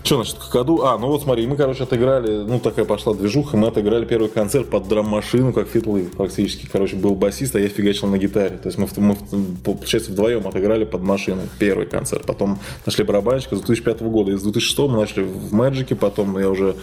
что 0.06 0.16
значит 0.16 0.38
какаду? 0.38 0.86
А, 0.86 0.96
ну 0.98 1.08
вот 1.08 1.22
смотри, 1.22 1.46
мы, 1.48 1.56
короче, 1.56 1.82
отыграли, 1.82 2.44
ну 2.44 2.60
такая 2.60 2.84
пошла 2.84 3.12
движуха, 3.12 3.56
мы 3.56 3.66
отыграли 3.66 4.04
первый 4.04 4.28
концерт 4.28 4.70
под 4.70 4.86
драм-машину, 4.86 5.52
как 5.52 5.68
фитлы 5.68 6.04
практически. 6.16 6.68
Короче, 6.70 6.94
был 6.94 7.16
басист, 7.16 7.56
а 7.56 7.60
я 7.60 7.68
фигачил 7.68 8.06
на 8.06 8.16
гитаре. 8.16 8.56
То 8.56 8.68
есть 8.68 8.78
мы, 8.78 8.86
мы 8.98 9.16
получается, 9.64 10.12
вдвоем 10.12 10.46
отыграли 10.46 10.84
под 10.84 11.02
машину 11.02 11.42
первый 11.58 11.86
концерт. 11.86 12.24
Потом 12.24 12.60
нашли 12.86 13.02
барабанщика 13.02 13.56
с 13.56 13.60
2005 13.60 14.02
года. 14.02 14.30
Из 14.30 14.42
2006 14.42 14.78
мы 14.78 15.00
начали 15.00 15.24
в 15.24 15.52
Мэджике, 15.52 15.96
потом 15.96 16.38
я 16.38 16.50
уже 16.50 16.76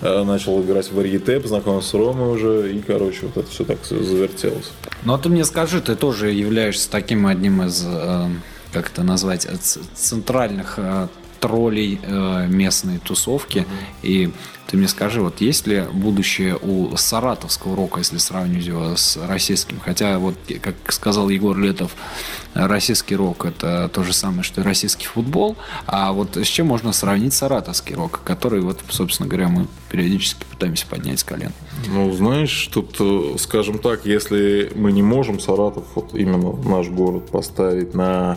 э, 0.00 0.22
начал 0.22 0.62
играть 0.62 0.86
в 0.86 0.94
Варьете, 0.94 1.40
познакомился 1.40 1.88
с 1.88 1.94
Ромой 1.94 2.36
уже, 2.36 2.72
и, 2.72 2.80
короче, 2.80 3.26
вот 3.26 3.38
это 3.38 3.50
все 3.50 3.64
так 3.64 3.84
завертелось. 3.84 4.70
Ну, 5.04 5.14
а 5.14 5.18
ты 5.18 5.28
мне 5.28 5.44
скажи, 5.44 5.80
ты 5.80 5.96
тоже 5.96 6.30
являешься 6.30 6.88
таким 6.88 7.26
одним 7.26 7.60
из, 7.62 7.84
э, 7.84 8.28
как 8.72 8.92
это 8.92 9.02
назвать, 9.02 9.48
центральных 9.94 10.74
э, 10.76 11.08
троллей 11.40 12.00
э, 12.02 12.46
местной 12.48 12.98
тусовки. 12.98 13.58
Mm-hmm. 13.58 13.66
И 14.02 14.32
ты 14.68 14.76
мне 14.76 14.86
скажи, 14.86 15.22
вот 15.22 15.40
есть 15.40 15.66
ли 15.66 15.84
будущее 15.90 16.58
у 16.60 16.94
саратовского 16.94 17.74
рока, 17.74 18.00
если 18.00 18.18
сравнивать 18.18 18.66
его 18.66 18.96
с 18.96 19.16
российским? 19.16 19.80
Хотя, 19.80 20.18
вот, 20.18 20.34
как 20.60 20.74
сказал 20.92 21.30
Егор 21.30 21.56
Летов, 21.56 21.96
российский 22.52 23.16
рок 23.16 23.46
это 23.46 23.90
то 23.92 24.02
же 24.02 24.12
самое, 24.12 24.42
что 24.42 24.60
и 24.60 24.64
российский 24.64 25.06
футбол. 25.06 25.56
А 25.86 26.12
вот 26.12 26.36
с 26.36 26.46
чем 26.46 26.66
можно 26.66 26.92
сравнить 26.92 27.32
саратовский 27.32 27.94
рок, 27.94 28.20
который, 28.24 28.60
вот, 28.60 28.80
собственно 28.90 29.26
говоря, 29.26 29.48
мы 29.48 29.68
периодически 29.90 30.44
пытаемся 30.44 30.86
поднять 30.86 31.20
с 31.20 31.24
колен? 31.24 31.52
Ну, 31.86 32.12
знаешь, 32.12 32.68
тут, 32.70 32.96
э, 33.00 33.36
скажем 33.38 33.78
так, 33.78 34.04
если 34.04 34.70
мы 34.74 34.92
не 34.92 35.02
можем 35.02 35.40
Саратов, 35.40 35.84
вот 35.94 36.14
именно 36.14 36.52
наш 36.52 36.88
город, 36.88 37.30
поставить 37.30 37.94
на 37.94 38.36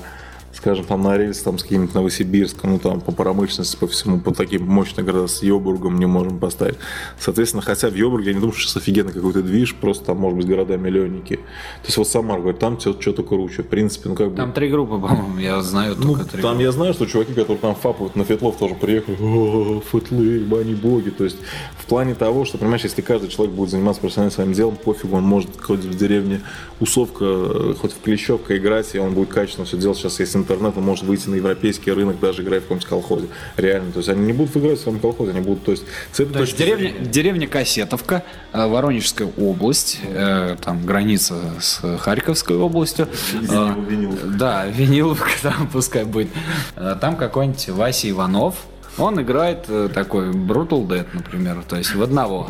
скажем, 0.53 0.85
там 0.85 1.03
на 1.03 1.17
рельс 1.17 1.39
там, 1.41 1.57
с 1.57 1.63
каким-нибудь 1.63 1.93
Новосибирском, 1.93 2.71
ну 2.71 2.79
там 2.79 3.01
по 3.01 3.11
промышленности, 3.11 3.77
по 3.77 3.87
всему, 3.87 4.19
по 4.19 4.33
таким 4.33 4.65
мощным 4.65 5.05
городам 5.05 5.27
с 5.27 5.41
Йобургом 5.43 5.99
не 5.99 6.05
можем 6.05 6.39
поставить. 6.39 6.77
Соответственно, 7.19 7.61
хотя 7.61 7.89
в 7.89 7.95
Йобурге 7.95 8.29
я 8.29 8.33
не 8.33 8.39
думаю, 8.39 8.53
что 8.53 8.63
сейчас 8.63 8.77
офигенно 8.77 9.11
какой-то 9.11 9.41
движ, 9.41 9.75
просто 9.75 10.05
там, 10.05 10.19
может 10.19 10.37
быть, 10.37 10.47
города-миллионники. 10.47 11.35
То 11.35 11.85
есть 11.85 11.97
вот 11.97 12.07
Самар 12.07 12.39
говорит, 12.39 12.59
там 12.59 12.79
что-то 12.79 13.23
круче. 13.23 13.63
В 13.63 13.67
принципе, 13.67 14.09
ну 14.09 14.15
как 14.15 14.31
бы... 14.31 14.37
Там 14.37 14.51
три 14.51 14.69
группы, 14.69 14.99
по-моему, 14.99 15.39
я 15.39 15.61
знаю 15.61 15.95
ну, 15.97 16.15
только 16.15 16.25
три 16.25 16.41
Там 16.41 16.51
группы. 16.51 16.63
я 16.63 16.71
знаю, 16.71 16.93
что 16.93 17.05
чуваки, 17.05 17.33
которые 17.33 17.57
там 17.57 17.75
фапают 17.75 18.15
на 18.15 18.23
Фетлов 18.23 18.57
тоже 18.57 18.75
приехали, 18.75 19.17
о, 19.21 19.81
Фетлы, 19.91 20.39
бани 20.39 20.73
боги. 20.73 21.09
То 21.09 21.23
есть 21.23 21.37
в 21.77 21.85
плане 21.85 22.15
того, 22.15 22.45
что, 22.45 22.57
понимаешь, 22.57 22.83
если 22.83 23.01
каждый 23.01 23.29
человек 23.29 23.55
будет 23.55 23.69
заниматься 23.69 24.01
профессиональным 24.01 24.33
своим 24.33 24.53
делом, 24.53 24.75
пофигу, 24.75 25.15
он 25.15 25.23
может 25.23 25.49
хоть 25.59 25.79
в 25.79 25.97
деревне 25.97 26.41
Усовка, 26.79 27.73
хоть 27.75 27.93
в 27.93 28.01
Клещевка 28.01 28.57
играть, 28.57 28.95
и 28.95 28.99
он 28.99 29.13
будет 29.13 29.29
качественно 29.29 29.65
все 29.65 29.77
делать. 29.77 29.97
Сейчас, 29.97 30.19
если 30.19 30.40
интернет, 30.41 30.73
он 30.77 30.83
может 30.83 31.05
выйти 31.05 31.29
на 31.29 31.35
европейский 31.35 31.91
рынок, 31.91 32.19
даже 32.19 32.43
играя 32.43 32.59
в 32.59 32.63
каком-нибудь 32.63 32.87
колхозе. 32.89 33.27
Реально. 33.57 33.91
То 33.91 33.97
есть 33.99 34.09
они 34.09 34.25
не 34.25 34.33
будут 34.33 34.55
играть 34.57 34.79
в 34.79 34.81
своем 34.81 34.99
колхозе, 34.99 35.31
они 35.31 35.41
будут, 35.41 35.63
то 35.63 35.71
есть, 35.71 35.83
с 36.11 36.19
этой 36.19 36.33
То 36.33 36.39
есть 36.41 36.57
точки 36.57 36.63
деревня, 36.67 36.99
деревня 36.99 37.47
Кассетовка, 37.47 38.23
э, 38.53 38.67
Воронежская 38.67 39.29
область, 39.37 39.99
э, 40.03 40.55
там 40.63 40.85
граница 40.85 41.35
с 41.59 41.81
Харьковской 41.99 42.55
областью. 42.57 43.07
Э, 43.49 43.73
Виниловка. 43.87 44.27
Да, 44.27 44.65
Виниловка 44.65 45.29
там 45.41 45.67
пускай 45.67 46.03
будет. 46.03 46.29
Э, 46.75 46.95
Там 46.99 47.15
какой-нибудь 47.15 47.69
Вася 47.69 48.09
Иванов, 48.09 48.55
он 48.97 49.21
играет 49.21 49.65
э, 49.69 49.89
такой 49.93 50.31
Brutal 50.31 50.85
Dead, 50.85 51.05
например, 51.13 51.63
то 51.67 51.77
есть 51.77 51.95
в 51.95 52.01
одного. 52.03 52.49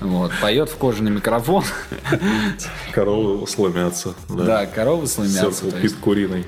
Вот, 0.00 0.30
поет 0.40 0.68
в 0.70 0.76
кожаный 0.76 1.10
микрофон. 1.10 1.64
коровы 2.92 3.46
сломятся. 3.46 4.14
Да, 4.28 4.44
Да, 4.44 4.66
коровы 4.66 5.06
сломятся. 5.06 5.66
Pit 5.66 5.82
есть. 5.82 5.96
куриной 6.00 6.46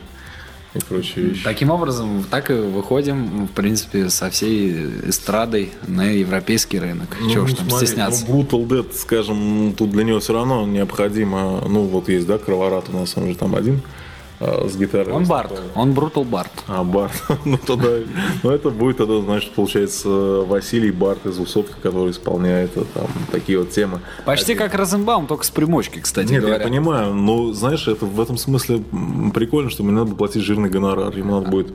и 0.74 0.78
прочие 0.78 1.26
вещи. 1.26 1.44
Таким 1.44 1.70
образом, 1.70 2.24
так 2.30 2.50
и 2.50 2.54
выходим, 2.54 3.46
в 3.46 3.50
принципе, 3.50 4.08
со 4.08 4.30
всей 4.30 4.86
эстрадой 5.08 5.70
на 5.86 6.10
европейский 6.10 6.78
рынок. 6.78 7.16
Чего 7.30 7.44
уж 7.44 7.54
там 7.54 7.68
смотри, 7.68 7.86
стесняться. 7.86 8.24
Ну, 8.28 8.42
Brutal 8.42 8.66
Dead, 8.66 8.86
скажем, 8.94 9.74
тут 9.76 9.90
для 9.90 10.04
него 10.04 10.20
все 10.20 10.32
равно 10.32 10.66
необходимо, 10.66 11.62
ну, 11.68 11.82
вот 11.82 12.08
есть, 12.08 12.26
да, 12.26 12.38
Кроворат 12.38 12.88
у 12.88 12.92
нас, 12.92 13.16
он 13.16 13.28
же 13.28 13.34
там 13.34 13.54
один 13.54 13.82
а, 14.44 14.68
с 14.68 14.76
гитарой. 14.76 15.12
Он 15.12 15.24
Барт, 15.24 15.52
он 15.76 15.92
Брутал 15.92 16.24
Барт. 16.24 16.50
А, 16.66 16.82
Барт. 16.82 17.12
ну, 17.44 17.56
тогда, 17.58 17.88
ну, 18.42 18.50
это 18.50 18.70
будет 18.70 18.96
тогда, 18.96 19.20
значит, 19.20 19.52
получается, 19.52 20.08
Василий 20.08 20.90
Барт 20.90 21.24
из 21.26 21.38
Усовка, 21.38 21.74
который 21.80 22.10
исполняет 22.10 22.76
э, 22.76 22.82
там 22.92 23.06
такие 23.30 23.58
вот 23.58 23.70
темы. 23.70 24.00
Почти 24.24 24.56
как 24.56 24.74
Розенбаум, 24.74 25.28
только 25.28 25.44
с 25.44 25.50
примочки, 25.50 26.00
кстати 26.00 26.32
Нет, 26.32 26.40
говоря. 26.40 26.58
я 26.58 26.62
понимаю, 26.64 27.14
но, 27.14 27.52
знаешь, 27.52 27.86
это 27.86 28.04
в 28.04 28.20
этом 28.20 28.36
смысле 28.36 28.82
прикольно, 29.32 29.70
что 29.70 29.84
мне 29.84 29.92
надо 29.92 30.14
платить 30.16 30.42
жирный 30.42 30.70
гонорар. 30.70 31.16
Ему 31.16 31.36
надо 31.36 31.48
будет... 31.48 31.72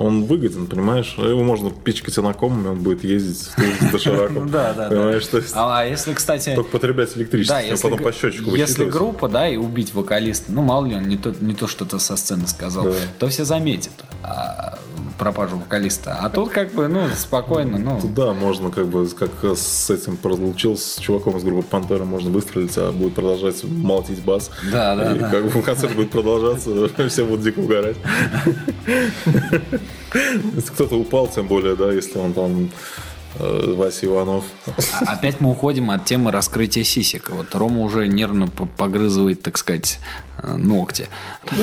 Он 0.00 0.24
выгоден, 0.24 0.66
понимаешь? 0.66 1.14
Его 1.18 1.42
можно 1.44 1.70
пичкать 1.70 2.16
анакомами, 2.16 2.68
он 2.68 2.78
будет 2.78 3.04
ездить 3.04 3.36
с 3.38 3.92
дошираком. 3.92 4.48
Да, 4.50 4.72
да, 4.72 4.88
да. 4.88 4.88
Понимаешь, 4.88 5.26
то 5.26 5.36
есть 5.36 5.52
А, 5.54 5.80
а 5.80 5.84
если, 5.84 6.14
кстати, 6.14 6.54
только 6.54 6.70
потреблять 6.70 7.14
электричество, 7.16 7.56
да, 7.56 7.60
а 7.60 7.64
если, 7.64 7.82
потом 7.82 7.98
по 7.98 8.12
счетчику 8.12 8.54
если 8.54 8.86
группа, 8.86 9.28
да, 9.28 9.46
и 9.48 9.56
убить 9.56 9.92
вокалиста, 9.92 10.50
ну, 10.52 10.62
мало 10.62 10.86
ли 10.86 10.94
он 10.96 11.06
не 11.06 11.18
то, 11.18 11.34
не 11.40 11.54
то 11.54 11.66
что-то 11.66 11.98
со 11.98 12.16
сцены 12.16 12.46
сказал, 12.46 12.84
Да. 12.84 12.92
то 13.18 13.28
все 13.28 13.44
заметят 13.44 13.92
а, 14.22 14.78
пропажу 15.20 15.56
вокалиста. 15.56 16.18
А 16.20 16.30
тут 16.30 16.48
как 16.48 16.72
бы, 16.72 16.88
ну, 16.88 17.06
спокойно, 17.14 17.78
ну, 17.78 18.00
Да, 18.16 18.32
можно 18.32 18.70
как 18.70 18.86
бы, 18.86 19.06
как 19.10 19.30
с 19.54 19.90
этим 19.90 20.18
разлучился 20.22 20.88
с 20.88 20.96
чуваком 20.98 21.36
из 21.36 21.44
группы 21.44 21.62
Пантера, 21.68 22.04
можно 22.04 22.30
выстрелить, 22.30 22.72
а 22.78 22.90
будет 22.90 23.14
продолжать 23.14 23.62
молотить 23.64 24.24
бас. 24.24 24.50
Да, 24.72 24.96
да, 24.96 25.14
И 25.14 25.18
да. 25.18 25.28
как 25.28 25.44
бы 25.44 25.62
концерт 25.62 25.94
будет 25.94 26.10
продолжаться, 26.10 26.70
все 27.08 27.24
будут 27.26 27.44
дико 27.44 27.58
угорать. 27.60 27.96
Если 30.54 30.70
кто-то 30.72 30.96
упал, 30.96 31.28
тем 31.28 31.46
более, 31.46 31.76
да, 31.76 31.92
если 31.92 32.18
он 32.18 32.32
там 32.32 32.70
Вася 33.38 34.06
Иванов. 34.06 34.44
А- 35.00 35.12
Опять 35.12 35.40
мы 35.40 35.50
уходим 35.50 35.90
от 35.90 36.04
темы 36.04 36.30
раскрытия 36.32 36.84
сисек. 36.84 37.30
Вот 37.30 37.54
Рома 37.54 37.82
уже 37.82 38.08
нервно 38.08 38.48
по- 38.48 38.66
погрызывает, 38.66 39.42
так 39.42 39.56
сказать, 39.56 40.00
э, 40.42 40.56
ногти. 40.56 41.06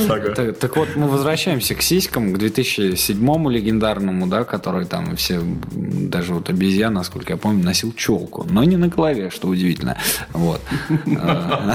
Ага. 0.09 0.33
Так, 0.33 0.57
так 0.57 0.77
вот, 0.77 0.89
мы 0.95 1.07
возвращаемся 1.07 1.75
к 1.75 1.81
сиськам, 1.81 2.33
к 2.33 2.37
2007 2.37 3.49
легендарному, 3.51 4.27
да, 4.27 4.43
который 4.45 4.85
там 4.85 5.15
все, 5.17 5.41
даже 5.71 6.33
вот 6.33 6.49
обезьян, 6.49 6.93
насколько 6.93 7.33
я 7.33 7.37
помню, 7.37 7.63
носил 7.63 7.91
челку. 7.93 8.45
Но 8.49 8.63
не 8.63 8.77
на 8.77 8.87
голове, 8.87 9.29
что 9.29 9.47
удивительно. 9.49 9.97
Вот. 10.33 10.61
Э, 10.89 11.73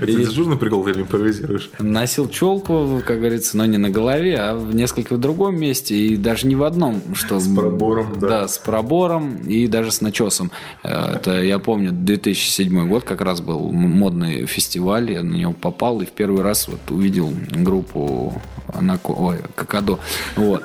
Это 0.00 0.12
дежурный 0.12 0.56
прикол 0.56 0.86
или 0.88 1.02
импровизируешь? 1.02 1.70
Носил 1.78 2.28
челку, 2.28 3.00
как 3.06 3.18
говорится, 3.18 3.56
но 3.56 3.64
не 3.66 3.78
на 3.78 3.90
голове, 3.90 4.38
а 4.38 4.54
в 4.56 4.74
несколько 4.74 5.14
в 5.14 5.18
другом 5.18 5.56
месте, 5.58 5.94
и 5.94 6.16
даже 6.16 6.46
не 6.48 6.56
в 6.56 6.64
одном, 6.64 7.00
что... 7.14 7.38
С 7.38 7.46
пробором, 7.54 8.14
да. 8.18 8.28
Да, 8.28 8.48
с 8.48 8.58
пробором 8.58 8.87
и 9.46 9.66
даже 9.68 9.90
с 9.90 10.00
начесом. 10.00 10.50
Э, 10.82 11.14
Это, 11.16 11.42
я 11.42 11.58
помню, 11.58 11.92
2007 11.92 12.88
год 12.88 13.04
как 13.04 13.20
раз 13.20 13.40
был 13.40 13.70
модный 13.72 14.46
фестиваль, 14.46 15.12
я 15.12 15.22
на 15.22 15.34
него 15.34 15.52
попал 15.52 16.00
и 16.00 16.06
в 16.06 16.10
первый 16.10 16.42
раз 16.42 16.68
вот 16.68 16.90
увидел 16.90 17.32
группу 17.50 18.40
Анако... 18.72 19.10
Ой. 20.36 20.60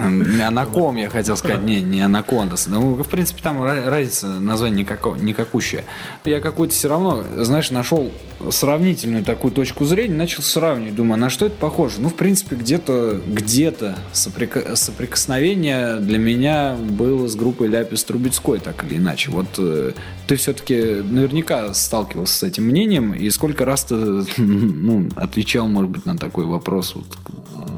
Не 0.00 0.42
Анаком, 0.46 0.96
я 0.96 1.08
хотел 1.08 1.36
сказать, 1.36 1.62
не, 1.62 1.80
не 1.80 2.00
Анакондас. 2.00 2.66
Ну, 2.66 2.94
в 2.94 3.08
принципе, 3.08 3.40
там 3.40 3.62
ра- 3.62 3.88
разница 3.88 4.26
название 4.40 4.84
никако- 4.84 5.16
никакущая. 5.16 5.84
Я 6.24 6.40
какую-то 6.40 6.74
все 6.74 6.88
равно, 6.88 7.22
знаешь, 7.36 7.70
нашел 7.70 8.10
сравнительную 8.50 9.24
такую 9.24 9.52
точку 9.52 9.84
зрения, 9.84 10.14
начал 10.14 10.42
сравнивать, 10.42 10.96
думаю, 10.96 11.20
на 11.20 11.30
что 11.30 11.46
это 11.46 11.54
похоже? 11.56 12.00
Ну, 12.00 12.08
в 12.08 12.14
принципе, 12.14 12.56
где-то, 12.56 13.20
где-то 13.26 13.96
соприка- 14.12 14.74
соприкосновение 14.74 15.96
для 16.00 16.18
меня 16.18 16.74
было 16.74 17.28
с 17.28 17.36
группой 17.36 17.68
Ляпис 17.68 18.02
Трубецкой, 18.04 18.58
так 18.58 18.84
или 18.84 18.96
иначе. 18.96 19.30
Вот 19.30 19.46
э, 19.58 19.92
ты 20.26 20.34
все-таки 20.36 20.74
наверняка 21.08 21.72
сталкивался 21.74 22.34
с 22.38 22.42
этим 22.42 22.64
мнением, 22.64 23.14
и 23.14 23.30
сколько 23.30 23.64
раз 23.64 23.84
ты 23.84 23.94
ну, 24.36 25.08
отвечал, 25.14 25.68
может 25.68 25.90
быть, 25.90 26.06
на 26.06 26.18
такой 26.18 26.44
вопрос, 26.44 26.94
вот, 26.96 27.06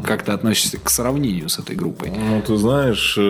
как 0.04 0.22
ты 0.24 0.32
относишься 0.32 0.78
к 0.78 0.88
сравнению 0.88 1.17
с 1.48 1.58
этой 1.58 1.76
группой? 1.76 2.10
Ну, 2.10 2.42
ты 2.42 2.56
знаешь... 2.56 3.14
э, 3.18 3.20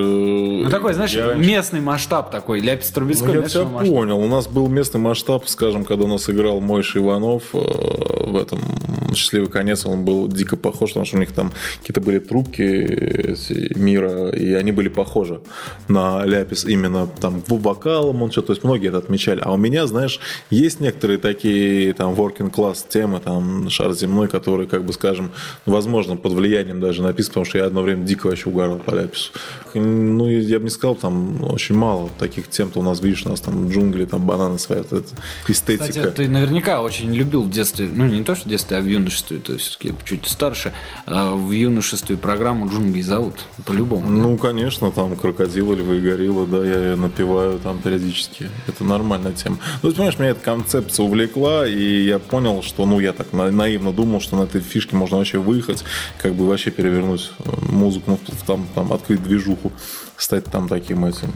Ну, 0.65 0.71
такой, 0.71 0.95
знаешь, 0.95 1.13
я 1.13 1.35
местный 1.35 1.81
масштаб 1.81 2.31
такой, 2.31 2.61
Ляпис 2.61 2.91
Трубецкой, 2.91 3.35
Ну, 3.35 3.43
я 3.43 3.49
тебя 3.49 3.65
масштаб. 3.65 3.95
понял. 3.95 4.19
У 4.19 4.27
нас 4.29 4.47
был 4.47 4.69
местный 4.69 5.01
масштаб, 5.01 5.49
скажем, 5.49 5.85
когда 5.85 6.05
у 6.05 6.09
нас 6.09 6.29
играл 6.31 6.61
Мойша 6.61 6.99
Иванов 6.99 7.43
э, 7.55 7.59
в 7.59 8.37
этом 8.37 8.61
«Счастливый 9.15 9.49
конец», 9.49 9.87
он 9.87 10.05
был 10.05 10.29
дико 10.29 10.57
похож, 10.57 10.91
потому 10.91 11.07
что 11.07 11.17
у 11.17 11.21
них 11.21 11.33
там 11.33 11.53
какие-то 11.81 12.01
были 12.01 12.19
трубки 12.19 12.63
эти 12.63 13.77
мира, 13.79 14.31
и 14.31 14.53
они 14.55 14.73
были 14.73 14.89
похожи 14.89 15.41
на 15.89 16.25
Ляпис 16.25 16.65
именно 16.65 17.07
там 17.07 17.41
по 17.41 17.57
вокалам, 17.57 18.23
он 18.23 18.31
что 18.31 18.43
то 18.43 18.53
есть 18.53 18.65
многие 18.65 18.89
это 18.89 18.99
отмечали. 18.99 19.41
А 19.43 19.53
у 19.53 19.57
меня, 19.57 19.87
знаешь, 19.87 20.21
есть 20.51 20.81
некоторые 20.81 21.19
такие 21.19 21.93
там 21.95 22.15
working 22.15 22.51
class 22.53 22.79
темы, 22.89 23.21
там 23.21 23.71
шар 23.71 23.93
земной, 23.93 24.29
которые, 24.29 24.69
как 24.69 24.85
бы 24.85 24.93
скажем, 24.93 25.31
возможно, 25.67 26.17
под 26.17 26.33
влиянием 26.33 26.81
даже 26.81 27.03
написаны, 27.03 27.29
потому 27.33 27.47
что 27.47 27.59
я 27.59 27.71
одно 27.79 27.83
время 27.83 28.05
дико 28.05 28.27
вообще 28.27 28.49
угорал 28.49 28.79
по 28.79 28.91
Ляпису. 28.93 29.31
Ну, 29.75 30.29
я 30.29 30.59
бы 30.59 30.65
не 30.65 30.71
сказал, 30.71 30.95
там 30.97 31.45
очень 31.45 31.75
мало 31.75 32.09
таких 32.19 32.49
тем-то 32.49 32.81
у 32.81 32.83
нас, 32.83 33.01
видишь, 33.03 33.25
у 33.27 33.29
нас 33.29 33.41
там 33.41 33.69
джунгли, 33.71 34.07
там 34.07 34.27
бананы 34.27 34.59
своя, 34.59 34.83
вот 34.91 35.01
эта 35.05 35.15
эстетика. 35.47 35.89
Кстати, 35.89 36.11
ты 36.17 36.29
наверняка 36.29 36.83
очень 36.83 37.15
любил 37.15 37.43
в 37.43 37.51
детстве, 37.51 37.89
ну 37.93 38.07
не 38.07 38.25
то, 38.25 38.35
что 38.35 38.47
в 38.47 38.49
детстве, 38.49 38.79
а 38.79 38.81
в 38.81 38.87
юношестве, 38.87 39.39
то 39.39 39.53
есть 39.53 39.67
все-таки 39.67 39.95
чуть 40.05 40.27
старше, 40.27 40.73
а 41.07 41.35
в 41.35 41.51
юношестве 41.53 42.17
программу 42.17 42.69
«Джунгли» 42.69 43.03
зовут, 43.03 43.35
по-любому. 43.67 44.09
Ну, 44.09 44.37
конечно, 44.39 44.91
там 44.91 45.17
крокодилы, 45.17 45.77
львы 45.77 45.99
и 45.99 46.01
гориллы, 46.01 46.47
да, 46.47 46.65
я 46.65 46.79
её 46.79 46.97
напеваю 46.97 47.59
там 47.59 47.79
периодически. 47.79 48.49
Это 48.67 48.85
нормальная 48.85 49.33
тема. 49.33 49.59
Ну, 49.83 49.91
ты 49.91 49.97
понимаешь, 49.97 50.19
меня 50.19 50.31
эта 50.31 50.41
концепция 50.41 51.05
увлекла, 51.05 51.67
и 51.69 52.05
я 52.05 52.19
понял, 52.19 52.63
что, 52.63 52.87
ну, 52.87 53.01
я 53.01 53.13
так 53.13 53.33
на- 53.33 53.51
наивно 53.51 53.93
думал, 53.93 54.21
что 54.21 54.37
на 54.37 54.43
этой 54.45 54.61
фишке 54.63 54.97
можно 54.97 55.19
вообще 55.19 55.39
выехать, 55.39 55.85
как 56.21 56.35
бы 56.35 56.47
вообще 56.49 56.71
перевернуть 56.71 57.31
э, 57.45 57.51
музыку, 57.69 58.11
ну, 58.13 58.19
там, 58.47 58.67
там, 58.75 58.93
открыть 58.93 59.23
движуху, 59.23 59.73
стать 60.19 60.45
там 60.47 60.69
таким 60.69 61.05
этим, 61.05 61.29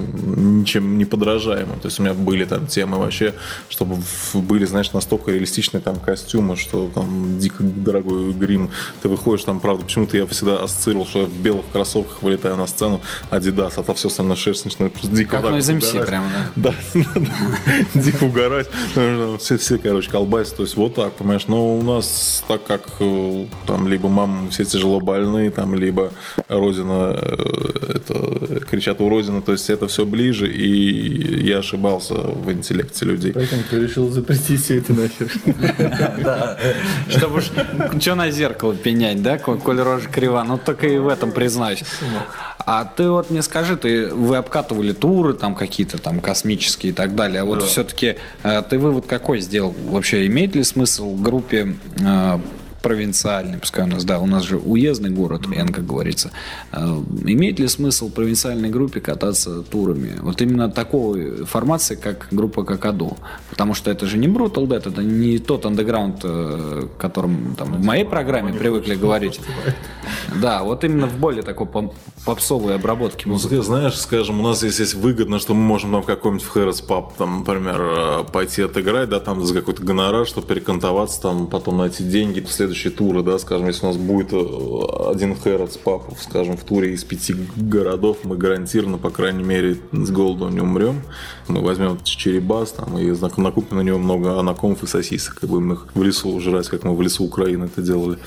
ничем 0.61 0.99
не 0.99 1.05
подражаемым. 1.05 1.79
То 1.81 1.87
есть 1.87 2.01
у 2.01 2.03
меня 2.03 2.15
были 2.15 2.45
там 2.45 2.67
темы 2.67 2.99
вообще, 2.99 3.33
чтобы 3.69 3.99
были, 4.35 4.65
знаешь, 4.65 4.93
настолько 4.93 5.31
реалистичные 5.31 5.81
там 5.81 5.97
костюмы, 5.97 6.57
что 6.57 6.91
там 6.93 7.39
дико 7.39 7.63
дорогой 7.63 8.33
грим. 8.33 8.71
Ты 9.01 9.09
выходишь 9.09 9.45
там, 9.45 9.61
правда, 9.61 9.85
почему-то 9.85 10.17
я 10.17 10.27
всегда 10.27 10.63
ассоциировал, 10.63 11.07
что 11.07 11.21
я 11.21 11.27
в 11.27 11.33
белых 11.33 11.65
кроссовках 11.73 12.23
вылетаю 12.23 12.57
на 12.57 12.67
сцену, 12.67 13.01
Адидас, 13.31 13.79
а 13.79 13.83
то 13.85 13.95
все 13.95 14.09
остальное 14.09 14.37
шерсть 14.37 14.65
начинает 14.65 14.93
просто 14.93 15.11
дико 15.11 15.41
Как 15.41 15.51
ну 15.51 15.57
из 15.57 15.71
МС 15.71 15.91
прямо, 15.91 16.27
да? 16.57 16.75
Да, 16.95 17.05
дико 17.95 18.25
угорать. 18.25 18.69
Все, 19.39 19.59
все, 19.59 19.79
короче, 19.79 20.11
колбасят. 20.11 20.57
То 20.57 20.63
есть 20.63 20.77
вот 20.77 20.97
так, 20.97 21.13
понимаешь. 21.15 21.47
Но 21.47 21.77
у 21.77 21.83
нас, 21.83 22.45
так 22.49 22.65
как 22.65 22.83
э, 22.99 23.47
там 23.67 23.87
либо 23.87 24.09
мамы 24.09 24.51
все 24.51 24.65
тяжело 24.65 25.01
больные, 25.01 25.51
там, 25.51 25.75
либо 25.75 26.13
Родина, 26.49 27.17
э, 27.21 27.97
это, 27.97 28.15
кричат 28.73 29.03
у 29.03 29.09
Родины, 29.11 29.43
то 29.43 29.53
есть 29.53 29.69
это 29.69 29.87
все 29.87 30.07
ближе, 30.07 30.51
и 30.51 31.47
я 31.47 31.59
ошибался 31.59 32.15
в 32.15 32.51
интеллекте 32.51 33.05
людей. 33.05 33.33
Поэтому 33.35 33.63
ты 33.69 33.79
решил 33.79 34.09
запретить 34.09 34.65
все 34.65 34.79
это 34.79 34.95
нахер. 34.95 35.31
Чтобы 37.11 37.43
что 37.43 38.15
на 38.15 38.31
зеркало 38.31 38.75
пенять, 38.75 39.23
да, 39.23 39.37
коль 39.39 39.79
рожа 39.79 40.09
крива, 40.09 40.43
ну 40.43 40.57
только 40.57 40.87
и 40.87 40.97
в 40.97 41.09
этом 41.09 41.33
признаюсь. 41.33 41.85
А 42.65 42.87
ты 42.87 43.11
вот 43.11 43.29
мне 43.29 43.43
скажи, 43.43 43.77
ты 43.77 44.09
вы 44.09 44.37
обкатывали 44.37 44.93
туры 44.93 45.35
там 45.35 45.55
какие-то 45.55 45.99
там 45.99 46.21
космические 46.21 46.93
и 46.93 46.95
так 46.95 47.15
далее, 47.15 47.43
а 47.43 47.45
вот 47.45 47.63
все-таки 47.65 48.17
ты 48.71 48.79
вывод 48.79 49.05
какой 49.07 49.41
сделал? 49.41 49.75
Вообще 49.85 50.27
имеет 50.29 50.55
ли 50.55 50.65
смысл 50.65 51.15
группе 51.15 51.77
э, 52.01 52.39
провинциальный, 52.83 53.59
пускай 53.59 53.85
у 53.85 53.87
нас, 53.87 54.05
да, 54.05 54.19
у 54.19 54.27
нас 54.27 54.43
же 54.43 54.59
уездный 54.59 55.11
город, 55.11 55.47
Н, 55.47 55.69
как 55.69 55.87
говорится. 55.87 56.31
Э, 56.73 57.03
имеет 57.25 57.59
ли 57.59 57.69
смысл 57.69 58.11
провинциальной 58.11 58.69
группе 58.69 59.01
кататься 59.01 59.63
турами? 59.63 60.19
Вот 60.21 60.43
именно 60.43 60.71
такой 60.71 61.45
формации, 61.45 61.95
как 61.95 62.29
группа 62.31 62.65
Какаду. 62.65 63.17
Потому 63.51 63.75
что 63.75 63.91
это 63.91 64.07
же 64.07 64.19
не 64.19 64.27
Brutal 64.27 64.67
Dead, 64.67 64.89
это 64.89 65.03
не 65.03 65.39
тот 65.39 65.65
андеграунд, 65.65 66.21
э, 66.25 66.89
которым 66.99 67.55
там, 67.57 67.73
в 67.75 67.85
моей 67.85 68.05
программе 68.05 68.53
привыкли 68.53 68.95
говорить. 68.95 69.41
Да, 70.41 70.63
вот 70.63 70.85
именно 70.85 71.07
в 71.07 71.19
более 71.19 71.43
такой 71.43 71.69
попсовой 72.25 72.75
обработке 72.75 73.25
ну, 73.27 73.35
музыки. 73.35 73.57
Ты 73.57 73.63
знаешь, 73.63 73.99
скажем, 73.99 74.41
у 74.41 74.43
нас 74.43 74.59
здесь 74.59 74.81
есть 74.81 74.95
выгодно, 74.95 75.39
что 75.39 75.55
мы 75.55 75.63
можем 75.63 75.93
там 75.93 76.03
в 76.03 76.07
какой-нибудь 76.07 76.47
Хэрос 76.47 76.81
паб, 76.81 77.15
там, 77.17 77.41
например, 77.41 77.81
э, 77.81 78.25
пойти 78.33 78.63
отыграть, 78.63 79.09
да, 79.09 79.21
там 79.21 79.45
за 79.45 79.55
какой-то 79.55 79.83
гонорар, 79.83 80.27
чтобы 80.27 80.47
перекантоваться, 80.47 81.21
там, 81.21 81.47
потом 81.47 81.79
найти 81.79 82.05
деньги 82.05 82.41
в 82.41 82.51
следующие 82.73 82.93
туры, 82.93 83.23
да, 83.23 83.39
скажем, 83.39 83.67
если 83.67 83.85
у 83.85 83.89
нас 83.89 83.99
будет 83.99 84.33
э, 84.33 85.11
один 85.11 85.37
Хэрос 85.37 85.77
паб, 85.77 86.03
скажем, 86.19 86.57
в 86.57 86.65
туре 86.65 86.95
из 86.95 87.05
пяти 87.05 87.35
городов, 87.57 88.19
мы 88.25 88.37
гарантированно, 88.37 88.99
по 88.99 89.11
крайней 89.11 89.45
мере, 89.45 89.77
с 89.93 90.11
голоду 90.11 90.49
не 90.49 90.61
умрем. 90.61 91.03
Мы 91.53 91.61
возьмем 91.61 91.99
черебас, 92.03 92.73
там, 92.73 92.99
и 92.99 93.13
накупим 93.37 93.77
на 93.77 93.83
него 93.83 93.99
много 93.99 94.39
анакомов 94.39 94.83
и 94.83 94.87
сосисок, 94.87 95.43
и 95.43 95.47
будем 95.47 95.73
их 95.73 95.87
в 95.95 96.03
лесу 96.03 96.39
жрать, 96.41 96.69
как 96.69 96.85
мы 96.85 96.95
в 96.97 97.03
лесу 97.03 97.25
Украины 97.25 97.65
это 97.67 97.83
делали. 97.83 98.19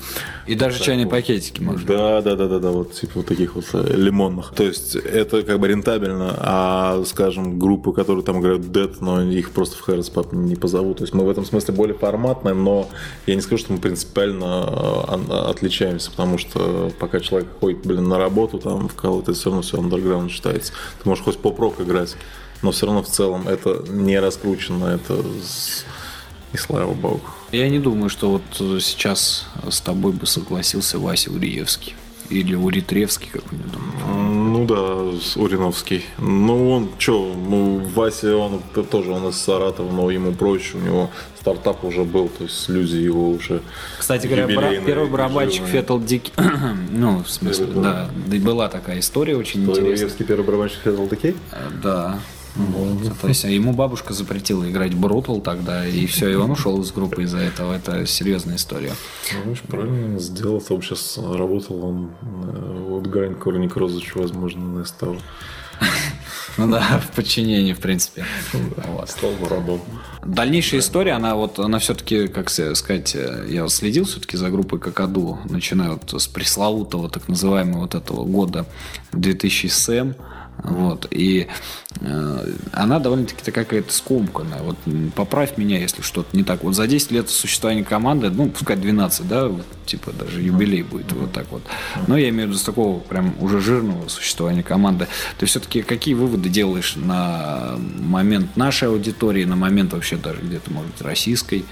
И 0.46 0.54
даже 0.54 0.78
так, 0.78 0.86
чайные 0.86 1.06
вот. 1.06 1.12
пакетики 1.12 1.60
можно. 1.60 1.86
Да, 1.86 2.22
да, 2.22 2.36
да, 2.36 2.46
да, 2.46 2.58
да, 2.58 2.70
вот 2.70 2.92
типа 2.92 3.12
вот 3.16 3.26
таких 3.26 3.56
вот 3.56 3.64
э, 3.72 3.94
лимонных. 3.96 4.52
То 4.54 4.62
есть 4.62 4.94
это 4.94 5.42
как 5.42 5.58
бы 5.58 5.68
рентабельно, 5.68 6.34
а, 6.38 7.02
скажем, 7.04 7.58
группы, 7.58 7.92
которые 7.92 8.24
там 8.24 8.40
играют 8.40 8.62
Dead, 8.62 8.96
но 9.00 9.22
их 9.22 9.50
просто 9.50 9.76
в 9.76 9.80
Хэрос 9.80 10.08
Пап 10.10 10.32
не 10.32 10.54
позовут. 10.54 10.98
То 10.98 11.04
есть 11.04 11.14
мы 11.14 11.24
в 11.24 11.30
этом 11.30 11.44
смысле 11.44 11.74
более 11.74 11.96
форматные, 11.96 12.54
но 12.54 12.88
я 13.26 13.34
не 13.34 13.40
скажу, 13.40 13.64
что 13.64 13.72
мы 13.72 13.80
принципиально 13.80 15.04
э, 15.28 15.50
отличаемся, 15.50 16.10
потому 16.10 16.38
что 16.38 16.92
пока 16.98 17.20
человек 17.20 17.48
ходит, 17.58 17.84
блин, 17.84 18.08
на 18.08 18.18
работу, 18.18 18.58
там 18.58 18.88
в 18.88 18.94
кого-то 18.94 19.32
все 19.32 19.50
равно 19.50 19.62
все 19.62 19.78
андерграунд 19.78 20.30
считается. 20.30 20.72
Ты 21.02 21.08
можешь 21.08 21.24
хоть 21.24 21.38
поп-рок 21.38 21.80
играть, 21.80 22.16
но 22.62 22.70
все 22.70 22.86
равно 22.86 23.02
в 23.02 23.08
целом 23.08 23.48
это 23.48 23.84
не 23.88 24.18
раскручено, 24.18 24.86
это 24.86 25.22
и 26.52 26.56
слава 26.56 26.94
богу. 26.94 27.22
Я 27.52 27.68
не 27.68 27.78
думаю, 27.78 28.08
что 28.08 28.30
вот 28.30 28.82
сейчас 28.82 29.46
с 29.70 29.80
тобой 29.80 30.12
бы 30.12 30.26
согласился 30.26 30.98
Вася 30.98 31.30
Уриевский. 31.30 31.94
Или 32.28 32.56
Уритревский 32.56 33.30
какой-нибудь. 33.30 33.72
Ну 34.04 34.66
да, 34.66 35.40
Уриновский. 35.40 36.04
Ну 36.18 36.70
он 36.72 36.88
что, 36.98 37.32
ну 37.36 37.78
Вася, 37.94 38.36
он 38.36 38.60
тоже 38.90 39.12
он 39.12 39.28
из 39.28 39.36
Саратова, 39.36 39.92
но 39.92 40.10
ему 40.10 40.32
проще, 40.32 40.76
у 40.76 40.80
него 40.80 41.10
стартап 41.40 41.84
уже 41.84 42.02
был, 42.02 42.28
то 42.28 42.42
есть 42.42 42.68
люди 42.68 42.96
его 42.96 43.30
уже 43.30 43.62
Кстати 43.96 44.26
говоря, 44.26 44.48
бра- 44.48 44.74
первый 44.84 45.08
барабанщик 45.08 45.64
Феттл 45.66 46.00
Дик, 46.00 46.32
ну, 46.90 47.22
в 47.22 47.30
смысле, 47.30 47.66
да, 47.66 48.10
да, 48.26 48.36
была 48.38 48.68
такая 48.68 48.98
история 48.98 49.36
очень 49.36 49.60
интересная. 49.62 49.92
Уриевский 49.92 50.24
первый 50.24 50.44
барабанщик 50.44 50.80
Феттл 50.82 51.06
Дикей? 51.06 51.36
Да, 51.80 52.18
вот. 52.56 53.18
То 53.20 53.28
есть 53.28 53.44
а 53.44 53.48
ему 53.48 53.72
бабушка 53.72 54.14
запретила 54.14 54.68
играть 54.68 54.94
Брутал 54.94 55.40
тогда, 55.40 55.86
и 55.86 56.06
все, 56.06 56.28
и 56.30 56.34
он 56.34 56.50
ушел 56.50 56.80
из 56.82 56.90
группы 56.90 57.22
из-за 57.24 57.38
этого. 57.38 57.74
Это 57.74 58.06
серьезная 58.06 58.56
история. 58.56 58.92
Ну, 59.44 59.52
очень 59.52 59.66
правильно 59.66 60.18
сделал. 60.18 60.62
Он 60.68 60.82
сейчас 60.82 61.18
работал, 61.18 61.84
он 61.84 62.10
э, 62.22 62.86
вот 62.88 63.06
Грань 63.06 63.34
Корник 63.34 63.76
Розыч, 63.76 64.14
возможно, 64.14 64.62
на 64.62 64.84
стал. 64.84 65.16
Ну 66.58 66.70
да, 66.70 67.02
в 67.04 67.14
подчинении, 67.14 67.74
в 67.74 67.80
принципе. 67.80 68.24
Вот. 68.88 69.10
Стал 69.10 69.32
рабом. 69.50 69.78
Дальнейшая 70.24 70.80
история, 70.80 71.12
она 71.12 71.34
вот, 71.34 71.58
она 71.58 71.78
все-таки, 71.78 72.28
как 72.28 72.48
сказать, 72.48 73.14
я 73.14 73.68
следил 73.68 74.06
все-таки 74.06 74.38
за 74.38 74.48
группой 74.48 74.78
Какаду, 74.78 75.38
начиная 75.50 75.90
вот 75.90 76.18
с 76.18 76.26
пресловутого, 76.26 77.10
так 77.10 77.28
называемого 77.28 77.80
вот 77.80 77.94
этого 77.94 78.24
года 78.24 78.64
2007 79.12 80.14
вот. 80.62 81.06
И 81.10 81.48
э, 82.00 82.52
она 82.72 82.98
довольно-таки 82.98 83.50
какая-то 83.50 83.92
скомканная. 83.92 84.62
Вот 84.62 84.76
поправь 85.14 85.58
меня, 85.58 85.78
если 85.78 86.02
что-то 86.02 86.36
не 86.36 86.44
так. 86.44 86.64
Вот 86.64 86.74
за 86.74 86.86
10 86.86 87.10
лет 87.12 87.28
существования 87.28 87.84
команды, 87.84 88.30
ну, 88.30 88.48
пускай 88.48 88.76
12, 88.76 89.28
да, 89.28 89.48
вот, 89.48 89.66
типа 89.84 90.12
даже 90.12 90.40
юбилей 90.40 90.82
будет 90.82 91.12
вот 91.12 91.32
так 91.32 91.46
вот. 91.50 91.62
Но 92.06 92.16
я 92.16 92.28
имею 92.30 92.48
в 92.48 92.50
виду 92.50 92.58
с 92.58 92.62
такого 92.64 93.00
прям 93.00 93.34
уже 93.40 93.60
жирного 93.60 94.08
существования 94.08 94.62
команды. 94.62 95.08
Ты 95.38 95.46
все-таки 95.46 95.82
какие 95.82 96.14
выводы 96.14 96.48
делаешь 96.48 96.96
на 96.96 97.76
момент 97.98 98.56
нашей 98.56 98.88
аудитории, 98.88 99.44
на 99.44 99.56
момент 99.56 99.92
вообще 99.92 100.16
даже 100.16 100.40
где-то, 100.40 100.70
может 100.72 100.92
быть, 100.92 101.02
российской? 101.02 101.64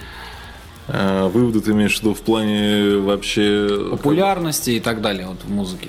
А, 0.87 1.29
выводы 1.29 1.61
ты 1.61 1.73
имеешь 1.73 1.97
в 1.97 2.01
виду 2.01 2.15
в 2.15 2.21
плане 2.21 2.99
вообще... 2.99 3.89
Популярности 3.91 4.71
и 4.71 4.81
так 4.81 5.01
далее 5.01 5.27
вот 5.27 5.39
в 5.43 5.51
музыке. 5.51 5.89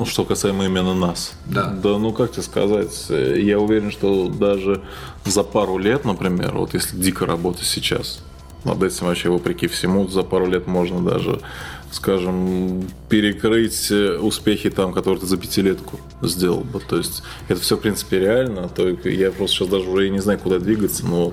Ну, 0.00 0.06
что 0.06 0.24
касаемо 0.24 0.64
именно 0.64 0.94
нас. 0.94 1.34
Да. 1.44 1.66
Да, 1.66 1.98
ну 1.98 2.10
как 2.14 2.32
тебе 2.32 2.42
сказать, 2.42 3.10
я 3.10 3.58
уверен, 3.58 3.90
что 3.90 4.28
даже 4.28 4.80
за 5.26 5.42
пару 5.42 5.76
лет, 5.76 6.06
например, 6.06 6.54
вот 6.54 6.72
если 6.72 6.96
дико 6.96 7.26
работать 7.26 7.66
сейчас, 7.66 8.20
над 8.64 8.82
этим 8.82 9.08
вообще 9.08 9.28
вопреки 9.28 9.66
всему, 9.66 10.08
за 10.08 10.22
пару 10.22 10.46
лет 10.46 10.66
можно 10.66 11.02
даже 11.02 11.42
скажем, 11.90 12.84
перекрыть 13.08 13.90
успехи 13.90 14.70
там, 14.70 14.92
которые 14.92 15.20
ты 15.20 15.26
за 15.26 15.36
пятилетку 15.36 16.00
сделал 16.22 16.60
бы. 16.60 16.80
То 16.80 16.96
есть 16.96 17.22
это 17.48 17.60
все, 17.60 17.76
в 17.76 17.80
принципе, 17.80 18.20
реально. 18.20 18.68
То 18.68 18.88
я 18.88 19.30
просто 19.30 19.56
сейчас 19.56 19.68
даже 19.68 19.88
уже 19.88 20.08
не 20.08 20.20
знаю, 20.20 20.38
куда 20.38 20.58
двигаться, 20.58 21.06
но 21.06 21.32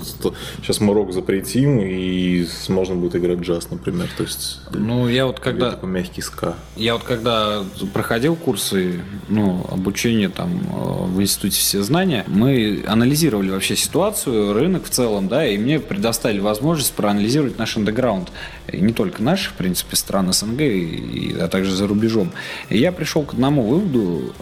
сейчас 0.61 0.79
мы 0.79 0.93
рок 0.93 1.13
запретим, 1.13 1.79
и 1.79 2.47
можно 2.69 2.95
будет 2.95 3.15
играть 3.15 3.39
джаз, 3.39 3.69
например. 3.69 4.07
То 4.17 4.23
есть 4.23 4.59
ну, 4.71 5.07
я 5.07 5.25
вот 5.25 5.39
когда... 5.39 5.71
Такой 5.71 5.89
мягкий 5.89 6.21
ска. 6.21 6.55
Я 6.75 6.93
вот 6.93 7.03
когда 7.03 7.63
проходил 7.93 8.35
курсы, 8.35 9.01
ну, 9.27 9.65
обучение 9.69 10.29
там 10.29 10.59
э, 10.59 11.05
в 11.05 11.21
институте 11.21 11.59
все 11.59 11.81
знания, 11.83 12.23
мы 12.27 12.83
анализировали 12.87 13.49
вообще 13.49 13.75
ситуацию, 13.75 14.53
рынок 14.53 14.85
в 14.85 14.89
целом, 14.89 15.27
да, 15.27 15.47
и 15.47 15.57
мне 15.57 15.79
предоставили 15.79 16.39
возможность 16.39 16.93
проанализировать 16.93 17.57
наш 17.57 17.77
андеграунд. 17.77 18.29
И 18.71 18.81
не 18.81 18.93
только 18.93 19.23
наших, 19.23 19.53
в 19.53 19.55
принципе, 19.55 19.95
стран 19.95 20.31
СНГ, 20.33 20.46
СНГ, 20.47 20.61
и, 20.61 21.35
а 21.39 21.47
также 21.47 21.75
за 21.75 21.87
рубежом. 21.87 22.31
Я 22.69 22.91
пришел 22.91 23.23
к 23.23 23.33
одному 23.33 23.63
выводу, 23.63 24.33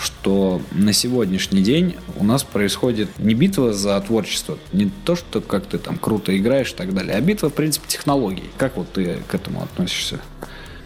что 0.00 0.60
на 0.72 0.92
сегодняшний 0.92 1.62
день 1.62 1.96
у 2.16 2.24
нас 2.24 2.42
происходит 2.42 3.08
не 3.18 3.34
битва 3.34 3.72
за 3.72 4.00
творчество, 4.00 4.58
не 4.72 4.90
то, 5.04 5.16
что 5.16 5.40
как 5.40 5.66
ты 5.66 5.78
там 5.78 5.96
круто 5.96 6.36
играешь 6.36 6.72
и 6.72 6.74
так 6.74 6.94
далее, 6.94 7.16
а 7.16 7.20
битва, 7.20 7.50
в 7.50 7.54
принципе, 7.54 7.86
технологий. 7.88 8.44
Как 8.56 8.76
вот 8.76 8.92
ты 8.92 9.18
к 9.26 9.34
этому 9.34 9.62
относишься? 9.62 10.20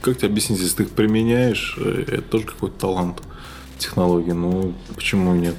Как 0.01 0.16
тебе 0.16 0.29
объяснить, 0.29 0.61
если 0.61 0.76
ты 0.76 0.83
их 0.85 0.91
применяешь, 0.91 1.76
э, 1.79 2.05
это 2.07 2.22
тоже 2.22 2.47
какой-то 2.47 2.79
талант 2.79 3.22
технологии, 3.79 4.33
ну 4.33 4.74
почему 4.95 5.35
нет? 5.35 5.57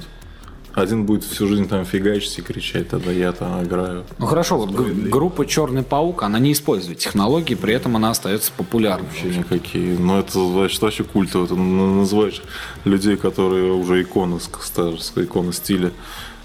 Один 0.74 1.04
будет 1.04 1.24
всю 1.24 1.48
жизнь 1.48 1.68
там 1.68 1.84
фигачить 1.84 2.38
и 2.38 2.42
кричать, 2.42 2.88
тогда 2.88 3.10
я 3.10 3.32
там 3.32 3.62
играю. 3.62 4.04
Ну 4.18 4.26
хорошо, 4.26 4.58
вот 4.58 4.70
группа 4.70 5.44
Черный 5.46 5.82
паук, 5.82 6.22
она 6.22 6.38
не 6.38 6.52
использует 6.52 6.98
технологии, 6.98 7.54
при 7.54 7.74
этом 7.74 7.96
она 7.96 8.10
остается 8.10 8.52
популярной. 8.56 9.06
Вообще 9.06 9.36
никакие. 9.36 9.98
Но 9.98 10.14
ну, 10.14 10.18
это 10.20 10.32
значит 10.32 10.80
вообще 10.80 11.04
культово. 11.04 11.44
Это 11.46 11.54
называешь 11.54 12.42
людей, 12.84 13.16
которые 13.16 13.72
уже 13.72 14.02
иконы, 14.02 14.36
иконы 14.36 15.52
стиля. 15.52 15.92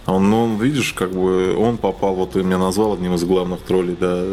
Он, 0.07 0.29
ну, 0.29 0.43
он, 0.43 0.57
видишь, 0.57 0.93
как 0.93 1.11
бы 1.11 1.55
он 1.55 1.77
попал, 1.77 2.13
вот 2.15 2.31
ты 2.31 2.43
меня 2.43 2.59
назвал 2.59 2.93
одним 2.93 3.15
из 3.15 3.23
главных 3.23 3.61
троллей, 3.61 3.97
да, 3.99 4.23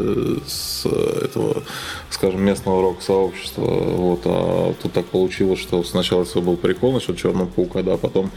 с 0.47 0.85
этого, 0.85 1.63
скажем, 2.11 2.43
местного 2.43 2.83
рок-сообщества. 2.83 3.63
Вот, 3.63 4.21
а 4.27 4.75
тут 4.83 4.93
так 4.93 5.07
получилось, 5.07 5.61
что 5.61 5.83
сначала 5.83 6.25
все 6.25 6.43
был 6.43 6.57
прикол 6.57 6.93
насчет 6.93 7.17
Черного 7.17 7.47
паука, 7.47 7.83
да, 7.83 7.95
а 7.95 7.97
потом 7.97 8.31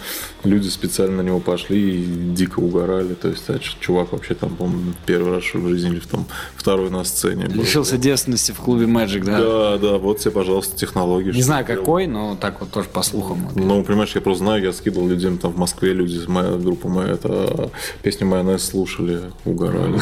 люди 0.43 0.69
специально 0.69 1.23
на 1.23 1.25
него 1.25 1.39
пошли 1.39 2.03
и 2.03 2.05
дико 2.05 2.59
угорали. 2.59 3.15
То 3.15 3.29
есть, 3.29 3.49
а, 3.49 3.59
чувак 3.59 4.13
вообще 4.13 4.33
там, 4.33 4.55
по-моему, 4.55 4.93
первый 5.05 5.33
раз 5.33 5.43
в 5.43 5.67
жизни 5.67 5.91
или 5.91 5.99
там 5.99 6.25
второй 6.55 6.89
на 6.89 7.03
сцене. 7.03 7.47
Был. 7.47 7.61
Лишился 7.61 7.97
девственности 7.97 8.53
в 8.53 8.59
клубе 8.59 8.85
Magic, 8.85 9.25
да? 9.25 9.39
Да, 9.39 9.77
да, 9.77 9.97
вот 9.97 10.19
тебе, 10.19 10.31
пожалуйста, 10.31 10.77
технологии. 10.77 11.31
Не 11.31 11.41
знаю 11.41 11.65
какой, 11.65 12.07
но 12.07 12.37
так 12.37 12.61
вот 12.61 12.71
тоже 12.71 12.87
по 12.87 13.01
слухам. 13.01 13.49
Ну, 13.55 13.83
понимаешь, 13.83 14.15
я 14.15 14.21
просто 14.21 14.45
знаю, 14.45 14.63
я 14.63 14.71
скидывал 14.71 15.07
людям 15.07 15.37
там 15.37 15.51
в 15.51 15.57
Москве, 15.57 15.93
люди, 15.93 16.21
моя 16.27 16.53
группа 16.53 16.87
моя, 16.87 17.17
это 17.25 17.71
песню 18.01 18.27
«Майонез» 18.27 18.63
слушали, 18.63 19.21
угорали. 19.45 19.99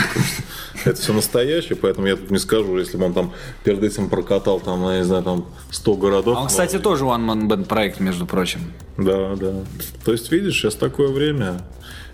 Это 0.86 1.00
все 1.02 1.14
настоящее, 1.14 1.76
поэтому 1.76 2.08
я 2.08 2.16
тут 2.16 2.32
не 2.32 2.40
скажу, 2.40 2.78
если 2.78 2.98
бы 2.98 3.06
он 3.06 3.14
там 3.14 3.34
перед 3.64 3.84
этим 3.84 4.10
прокатал, 4.10 4.60
там, 4.60 4.84
я 4.90 4.98
не 4.98 5.06
знаю, 5.06 5.24
там 5.24 5.46
100 5.72 5.96
городов. 5.96 6.38
А 6.38 6.42
он, 6.42 6.48
кстати, 6.48 6.80
тоже 6.80 7.06
One 7.06 7.26
Man 7.26 7.48
Band 7.48 7.66
проект, 7.66 8.00
между 8.00 8.26
прочим. 8.26 8.60
Да, 8.98 9.36
да. 9.36 9.54
То 10.04 10.12
есть, 10.12 10.32
видишь, 10.32 10.56
сейчас 10.56 10.76
такое 10.76 11.10
время. 11.10 11.62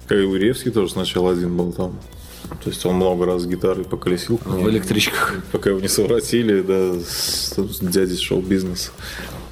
Как 0.07 0.17
и 0.17 0.21
Уревский 0.21 0.71
тоже 0.71 0.91
сначала 0.93 1.31
один 1.31 1.55
был 1.55 1.71
там. 1.71 1.99
То 2.63 2.69
есть 2.69 2.83
он 2.85 2.95
много 2.95 3.25
раз 3.25 3.45
гитарой 3.45 3.85
поколесил. 3.85 4.39
В 4.43 4.69
электричках. 4.69 5.35
Пока 5.51 5.69
его 5.69 5.79
не 5.79 5.87
совратили, 5.87 6.61
да, 6.61 6.99
с, 6.99 7.53
с 7.55 7.79
дядей 7.79 8.17
шоу-бизнес. 8.17 8.91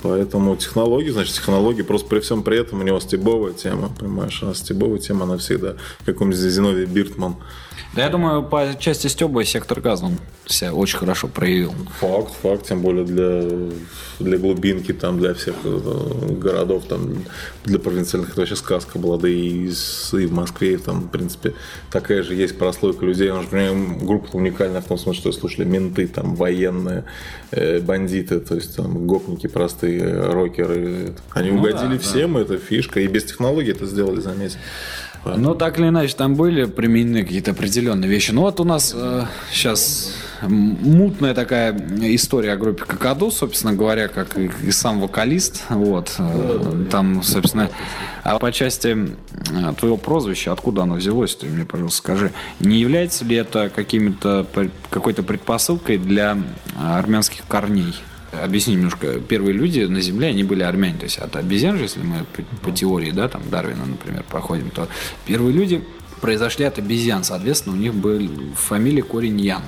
Поэтому 0.04 0.56
технологии, 0.56 1.10
значит, 1.10 1.36
технологии, 1.36 1.82
просто 1.82 2.08
при 2.08 2.20
всем 2.20 2.44
при 2.44 2.60
этом 2.60 2.82
у 2.82 2.84
него 2.84 3.00
стебовая 3.00 3.54
тема, 3.54 3.90
понимаешь, 4.00 4.42
а 4.44 4.54
стебовая 4.54 5.00
тема, 5.00 5.24
она 5.24 5.38
всегда, 5.38 5.76
как 6.06 6.22
у 6.22 6.32
Зиновий 6.32 6.86
Биртман. 6.86 7.36
Да 7.98 8.04
я 8.04 8.10
думаю, 8.10 8.44
по 8.44 8.76
части 8.80 9.08
стеба 9.08 9.44
сектор 9.44 9.82
газа 9.82 10.06
он 10.06 10.20
себя 10.46 10.72
очень 10.72 11.00
хорошо 11.00 11.28
проявил. 11.28 11.74
Факт, 12.00 12.32
факт, 12.44 12.68
тем 12.68 12.82
более 12.84 13.04
для, 13.06 13.70
для 14.20 14.38
глубинки, 14.38 14.94
там, 14.94 15.18
для 15.20 15.34
всех 15.34 15.56
э, 15.64 16.36
городов, 16.40 16.84
там, 16.88 17.26
для 17.66 17.80
провинциальных 17.80 18.30
это 18.30 18.42
вообще 18.42 18.56
сказка 18.56 19.00
была, 19.00 19.18
да 19.18 19.28
и, 19.28 19.68
с- 19.72 20.14
и 20.14 20.28
в 20.28 20.32
Москве, 20.32 20.78
там, 20.78 21.02
в 21.02 21.10
принципе, 21.10 21.56
такая 21.92 22.22
же 22.22 22.36
есть 22.36 22.56
прослойка 22.58 23.04
людей, 23.04 23.32
он 23.32 23.42
же, 23.42 23.48
например, 23.52 24.06
группа 24.06 24.36
уникальная 24.36 24.82
в 24.82 24.86
том 24.86 25.00
смысле, 25.00 25.20
что 25.22 25.32
слушали 25.32 25.66
менты, 25.66 26.08
там, 26.08 26.36
военные, 26.36 27.04
э, 27.50 27.80
бандиты, 27.82 28.40
то 28.40 28.54
есть, 28.56 28.76
там, 28.76 29.08
гопники 29.08 29.48
простые, 29.48 30.22
рокеры, 30.30 31.16
они 31.32 31.50
Ну 31.50 31.60
угодили 31.60 31.82
да, 31.88 31.94
да. 31.94 32.00
всем, 32.00 32.38
это 32.38 32.58
фишка, 32.60 33.00
и 33.00 33.08
без 33.08 33.24
технологий 33.26 33.72
это 33.72 33.88
сделали, 33.88 34.22
заметь. 34.22 34.56
Ну, 35.26 35.56
так 35.56 35.80
или 35.80 35.90
иначе, 35.90 36.16
там 36.16 36.36
были 36.36 36.66
применены 36.66 37.24
какие-то 37.24 37.52
определенные 37.52 38.10
вещи. 38.10 38.32
Ну, 38.32 38.42
вот 38.42 38.60
у 38.60 38.64
нас 38.64 38.96
сейчас 39.52 40.14
мутная 40.42 41.34
такая 41.34 41.76
история 42.02 42.54
о 42.54 42.58
группе 42.58 42.84
Какаду, 42.84 43.32
собственно 43.32 43.74
говоря, 43.74 44.08
как 44.08 44.38
и, 44.38 44.52
и 44.64 44.72
сам 44.72 45.00
вокалист. 45.00 45.64
Вот. 45.70 46.14
э, 46.18 46.86
Там, 46.92 47.24
собственно, 47.24 47.70
а 48.24 48.38
по 48.40 48.52
части 48.52 48.96
э, 48.96 49.74
твоего 49.80 49.98
прозвища, 49.98 50.52
откуда 50.52 50.84
оно 50.84 50.96
взялось, 50.96 51.36
ты 51.36 51.48
мне, 51.48 51.66
пожалуйста, 51.66 51.98
скажи. 51.98 52.32
Не 52.60 52.78
является 52.80 53.26
ли 53.26 53.36
это 53.36 53.70
какими-то, 53.70 54.46
какой-то 54.90 55.24
предпосылкой 55.24 55.98
для 55.98 56.34
э, 56.34 56.98
армянских 56.98 57.44
корней? 57.48 57.96
Объясни 58.44 58.76
немножко. 58.76 59.20
Первые 59.20 59.54
люди 59.54 59.82
на 59.82 60.02
Земле, 60.02 60.30
они 60.30 60.44
были 60.44 60.64
армяне. 60.64 60.98
То 60.98 61.04
есть 61.06 61.18
от 61.18 61.36
обезьян 61.36 61.78
же, 61.78 61.84
если 61.84 62.02
мы 62.02 62.26
по, 62.36 62.44
по 62.66 62.72
теории, 62.72 63.12
да, 63.12 63.28
там 63.28 63.42
Дарвина, 63.50 63.86
например, 63.86 64.24
проходим, 64.24 64.70
то 64.70 64.88
первые 65.26 65.54
люди 65.54 65.84
произошли 66.22 66.66
от 66.66 66.80
обезьян. 66.80 67.24
Соответственно, 67.24 67.76
у 67.76 67.80
них 67.80 67.94
был 67.94 68.30
фамилия 68.56 69.04
корень 69.04 69.40
Ян. 69.42 69.64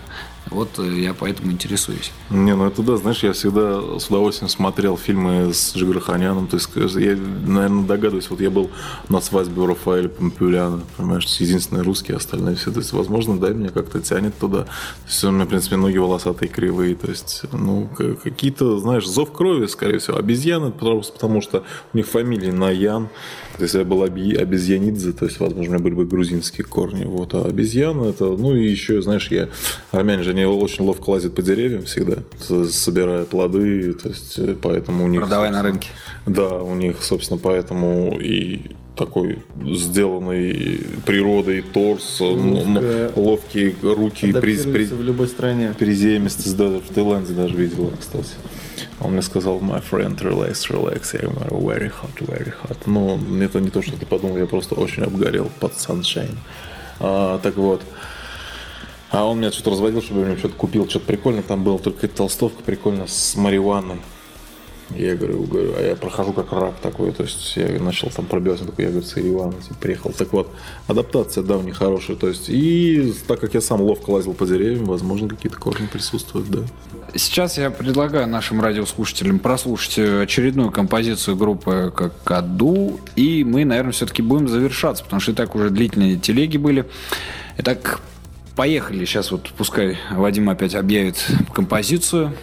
Вот 0.52 0.80
э, 0.80 1.00
я 1.00 1.14
поэтому 1.14 1.52
интересуюсь. 1.52 2.12
Не, 2.30 2.56
ну 2.56 2.66
это 2.66 2.82
да, 2.82 2.98
знаешь, 2.98 3.24
я 3.24 3.34
всегда 3.34 4.00
с 4.00 4.08
удовольствием 4.08 4.50
смотрел 4.50 4.98
фильмы 4.98 5.54
с 5.54 5.76
Джигарханяном, 5.76 6.48
то 6.48 6.56
есть 6.56 6.70
я, 6.76 7.16
наверное, 7.16 7.86
догадываюсь, 7.86 8.30
вот 8.30 8.42
я 8.42 8.50
был 8.50 8.72
на 9.10 9.22
свадьбе 9.22 9.62
у 9.62 9.68
Рафаэля 9.68 10.10
Помпюляна, 10.10 10.82
понимаешь, 10.98 11.26
единственный 11.40 11.84
русский, 11.84 12.14
остальные 12.14 12.56
все, 12.56 12.72
то 12.72 12.80
есть, 12.80 12.94
возможно, 12.94 13.38
да, 13.38 13.50
меня 13.50 13.70
как-то 13.70 14.00
тянет 14.00 14.38
туда, 14.38 14.64
то 14.64 15.08
есть 15.08 15.24
у 15.24 15.32
меня, 15.32 15.46
в 15.46 15.50
принципе, 15.50 15.76
ноги 15.76 15.98
волосатые, 15.98 16.50
кривые, 16.50 16.96
то 16.96 17.08
есть, 17.08 17.44
ну, 17.52 17.90
какие-то, 18.24 18.80
знаешь, 18.80 19.08
зов 19.08 19.32
крови, 19.32 19.68
скорее 19.68 20.00
всего, 20.00 20.18
обезьяны, 20.18 20.72
потому, 20.72 21.02
потому 21.02 21.42
что 21.42 21.64
у 21.94 21.98
них 21.98 22.08
фамилии 22.08 22.52
Наян, 22.52 23.10
то 23.58 23.64
есть 23.64 23.76
я 23.76 23.84
был 23.84 24.04
обезьянидзе, 24.04 25.12
то 25.12 25.26
есть, 25.26 25.40
возможно, 25.40 25.72
у 25.72 25.74
меня 25.74 25.84
были 25.84 25.94
бы 25.94 26.06
грузинские 26.06 26.66
корни, 26.66 27.06
вот, 27.06 27.34
а 27.36 27.44
обезьяна 27.44 28.06
это, 28.06 28.26
ну, 28.26 28.56
и 28.56 28.68
еще, 28.68 29.02
знаешь, 29.02 29.30
я, 29.32 29.50
армяне 29.92 30.24
же, 30.24 30.34
они 30.44 30.46
очень 30.46 30.86
ловко 30.86 31.10
лазят 31.12 31.36
по 31.36 31.42
деревьям 31.42 31.84
всегда, 31.84 32.18
собирая 32.70 33.26
плоды, 33.26 33.94
то 33.94 34.10
есть, 34.10 34.38
э, 34.40 34.56
поэтому 34.62 35.06
у 35.06 35.08
них... 35.08 35.22
Продавай 35.22 35.52
на 35.52 35.62
рынке. 35.64 35.90
Да, 36.26 36.50
у 36.60 36.76
них, 36.76 37.04
собственно, 37.04 37.40
поэтому 37.40 38.18
и 38.20 38.62
такой 38.96 39.40
сделанный 39.66 40.86
природой 41.06 41.62
торс, 41.62 42.18
ну, 42.20 42.82
ловкие 43.16 43.76
руки, 43.82 44.28
приз- 44.32 44.72
при- 44.72 44.86
в 44.86 45.02
любой 45.02 45.28
стране. 45.28 45.74
приземистость, 45.78 46.58
да, 46.58 46.68
в 46.80 46.94
Таиланде 46.94 47.34
даже 47.34 47.56
видел, 47.56 47.92
кстати. 48.00 48.30
Он 49.00 49.14
мне 49.14 49.22
сказал, 49.22 49.60
my 49.60 49.82
friend, 49.90 50.18
relax, 50.22 50.70
relax. 50.70 51.18
Я 51.22 51.30
говорю, 51.30 51.70
very 51.70 51.90
hot, 51.92 52.28
very 52.28 52.54
hot. 52.64 52.78
Ну, 52.86 53.18
это 53.42 53.60
не 53.62 53.70
то, 53.70 53.82
что 53.82 53.94
ты 53.98 54.06
подумал, 54.06 54.38
я 54.38 54.46
просто 54.46 54.76
очень 54.76 55.04
обгорел 55.04 55.50
под 55.60 55.74
sunshine. 55.74 56.36
А, 57.00 57.40
так 57.40 57.56
вот. 57.56 57.82
А 59.12 59.26
он 59.26 59.40
меня 59.40 59.52
что-то 59.52 59.72
разводил, 59.72 60.02
чтобы 60.02 60.22
я 60.22 60.28
мне 60.28 60.38
что-то 60.38 60.56
купил, 60.56 60.88
что-то 60.88 61.06
прикольное. 61.06 61.44
Там 61.44 61.64
была 61.64 61.80
только 61.80 62.06
эта 62.06 62.18
толстовка 62.18 62.62
прикольно 62.64 63.08
с 63.08 63.36
марихуаной. 63.36 63.98
Я 64.96 65.16
говорю, 65.16 65.44
говорю, 65.44 65.74
а 65.78 65.82
я 65.82 65.96
прохожу 65.96 66.34
как 66.34 66.52
рак 66.52 66.74
такой, 66.82 67.12
то 67.12 67.22
есть 67.22 67.56
я 67.56 67.80
начал 67.80 68.10
там 68.10 68.26
пробиваться, 68.26 68.66
такой, 68.66 68.86
я 68.86 68.92
говорю, 68.92 69.06
с 69.06 69.16
Еревана, 69.18 69.54
типа, 69.54 69.76
приехал. 69.80 70.12
Так 70.12 70.34
вот, 70.34 70.50
адаптация, 70.88 71.44
да, 71.44 71.58
у 71.58 71.62
них 71.62 71.78
хорошая, 71.78 72.18
то 72.18 72.28
есть, 72.28 72.50
и 72.50 73.14
так 73.28 73.40
как 73.40 73.54
я 73.54 73.62
сам 73.62 73.82
ловко 73.82 74.10
лазил 74.10 74.34
по 74.34 74.48
деревьям, 74.48 74.86
возможно, 74.86 75.30
какие-то 75.30 75.60
корни 75.60 75.86
присутствуют, 75.86 76.50
да. 76.50 76.62
Сейчас 77.14 77.60
я 77.60 77.70
предлагаю 77.70 78.28
нашим 78.28 78.62
радиослушателям 78.62 79.38
прослушать 79.38 80.00
э, 80.00 80.24
очередную 80.24 80.72
композицию 80.72 81.38
группы 81.38 81.94
Какаду, 81.96 83.00
и 83.16 83.44
мы, 83.44 83.66
наверное, 83.66 83.92
все-таки 83.92 84.24
будем 84.24 84.48
завершаться, 84.48 85.04
потому 85.04 85.20
что 85.20 85.32
и 85.32 85.36
так 85.36 85.54
уже 85.56 85.70
длительные 85.70 86.18
телеги 86.18 86.58
были. 86.58 86.86
Итак, 87.60 88.02
поехали. 88.64 89.06
Сейчас 89.06 89.32
вот 89.32 89.50
пускай 89.58 89.98
Вадим 90.12 90.50
опять 90.50 90.76
объявит 90.76 91.16
композицию. 91.54 92.34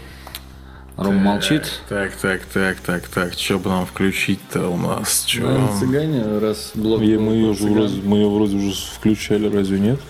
Рома 0.96 1.18
молчит. 1.20 1.64
Так, 1.90 2.16
так, 2.16 2.40
так, 2.46 2.80
так, 2.80 3.06
так, 3.08 3.34
что 3.34 3.58
бы 3.58 3.68
нам 3.68 3.84
включить-то 3.84 4.66
у 4.70 4.78
нас? 4.78 5.24
Чё? 5.26 5.42
Наверное, 5.46 5.78
цыгане, 5.78 6.38
раз 6.38 6.70
блок 6.74 7.02
И 7.02 7.16
был 7.16 7.22
мы 7.22 7.32
ее, 7.34 7.52
же 7.52 7.58
цыган. 7.58 7.72
вроде, 7.74 8.00
мы 8.02 8.16
ее 8.16 8.30
вроде 8.30 8.56
уже 8.56 8.72
включали, 8.94 9.54
разве 9.54 9.78
нет? 9.78 10.00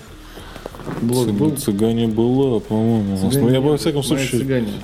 Блок 1.03 1.27
Цыг- 1.27 1.33
был? 1.33 1.57
Цыгане 1.57 2.07
была, 2.07 2.61
по-моему. 2.61 3.19
Ну, 3.33 3.49
я, 3.49 3.61
во 3.61 3.77
всяком 3.77 4.05
случае, 4.05 4.39
цыгане. 4.43 4.75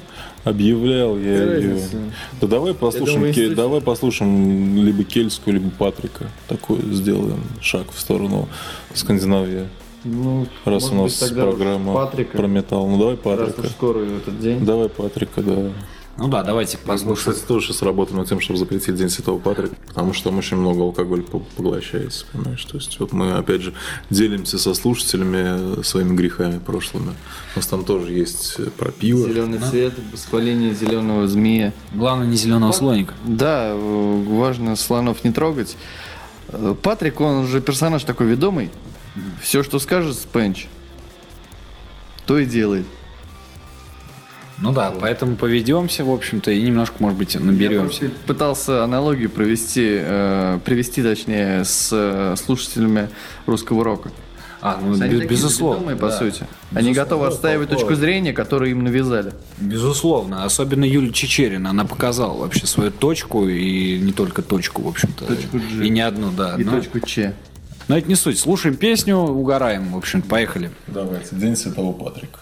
объявлял 0.42 1.16
я 1.20 1.38
Какая 1.38 1.60
ее. 1.60 1.70
разница? 1.74 1.96
Да 2.40 2.46
давай 2.48 2.74
послушаем, 2.74 3.18
думаю, 3.20 3.32
Ке- 3.34 3.42
если- 3.42 3.54
давай 3.54 3.80
послушаем 3.80 4.84
либо 4.84 5.04
Кельскую, 5.04 5.54
либо 5.54 5.70
Патрика. 5.70 6.26
Такой 6.48 6.80
сделаем 6.90 7.44
шаг 7.60 7.86
в 7.94 8.00
сторону 8.00 8.48
Скандинавии. 8.92 9.68
Ну, 10.04 10.46
Раз 10.64 10.84
у 10.84 10.88
быть, 10.90 10.98
нас 10.98 11.22
уж 11.22 11.30
программа 11.30 11.94
Патрика, 11.94 12.36
про 12.36 12.46
металл. 12.46 12.88
Ну 12.88 12.98
давай 12.98 13.14
раз 13.14 13.48
Патрика. 13.50 13.60
уж 13.66 13.68
скоро 13.72 13.98
этот 14.00 14.40
день. 14.40 14.64
Давай 14.64 14.88
Патрика, 14.88 15.42
да. 15.42 15.70
Ну 16.18 16.28
да, 16.28 16.42
давайте 16.42 16.76
Мы, 16.82 16.88
послушаем. 16.88 17.32
кстати, 17.34 17.48
тоже 17.48 17.68
сейчас 17.68 17.80
работаем 17.80 18.18
над 18.18 18.28
тем, 18.28 18.38
чтобы 18.38 18.58
запретить 18.58 18.94
День 18.96 19.08
Святого 19.08 19.38
Патрика, 19.38 19.74
потому 19.86 20.12
что 20.12 20.28
там 20.28 20.38
очень 20.38 20.58
много 20.58 20.82
алкоголя 20.82 21.22
по- 21.22 21.38
поглощается, 21.38 22.26
понимаешь? 22.30 22.62
То 22.66 22.76
есть 22.76 23.00
вот 23.00 23.12
мы, 23.12 23.32
опять 23.32 23.62
же, 23.62 23.72
делимся 24.10 24.58
со 24.58 24.74
слушателями 24.74 25.82
своими 25.82 26.14
грехами 26.14 26.58
прошлыми. 26.58 27.12
У 27.54 27.58
нас 27.58 27.66
там 27.66 27.84
тоже 27.86 28.12
есть 28.12 28.56
э, 28.58 28.64
про 28.76 28.90
пиво. 28.92 29.26
Зеленый 29.26 29.58
цвет, 29.58 29.94
воспаление 30.12 30.74
зеленого 30.74 31.26
змея. 31.26 31.72
Главное, 31.94 32.26
не 32.26 32.36
зеленого 32.36 32.72
слоника. 32.72 33.14
Да, 33.24 33.68
э, 33.72 34.24
важно 34.28 34.76
слонов 34.76 35.24
не 35.24 35.30
трогать. 35.32 35.76
Э, 36.48 36.74
Патрик, 36.82 37.22
он 37.22 37.46
же 37.46 37.62
персонаж 37.62 38.04
такой 38.04 38.26
ведомый. 38.26 38.70
Все, 39.40 39.62
что 39.62 39.78
скажет 39.78 40.16
Спенч, 40.16 40.66
то 42.26 42.38
и 42.38 42.46
делает. 42.46 42.86
Ну 44.58 44.72
да, 44.72 44.92
поэтому 44.98 45.34
поведемся, 45.34 46.04
в 46.04 46.10
общем-то, 46.10 46.52
и 46.52 46.62
немножко, 46.62 46.94
может 47.00 47.18
быть, 47.18 47.34
Я 47.34 47.40
наберемся. 47.40 47.98
просто 48.00 48.10
пытался 48.26 48.84
аналогию 48.84 49.28
провести, 49.28 49.88
э, 50.00 50.60
привести, 50.64 51.02
точнее, 51.02 51.64
с 51.64 51.88
э, 51.92 52.36
слушателями 52.36 53.08
русского 53.46 53.82
рока. 53.82 54.12
А, 54.60 54.78
ну, 54.80 54.92
Они 54.94 55.16
без- 55.16 55.28
безусловно. 55.28 55.78
ведомые, 55.80 55.96
по 55.96 56.08
да. 56.10 56.18
сути. 56.18 56.46
Они 56.72 56.92
готовы 56.92 57.26
отстаивать 57.26 57.68
точку 57.70 57.96
зрения, 57.96 58.32
которую 58.32 58.70
им 58.70 58.84
навязали. 58.84 59.32
Безусловно. 59.58 60.44
Особенно 60.44 60.84
Юлия 60.84 61.12
Чечерина. 61.12 61.70
Она 61.70 61.84
показала 61.84 62.38
вообще 62.38 62.64
свою 62.68 62.92
точку, 62.92 63.48
и 63.48 63.98
не 63.98 64.12
только 64.12 64.40
точку, 64.42 64.82
в 64.82 64.86
общем-то. 64.88 65.24
Точку 65.26 65.58
G. 65.58 65.84
И 65.84 65.90
не 65.90 66.00
одну, 66.02 66.30
да. 66.30 66.54
И 66.56 66.62
но, 66.62 66.76
точку 66.76 67.00
Ч. 67.00 67.34
но 67.88 67.98
это 67.98 68.08
не 68.08 68.14
суть. 68.14 68.38
Слушаем 68.38 68.76
песню, 68.76 69.16
угораем. 69.16 69.92
В 69.92 69.96
общем, 69.96 70.22
поехали. 70.22 70.70
Давайте, 70.86 71.36
День 71.36 71.56
Святого 71.56 71.92
Патрика. 71.92 72.40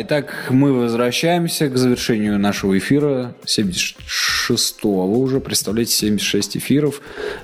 Итак, 0.00 0.46
мы 0.50 0.72
возвращаемся 0.72 1.68
к 1.68 1.76
завершению 1.76 2.38
нашего 2.38 2.78
эфира 2.78 3.34
76-го 3.44 5.18
уже. 5.18 5.40
Представляете, 5.40 5.92
76 5.92 6.58
эфиров. 6.58 7.00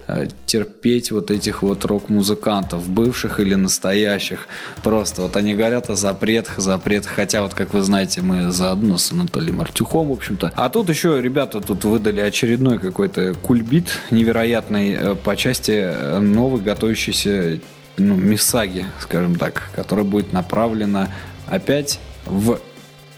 Э, 0.07 0.29
терпеть 0.47 1.11
вот 1.11 1.33
этих 1.33 1.63
вот 1.65 1.85
рок-музыкантов, 1.85 2.89
бывших 2.89 3.41
или 3.41 3.57
настоящих. 3.57 4.47
Просто 4.85 5.23
вот 5.23 5.37
они 5.37 5.55
говорят 5.55 5.91
о 5.91 5.97
запретах, 5.97 6.61
запретах. 6.61 7.11
Хотя 7.11 7.43
вот, 7.43 7.55
как 7.55 7.75
вы 7.75 7.83
знаете, 7.83 8.23
мы 8.23 8.53
заодно 8.53 8.99
с 8.99 9.11
Анатолием 9.11 9.61
Артюхом, 9.61 10.11
в 10.11 10.13
общем-то. 10.13 10.53
А 10.55 10.69
тут 10.69 10.89
еще 10.91 11.21
ребята 11.21 11.61
тут 11.61 11.85
выдали 11.85 12.21
очередной 12.21 12.79
какой-то 12.79 13.35
кульбит 13.35 13.89
невероятный 14.13 14.93
э, 14.93 15.15
по 15.17 15.35
части 15.35 15.73
э, 15.73 16.21
новой 16.21 16.61
готовящейся 16.61 17.59
ну, 17.97 18.15
Мисаги, 18.15 18.87
скажем 19.01 19.35
так, 19.35 19.71
которая 19.75 20.05
будет 20.05 20.33
направлена 20.33 21.09
опять 21.49 21.99
в 22.27 22.59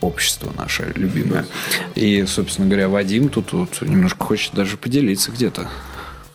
общество 0.00 0.52
наше 0.57 0.92
любимое. 0.94 1.46
И, 1.94 2.24
собственно 2.26 2.68
говоря, 2.68 2.88
Вадим 2.88 3.28
тут 3.28 3.52
вот 3.52 3.80
немножко 3.82 4.24
хочет 4.24 4.54
даже 4.54 4.76
поделиться 4.76 5.32
где-то. 5.32 5.68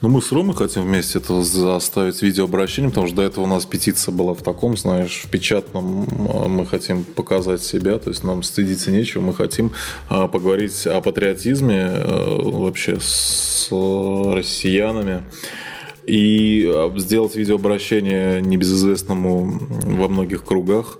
Ну, 0.01 0.09
мы 0.09 0.19
с 0.23 0.31
Ромой 0.31 0.55
хотим 0.55 0.81
вместе 0.81 1.19
это 1.19 1.43
заставить 1.43 2.23
видеообращение, 2.23 2.89
потому 2.89 3.05
что 3.05 3.17
до 3.17 3.21
этого 3.21 3.43
у 3.43 3.47
нас 3.47 3.67
петиция 3.67 4.11
была 4.11 4.33
в 4.33 4.41
таком, 4.41 4.75
знаешь, 4.75 5.21
в 5.23 5.29
печатном. 5.29 6.07
а, 6.27 6.47
Мы 6.47 6.65
хотим 6.65 7.03
показать 7.03 7.61
себя, 7.61 7.99
то 7.99 8.09
есть 8.09 8.23
нам 8.23 8.41
стыдиться 8.41 8.89
нечего. 8.89 9.21
Мы 9.21 9.35
хотим 9.35 9.73
а, 10.09 10.27
поговорить 10.27 10.87
о 10.87 11.01
патриотизме 11.01 11.83
а, 11.83 12.41
вообще 12.41 12.97
с 12.99 13.67
россиянами 13.69 15.21
и 16.07 16.67
сделать 16.97 17.35
видеообращение 17.35 18.41
небезызвестному 18.41 19.59
во 19.83 20.07
многих 20.07 20.43
кругах. 20.43 20.97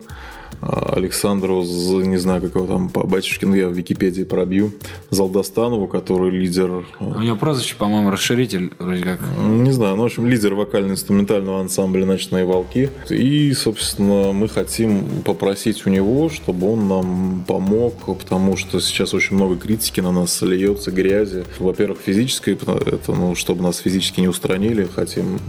Александру, 0.61 1.63
не 1.63 2.17
знаю, 2.17 2.41
как 2.41 2.55
его 2.55 2.67
там 2.67 2.89
по 2.89 3.05
батюшкину, 3.05 3.55
я 3.55 3.67
в 3.67 3.73
Википедии 3.73 4.23
пробью, 4.23 4.71
Залдастанову, 5.09 5.87
который 5.87 6.29
лидер 6.29 6.85
а, 6.99 7.03
У 7.03 7.21
него 7.21 7.35
прозвище, 7.35 7.75
по-моему, 7.75 8.11
расширитель, 8.11 8.71
вроде 8.77 9.03
как. 9.03 9.19
не 9.39 9.71
знаю, 9.71 9.95
ну, 9.95 10.03
в 10.03 10.05
общем, 10.05 10.27
лидер 10.27 10.53
вокально-инструментального 10.53 11.61
ансамбля 11.61 12.05
«Ночные 12.05 12.45
волки». 12.45 12.89
И, 13.09 13.53
собственно, 13.53 14.31
мы 14.33 14.47
хотим 14.47 15.03
попросить 15.25 15.85
у 15.87 15.89
него, 15.89 16.29
чтобы 16.29 16.73
он 16.73 16.87
нам 16.87 17.43
помог, 17.47 18.05
потому 18.19 18.55
что 18.55 18.79
сейчас 18.79 19.13
очень 19.13 19.35
много 19.35 19.55
критики 19.55 19.99
на 19.99 20.11
нас 20.11 20.41
льется, 20.41 20.91
грязи. 20.91 21.43
Во-первых, 21.59 21.99
физической, 22.05 22.53
это, 22.53 23.13
ну, 23.13 23.33
чтобы 23.35 23.63
нас 23.63 23.79
физически 23.79 24.21
не 24.21 24.27
устранили, 24.27 24.87
хотим... 24.93 25.39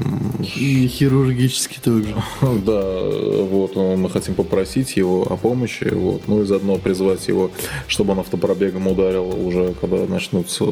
И 0.57 0.87
хирургически 0.87 1.81
тоже. 1.83 2.15
Да, 2.63 2.83
вот, 2.83 3.75
ну, 3.75 3.97
мы 3.97 4.09
хотим 4.09 4.35
попросить 4.35 4.97
его 5.03 5.27
о 5.31 5.37
помощи, 5.37 5.89
вот, 5.93 6.23
ну 6.27 6.43
и 6.43 6.45
заодно 6.45 6.79
призвать 6.79 7.29
его, 7.29 7.51
чтобы 7.89 8.13
он 8.13 8.21
автопробегом 8.21 8.87
ударил 8.89 9.29
уже, 9.47 9.75
когда 9.81 10.07
начнутся 10.07 10.65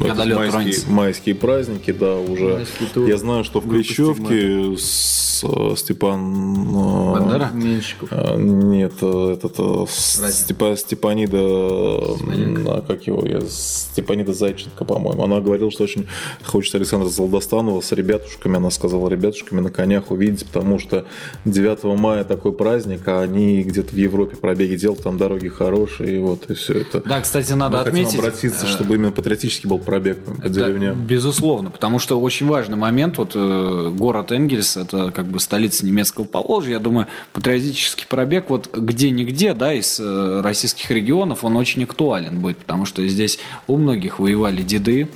Когда 0.00 0.24
майские, 0.24 0.92
майские 0.92 1.34
праздники, 1.34 1.92
да, 1.92 2.16
уже. 2.16 2.66
Я 2.96 3.16
знаю, 3.16 3.44
что 3.44 3.60
в 3.60 3.68
Клещевке 3.68 4.76
с, 4.76 5.44
э, 5.44 5.74
Степан... 5.76 6.68
э, 6.68 7.12
Бандера? 7.12 7.50
Меньшиков. 7.52 8.08
а, 8.10 8.36
Нет, 8.36 8.94
э, 9.02 9.36
этот 9.38 9.90
Степа, 9.90 10.76
Степанида, 10.76 11.38
м, 11.38 12.66
а, 12.68 12.84
как 12.86 13.06
его, 13.06 13.26
я, 13.26 13.40
Степанида 13.40 14.32
Зайченко, 14.32 14.84
по-моему. 14.84 15.22
Она 15.22 15.40
говорила, 15.40 15.70
что 15.70 15.84
очень 15.84 16.06
хочет 16.44 16.74
Александра 16.74 17.08
Залдостанова 17.08 17.80
с 17.80 17.92
ребятушками, 17.92 18.56
она 18.56 18.70
сказала, 18.70 19.08
ребятушками 19.08 19.60
на 19.60 19.70
конях 19.70 20.10
увидеть, 20.10 20.46
потому 20.46 20.78
что 20.78 21.04
9 21.44 21.84
мая 21.98 22.24
такой 22.24 22.52
праздник, 22.52 23.06
а 23.06 23.20
они 23.20 23.57
где-то 23.62 23.94
в 23.94 23.96
Европе 23.98 24.36
пробеги 24.36 24.76
делают, 24.76 25.02
там 25.02 25.18
дороги 25.18 25.48
хорошие, 25.48 26.20
вот, 26.20 26.50
и 26.50 26.54
все 26.54 26.80
это. 26.80 27.00
Да, 27.00 27.20
кстати, 27.20 27.52
надо 27.52 27.78
Мы 27.78 27.84
хотим 27.84 28.00
отметить. 28.04 28.18
обратиться, 28.18 28.66
э, 28.66 28.68
чтобы 28.68 28.94
именно 28.94 29.12
патриотический 29.12 29.68
был 29.68 29.78
пробег 29.78 30.18
по 30.18 30.48
деревням. 30.48 31.06
Безусловно, 31.06 31.70
потому 31.70 31.98
что 31.98 32.20
очень 32.20 32.46
важный 32.46 32.76
момент. 32.76 33.18
Вот 33.18 33.32
э, 33.34 33.92
город 33.94 34.32
Энгельс, 34.32 34.76
это 34.76 35.10
как 35.10 35.26
бы 35.26 35.40
столица 35.40 35.84
немецкого 35.86 36.24
Поволжья. 36.24 36.72
Я 36.72 36.78
думаю, 36.78 37.06
патриотический 37.32 38.06
пробег 38.08 38.46
вот 38.48 38.70
где-нигде, 38.76 39.54
да, 39.54 39.72
из 39.72 39.98
э, 40.00 40.40
российских 40.42 40.90
регионов, 40.90 41.44
он 41.44 41.56
очень 41.56 41.84
актуален 41.84 42.40
будет, 42.40 42.58
потому 42.58 42.84
что 42.84 43.06
здесь 43.06 43.38
у 43.66 43.76
многих 43.76 44.18
воевали 44.18 44.62
деды. 44.62 45.08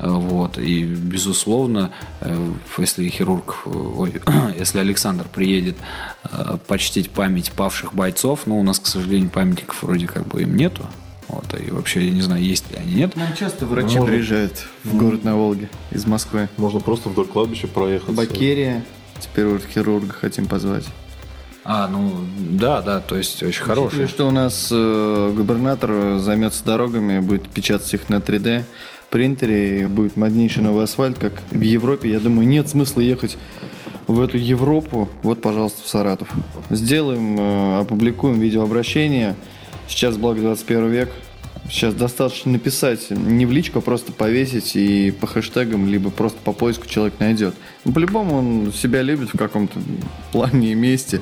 Вот, 0.00 0.58
и, 0.58 0.84
безусловно, 0.84 1.92
э, 2.20 2.52
если 2.78 3.08
хирург, 3.08 3.62
э, 3.66 3.70
ой, 3.70 4.14
если 4.58 4.78
Александр 4.78 5.26
приедет 5.32 5.76
э, 6.24 6.56
почтить 6.66 7.10
память 7.10 7.52
павших 7.52 7.94
бойцов, 7.94 8.40
ну, 8.46 8.58
у 8.58 8.62
нас, 8.62 8.78
к 8.78 8.86
сожалению, 8.86 9.30
памятников 9.30 9.82
вроде 9.82 10.06
как 10.06 10.26
бы 10.26 10.42
им 10.42 10.56
нету. 10.56 10.86
Вот, 11.28 11.44
и 11.60 11.70
вообще, 11.70 12.06
я 12.06 12.10
не 12.10 12.22
знаю, 12.22 12.42
есть 12.42 12.70
ли 12.72 12.78
они, 12.78 12.94
нет. 12.94 13.14
Нам 13.14 13.34
часто 13.36 13.66
врачи 13.66 13.98
Можно. 13.98 14.06
приезжают 14.06 14.66
в 14.82 14.96
город 14.96 15.22
на 15.22 15.36
Волге 15.36 15.68
из 15.92 16.04
Москвы. 16.06 16.48
Можно 16.56 16.80
просто 16.80 17.08
вдоль 17.08 17.26
кладбища 17.26 17.68
проехать. 17.68 18.14
Бакерия. 18.14 18.84
Теперь 19.20 19.46
вот 19.46 19.62
хирурга 19.62 20.12
хотим 20.12 20.46
позвать. 20.46 20.86
А, 21.64 21.88
ну, 21.88 22.24
да, 22.38 22.80
да, 22.80 23.00
то 23.00 23.16
есть 23.16 23.42
очень 23.42 23.62
хороший. 23.62 24.08
что 24.08 24.26
у 24.26 24.30
нас 24.30 24.68
э, 24.72 25.32
губернатор 25.36 26.18
займется 26.18 26.64
дорогами, 26.64 27.20
будет 27.20 27.48
печатать 27.48 27.92
их 27.92 28.08
на 28.08 28.16
3D 28.16 28.64
принтере, 29.10 29.82
и 29.82 29.86
будет 29.86 30.16
моднейший 30.16 30.62
новый 30.62 30.84
асфальт, 30.84 31.18
как 31.18 31.34
в 31.50 31.60
Европе. 31.60 32.10
Я 32.10 32.20
думаю, 32.20 32.48
нет 32.48 32.68
смысла 32.68 33.00
ехать 33.00 33.36
в 34.06 34.20
эту 34.20 34.38
Европу. 34.38 35.08
Вот, 35.22 35.42
пожалуйста, 35.42 35.82
в 35.82 35.88
Саратов. 35.88 36.28
Сделаем, 36.70 37.38
э, 37.38 37.80
опубликуем 37.80 38.40
видеообращение. 38.40 39.36
Сейчас, 39.88 40.16
благо 40.16 40.40
21 40.40 40.88
век, 40.88 41.10
Сейчас 41.68 41.94
достаточно 41.94 42.50
написать, 42.50 43.10
не 43.10 43.46
в 43.46 43.52
личку, 43.52 43.78
а 43.78 43.82
просто 43.82 44.10
повесить 44.10 44.74
и 44.74 45.12
по 45.12 45.28
хэштегам, 45.28 45.86
либо 45.86 46.10
просто 46.10 46.38
по 46.42 46.52
поиску 46.52 46.88
человек 46.88 47.20
найдет. 47.20 47.54
Ну, 47.84 47.92
по-любому 47.92 48.36
он 48.36 48.72
себя 48.72 49.00
любит 49.00 49.30
в 49.32 49.38
каком-то 49.38 49.78
плане 50.32 50.72
и 50.72 50.74
месте. 50.74 51.20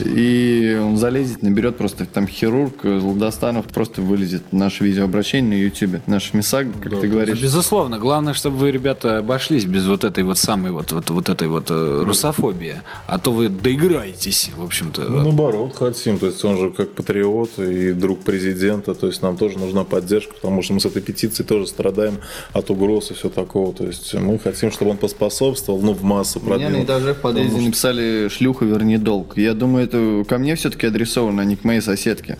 И 0.00 0.76
он 0.80 0.96
залезет, 0.96 1.42
наберет 1.42 1.76
просто 1.76 2.04
там 2.04 2.26
хирург, 2.26 2.82
Злодостанов, 2.82 3.66
просто 3.66 4.02
вылезет 4.02 4.52
наше 4.52 4.84
видеообращение 4.84 5.56
на 5.56 5.62
YouTube. 5.62 6.00
Наш 6.08 6.34
МИСАГ, 6.34 6.66
как 6.82 7.00
ты 7.00 7.06
говоришь. 7.06 7.40
Безусловно, 7.40 7.98
главное, 7.98 8.34
чтобы 8.34 8.56
вы, 8.56 8.72
ребята, 8.72 9.18
обошлись 9.18 9.64
без 9.66 9.86
вот 9.86 10.02
этой 10.02 10.24
вот 10.24 10.36
самой 10.36 10.72
вот, 10.72 10.90
вот, 10.90 11.10
вот 11.10 11.28
этой 11.28 11.46
вот 11.46 11.70
э, 11.70 12.02
русофобии. 12.04 12.76
А 13.06 13.18
то 13.18 13.32
вы 13.32 13.48
доиграетесь, 13.48 14.50
в 14.56 14.64
общем-то. 14.64 15.02
Ну, 15.02 15.22
наоборот, 15.22 15.76
хотим. 15.76 16.18
То 16.18 16.26
есть 16.26 16.44
он 16.44 16.58
же 16.58 16.70
как 16.70 16.92
патриот 16.94 17.58
и 17.58 17.92
друг 17.92 18.20
президента. 18.20 18.94
То 18.94 19.06
есть 19.06 19.22
нам 19.22 19.36
тоже 19.36 19.58
нужна 19.58 19.84
поддержка, 19.84 20.34
потому 20.34 20.62
что 20.62 20.72
мы 20.72 20.80
с 20.80 20.86
этой 20.86 21.02
петицией 21.02 21.46
тоже 21.46 21.68
страдаем 21.68 22.18
от 22.52 22.68
угроз 22.70 23.12
и 23.12 23.14
все 23.14 23.28
такого. 23.28 23.72
То 23.72 23.86
есть 23.86 24.12
мы 24.14 24.40
хотим, 24.40 24.72
чтобы 24.72 24.90
он 24.90 24.96
поспособствовал, 24.96 25.83
ну, 25.84 25.92
в 25.92 26.02
массу 26.02 26.40
Меня 26.40 26.50
на 26.52 26.58
продвинул. 26.58 26.84
этаже 26.84 27.14
в 27.14 27.20
подъезде 27.20 27.60
написали 27.60 28.28
«шлюха, 28.28 28.64
верни 28.64 28.98
долг». 28.98 29.36
Я 29.36 29.54
думаю, 29.54 29.84
это 29.84 30.24
ко 30.28 30.38
мне 30.38 30.54
все-таки 30.56 30.86
адресовано, 30.86 31.42
а 31.42 31.44
не 31.44 31.56
к 31.56 31.64
моей 31.64 31.80
соседке. 31.80 32.38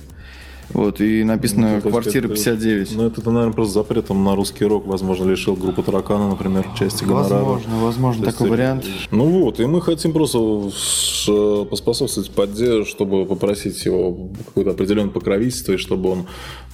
Вот, 0.72 1.00
и 1.00 1.22
написано 1.24 1.80
Ну, 1.84 1.90
«квартира 1.90 2.24
это- 2.26 2.34
59». 2.34 2.92
Ну, 2.96 3.06
это, 3.06 3.30
наверное, 3.30 3.52
просто 3.52 3.74
запретом 3.74 4.24
на 4.24 4.34
русский 4.34 4.64
рок, 4.64 4.86
возможно, 4.86 5.28
лишил 5.30 5.54
группу 5.56 5.82
Таракана, 5.82 6.30
например, 6.30 6.66
части 6.78 7.04
гонорара. 7.04 7.44
Возможно, 7.44 7.84
возможно, 7.84 8.24
есть, 8.24 8.32
такой 8.38 8.48
э, 8.48 8.50
вариант. 8.50 8.84
Ну 9.10 9.24
вот, 9.26 9.60
и 9.60 9.66
мы 9.66 9.80
хотим 9.82 10.12
просто 10.12 10.70
ш- 10.74 11.64
поспособствовать 11.66 12.30
поддержке, 12.30 12.90
чтобы 12.90 13.26
попросить 13.26 13.84
его 13.84 14.30
какое-то 14.46 14.70
определенное 14.70 15.10
покровительство, 15.12 15.72
и 15.72 15.76
чтобы 15.76 16.10
он, 16.10 16.26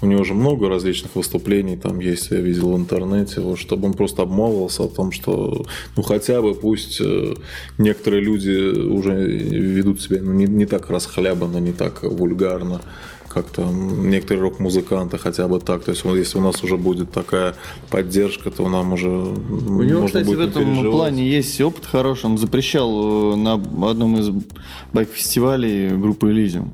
у 0.03 0.07
него 0.07 0.25
же 0.25 0.35
много 0.35 0.69
различных 0.69 1.15
выступлений, 1.17 1.77
там 1.77 1.99
есть, 2.01 2.31
я 2.31 2.39
видел 2.41 2.73
в 2.73 2.77
интернете, 2.79 3.41
вот, 3.41 3.59
чтобы 3.59 3.89
он 3.89 3.95
просто 3.95 4.23
обмолвался 4.23 4.85
о 4.85 4.89
том, 4.89 5.13
что, 5.13 5.65
ну 5.97 6.03
хотя 6.03 6.41
бы 6.41 6.55
пусть 6.55 7.01
э, 7.01 7.35
некоторые 7.79 8.23
люди 8.23 8.51
уже 8.89 9.15
ведут 9.27 10.01
себя 10.01 10.21
ну, 10.23 10.33
не, 10.33 10.45
не 10.47 10.65
так 10.67 10.89
расхлябанно, 10.91 11.59
не 11.59 11.73
так 11.73 12.03
вульгарно, 12.03 12.81
как 13.33 13.47
там 13.51 14.11
некоторые 14.11 14.43
рок-музыканты 14.43 15.17
хотя 15.17 15.47
бы 15.47 15.61
так. 15.61 15.85
То 15.85 15.93
есть, 15.93 16.05
если 16.05 16.39
у 16.39 16.41
нас 16.41 16.63
уже 16.65 16.77
будет 16.77 17.13
такая 17.13 17.55
поддержка, 17.89 18.51
то 18.51 18.69
нам 18.69 18.93
уже 18.93 19.09
У 19.09 19.83
него, 19.83 20.03
можно 20.03 20.21
кстати, 20.21 20.35
в 20.35 20.41
этом 20.41 20.91
плане 20.91 21.29
есть 21.29 21.61
опыт 21.61 21.87
хороший. 21.87 22.27
Он 22.27 22.39
запрещал 22.39 23.35
э, 23.35 23.37
на 23.37 23.55
одном 23.89 24.19
из 24.19 24.31
байк-фестивалей 24.93 25.91
группы 25.91 26.31
Элизиум. 26.31 26.73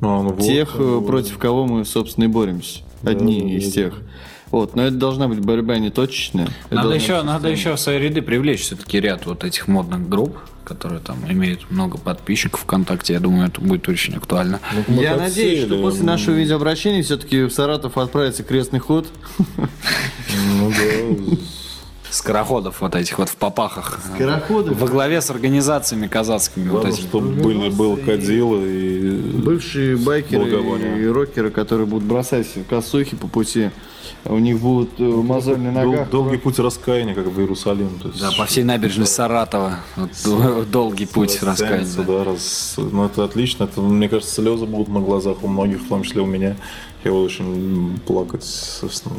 А, 0.00 0.22
ну 0.22 0.30
вот, 0.30 0.40
тех, 0.40 0.76
э, 0.76 0.82
вот. 0.82 1.06
против 1.06 1.36
кого 1.38 1.66
мы, 1.66 1.84
собственно, 1.84 2.24
и 2.24 2.28
боремся. 2.28 2.82
Одни 3.02 3.42
да, 3.42 3.48
из 3.48 3.66
да, 3.66 3.72
тех. 3.72 4.02
Вот, 4.50 4.76
но 4.76 4.82
это 4.82 4.96
должна 4.96 5.28
быть 5.28 5.40
борьба 5.40 5.78
не 5.78 5.90
точечная. 5.90 6.48
Надо 6.70 6.94
еще, 6.94 7.22
надо 7.22 7.48
еще 7.48 7.74
в 7.74 7.80
свои 7.80 7.98
ряды 7.98 8.22
привлечь 8.22 8.62
все-таки 8.62 9.00
ряд 9.00 9.26
вот 9.26 9.44
этих 9.44 9.66
модных 9.66 10.08
групп, 10.08 10.38
которые 10.64 11.00
там 11.00 11.18
имеют 11.28 11.70
много 11.70 11.98
подписчиков 11.98 12.60
ВКонтакте. 12.60 13.14
Я 13.14 13.20
думаю, 13.20 13.48
это 13.48 13.60
будет 13.60 13.88
очень 13.88 14.14
актуально. 14.14 14.60
Мы 14.88 15.02
Я 15.02 15.16
надеюсь, 15.16 15.66
что 15.66 15.80
после 15.82 16.04
нашего 16.04 16.34
видеообращения 16.34 17.02
все-таки 17.02 17.42
в 17.42 17.50
Саратов 17.50 17.98
отправится 17.98 18.42
крестный 18.42 18.78
ход. 18.78 19.06
Ну 20.58 20.70
да. 20.70 21.36
скороходов 22.10 22.80
вот 22.80 22.94
этих 22.94 23.18
вот 23.18 23.28
в 23.28 23.36
попахах. 23.36 24.00
Скороходов? 24.14 24.78
Во 24.78 24.86
главе 24.88 25.20
с 25.20 25.30
организациями 25.30 26.06
казацкими 26.06 26.68
вот 26.68 26.82
Главное, 26.82 26.92
этими. 26.92 27.06
чтобы 27.06 27.28
были, 27.34 27.70
был 27.70 27.96
кадил 27.96 28.60
и... 28.62 29.10
Бывшие 29.44 29.96
байкеры 29.96 30.50
и 31.00 31.06
рокеры, 31.06 31.50
которые 31.50 31.86
будут 31.86 32.08
бросать 32.08 32.48
косухи 32.68 33.16
по 33.16 33.28
пути, 33.28 33.70
у 34.28 34.38
них 34.38 34.58
будут 34.60 34.90
э, 34.98 35.02
мозоль 35.04 35.58
на 35.58 35.82
Дол- 35.82 36.04
долгий 36.10 36.36
путь 36.36 36.58
раскаяния, 36.58 37.14
как 37.14 37.26
в 37.26 37.38
Иерусалим. 37.40 37.98
То 38.00 38.08
есть 38.08 38.20
Да, 38.20 38.30
по 38.36 38.44
всей 38.46 38.64
набережной 38.64 39.06
Саратова. 39.06 39.80
Вот 39.96 40.10
д- 40.24 40.64
долгий 40.70 41.06
путь 41.06 41.42
раскаяния. 41.42 41.78
Тянется, 41.80 42.02
да, 42.02 42.24
раз- 42.24 42.74
ну, 42.76 43.04
это 43.04 43.24
отлично. 43.24 43.64
Это, 43.64 43.80
мне 43.80 44.08
кажется, 44.08 44.34
слезы 44.34 44.66
будут 44.66 44.88
на 44.88 45.00
глазах 45.00 45.38
у 45.42 45.48
многих, 45.48 45.80
в 45.80 45.88
том 45.88 46.02
числе 46.02 46.22
у 46.22 46.26
меня. 46.26 46.56
Я 47.04 47.10
буду 47.12 47.24
очень 47.24 47.98
плакать, 48.06 48.44
собственно. 48.44 49.14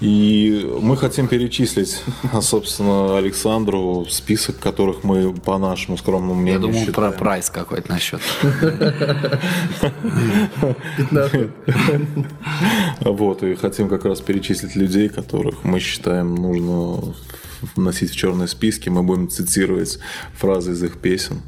И 0.00 0.68
мы 0.82 0.96
хотим 0.96 1.26
перечислить, 1.26 2.02
собственно, 2.42 3.16
Александру 3.16 4.06
список, 4.10 4.58
которых 4.58 5.04
мы, 5.04 5.32
по 5.32 5.56
нашему 5.56 5.96
скромному 5.96 6.34
Я 6.34 6.58
мнению, 6.58 6.60
думал, 6.60 6.74
про 6.74 6.86
считаем. 6.86 7.12
прайс 7.14 7.50
какой-то 7.50 7.90
насчет. 7.90 8.20
Вот, 13.00 13.42
и 13.42 13.54
хотим 13.54 13.88
как 13.88 14.04
раз 14.04 14.20
перечислить 14.20 14.76
людей, 14.76 15.08
которых 15.08 15.64
мы 15.64 15.80
считаем 15.80 16.34
нужно 16.34 17.14
вносить 17.74 18.10
в 18.10 18.16
черные 18.16 18.48
списки. 18.48 18.88
Мы 18.88 19.02
будем 19.02 19.28
цитировать 19.28 19.98
фразы 20.34 20.72
из 20.72 20.82
их 20.82 20.98
песен. 20.98 21.42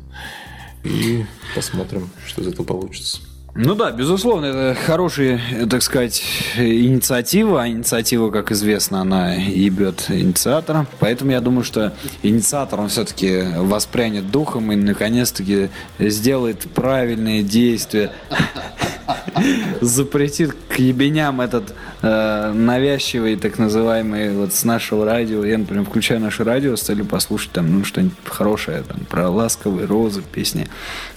И 0.84 1.24
посмотрим, 1.54 2.08
что 2.26 2.42
из 2.42 2.48
этого 2.48 2.64
получится. 2.64 3.18
Ну 3.60 3.74
да, 3.74 3.90
безусловно, 3.90 4.46
это 4.46 4.78
хорошая, 4.80 5.40
так 5.68 5.82
сказать, 5.82 6.22
инициатива. 6.56 7.64
А 7.64 7.68
инициатива, 7.68 8.30
как 8.30 8.52
известно, 8.52 9.00
она 9.00 9.34
ебет 9.34 10.04
инициатора. 10.10 10.86
Поэтому 11.00 11.32
я 11.32 11.40
думаю, 11.40 11.64
что 11.64 11.92
инициатор, 12.22 12.78
он 12.78 12.88
все-таки 12.88 13.42
воспрянет 13.56 14.30
духом 14.30 14.70
и 14.70 14.76
наконец-таки 14.76 15.70
сделает 15.98 16.70
правильные 16.72 17.42
действия. 17.42 18.12
Запретит 19.80 20.54
к 20.68 20.78
ебеням 20.78 21.40
этот 21.40 21.74
э, 22.02 22.52
навязчивый, 22.52 23.36
так 23.36 23.58
называемый, 23.58 24.34
вот 24.34 24.54
с 24.54 24.64
нашего 24.64 25.04
радио. 25.04 25.44
Я, 25.44 25.58
например, 25.58 25.84
включаю 25.84 26.20
наше 26.20 26.44
радио 26.44 26.76
с 26.76 26.82
целью 26.82 27.04
послушать 27.04 27.52
там, 27.52 27.78
ну, 27.78 27.84
что-нибудь 27.84 28.16
хорошее, 28.24 28.82
там, 28.86 29.00
про 29.06 29.28
ласковые 29.28 29.86
розы, 29.86 30.22
песни. 30.22 30.68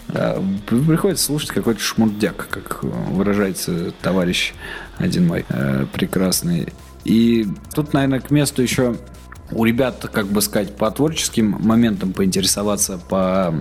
А, 0.10 0.44
приходится 0.66 1.26
слушать 1.26 1.52
какой-то 1.52 1.82
шмурдяк, 1.82 2.48
как 2.50 2.84
выражается 2.84 3.92
товарищ 4.02 4.54
один 4.98 5.28
мой 5.28 5.46
э, 5.50 5.86
прекрасный. 5.92 6.68
И 7.04 7.48
тут, 7.74 7.94
наверное, 7.94 8.20
к 8.20 8.32
месту 8.32 8.62
еще 8.62 8.96
у 9.52 9.66
ребят, 9.66 10.06
как 10.12 10.28
бы 10.28 10.42
сказать, 10.42 10.76
по 10.76 10.92
творческим 10.92 11.58
моментам 11.60 12.14
поинтересоваться 12.14 12.98
по 12.98 13.54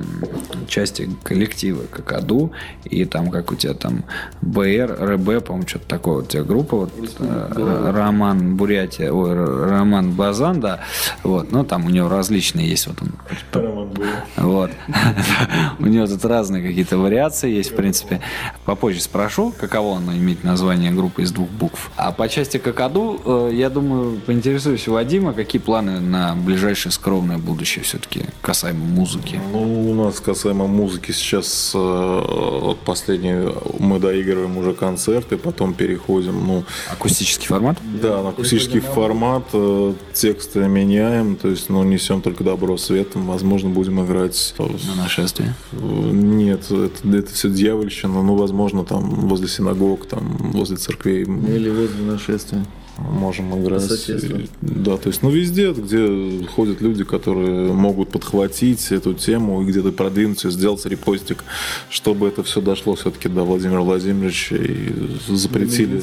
части 0.68 1.08
коллектива 1.22 1.82
Какаду 1.90 2.52
и 2.84 3.04
там 3.04 3.30
как 3.30 3.52
у 3.52 3.56
тебя 3.56 3.74
там 3.74 4.04
БР, 4.40 4.96
РБ, 5.00 5.44
по-моему, 5.44 5.68
что-то 5.68 5.86
такое 5.86 6.22
у 6.22 6.26
тебя 6.26 6.44
группа, 6.44 6.76
вот 6.76 6.92
э, 7.18 7.92
Роман 7.94 8.56
Бурятия, 8.56 9.12
ой, 9.12 9.34
Роман 9.34 10.12
Базан, 10.12 10.60
да, 10.60 10.80
вот, 11.22 11.52
ну 11.52 11.64
там 11.64 11.86
у 11.86 11.90
него 11.90 12.08
различные 12.08 12.68
есть, 12.68 12.86
вот 12.86 12.96
он 13.02 13.12
вот. 14.36 14.70
У 15.78 15.86
него 15.86 16.06
тут 16.06 16.24
разные 16.24 16.62
какие-то 16.62 16.98
вариации 16.98 17.50
есть, 17.50 17.72
в 17.72 17.76
принципе. 17.76 18.20
Попозже 18.64 19.00
спрошу, 19.00 19.52
каково 19.58 19.96
оно 19.96 20.12
иметь 20.12 20.44
название 20.44 20.90
группы 20.92 21.22
из 21.22 21.32
двух 21.32 21.48
букв. 21.48 21.90
А 21.96 22.12
по 22.12 22.28
части 22.28 22.58
Какаду, 22.58 23.20
э, 23.24 23.50
я 23.54 23.70
думаю, 23.70 24.20
поинтересуюсь 24.20 24.86
у 24.88 24.92
Вадима, 24.92 25.32
какие 25.32 25.60
планы 25.60 25.79
на 25.82 26.34
ближайшее 26.34 26.92
скромное 26.92 27.38
будущее 27.38 27.84
все-таки 27.84 28.24
касаемо 28.42 28.84
музыки. 28.84 29.40
Ну, 29.52 29.90
у 29.90 29.94
нас 29.94 30.20
касаемо 30.20 30.66
музыки 30.66 31.12
сейчас 31.12 31.72
э, 31.74 31.78
вот 31.78 32.78
последние 32.80 33.54
мы 33.78 33.98
доигрываем 33.98 34.56
уже 34.58 34.72
концерты, 34.72 35.36
потом 35.36 35.74
переходим, 35.74 36.46
ну, 36.46 36.64
Акустический 36.90 37.46
формат? 37.46 37.78
да, 38.02 38.22
на 38.22 38.30
акустический 38.30 38.80
формат, 38.80 39.44
э, 39.52 39.94
тексты 40.12 40.60
меняем, 40.68 41.36
то 41.36 41.48
есть, 41.48 41.68
ну, 41.68 41.82
несем 41.82 42.22
только 42.22 42.44
добро 42.44 42.76
светом, 42.76 43.26
возможно, 43.26 43.70
будем 43.70 44.04
играть 44.04 44.54
э, 44.58 44.62
На 44.62 45.02
нашествие. 45.02 45.54
Нет, 45.72 46.70
это, 46.70 47.16
это 47.16 47.32
все 47.32 47.48
дьявольщина. 47.48 48.22
Ну, 48.22 48.36
возможно, 48.36 48.84
там 48.84 49.28
возле 49.28 49.48
синагог, 49.48 50.06
там 50.06 50.36
возле 50.52 50.76
церквей 50.76 51.22
Или 51.22 51.70
возле 51.70 52.02
нашествия. 52.04 52.64
Можем 53.00 53.60
играть. 53.60 53.82
И- 54.08 54.48
Да, 54.60 54.96
то 54.96 55.08
есть, 55.08 55.22
ну, 55.22 55.30
везде, 55.30 55.72
где 55.72 56.46
ходят 56.46 56.80
люди, 56.80 57.04
которые 57.04 57.72
могут 57.72 58.10
подхватить 58.10 58.92
эту 58.92 59.14
тему 59.14 59.62
и 59.62 59.66
где-то 59.66 59.92
продвинуть 59.92 60.44
ее, 60.44 60.50
сделать 60.50 60.84
репостик, 60.86 61.44
чтобы 61.88 62.28
это 62.28 62.42
все 62.42 62.60
дошло 62.60 62.94
все-таки 62.94 63.28
до 63.28 63.42
Владимира 63.44 63.80
Владимировича 63.80 64.56
и 64.56 64.92
запретили 65.28 66.00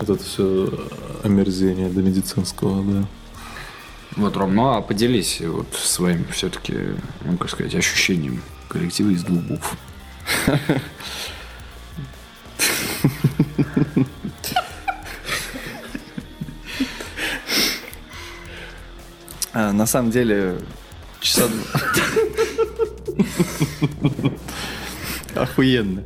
вот 0.00 0.02
это 0.10 0.24
все 0.24 0.86
омерзение 1.22 1.88
до 1.88 2.02
медицинского, 2.02 2.82
да. 2.82 3.06
Вот, 4.16 4.36
Ром, 4.36 4.54
ну 4.54 4.68
а 4.68 4.80
поделись 4.80 5.40
вот 5.40 5.66
своим 5.74 6.24
все-таки, 6.30 6.74
ну, 7.24 7.36
как 7.36 7.50
сказать, 7.50 7.74
ощущением 7.74 8.40
коллектива 8.68 9.10
из 9.10 9.24
двух 9.24 9.42
букв. 9.42 9.76
А, 19.54 19.72
на 19.72 19.86
самом 19.86 20.10
деле, 20.10 20.58
часа 21.20 21.48
два. 21.48 21.80
Охуенно. 25.42 26.02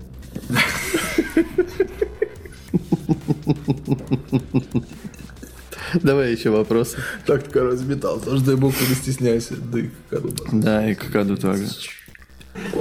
Давай 6.03 6.32
еще 6.32 6.51
вопросы. 6.51 6.99
Так 7.26 7.44
только 7.44 7.62
разметал, 7.62 8.18
каждую 8.20 8.59
букву 8.59 8.84
не 8.88 8.94
стесняйся. 8.94 9.55
Да 9.57 9.78
и 9.80 9.88
какаду. 10.11 10.34
Да, 10.53 10.90
и 10.90 10.94
какаду 10.94 11.36
тоже. 11.36 11.66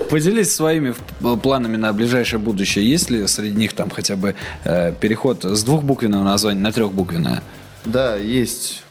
Поделись 0.09 0.53
своими 0.53 0.93
в- 1.19 1.37
планами 1.37 1.77
на 1.77 1.93
ближайшее 1.93 2.39
будущее. 2.39 2.89
Есть 2.89 3.09
ли 3.09 3.25
среди 3.27 3.55
них 3.55 3.73
там 3.73 3.89
хотя 3.89 4.15
бы 4.15 4.35
э, 4.63 4.93
переход 4.99 5.45
с 5.45 5.63
двухбуквенного 5.63 6.23
названия 6.23 6.59
на 6.59 6.71
трехбуквенное? 6.71 7.43
Да, 7.85 8.15
есть. 8.15 8.83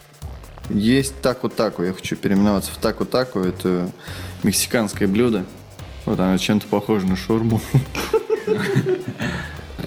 Есть 0.71 1.21
таку-таку. 1.21 1.83
Я 1.85 1.93
хочу 1.93 2.17
переименоваться 2.17 2.73
в 2.73 2.77
таку-таку. 2.79 3.41
Это 3.41 3.91
мексиканское 4.43 5.07
блюдо. 5.09 5.45
Вот 6.05 6.19
оно 6.21 6.37
чем-то 6.39 6.67
похоже 6.67 7.07
на 7.07 7.17
шаурму. 7.17 7.61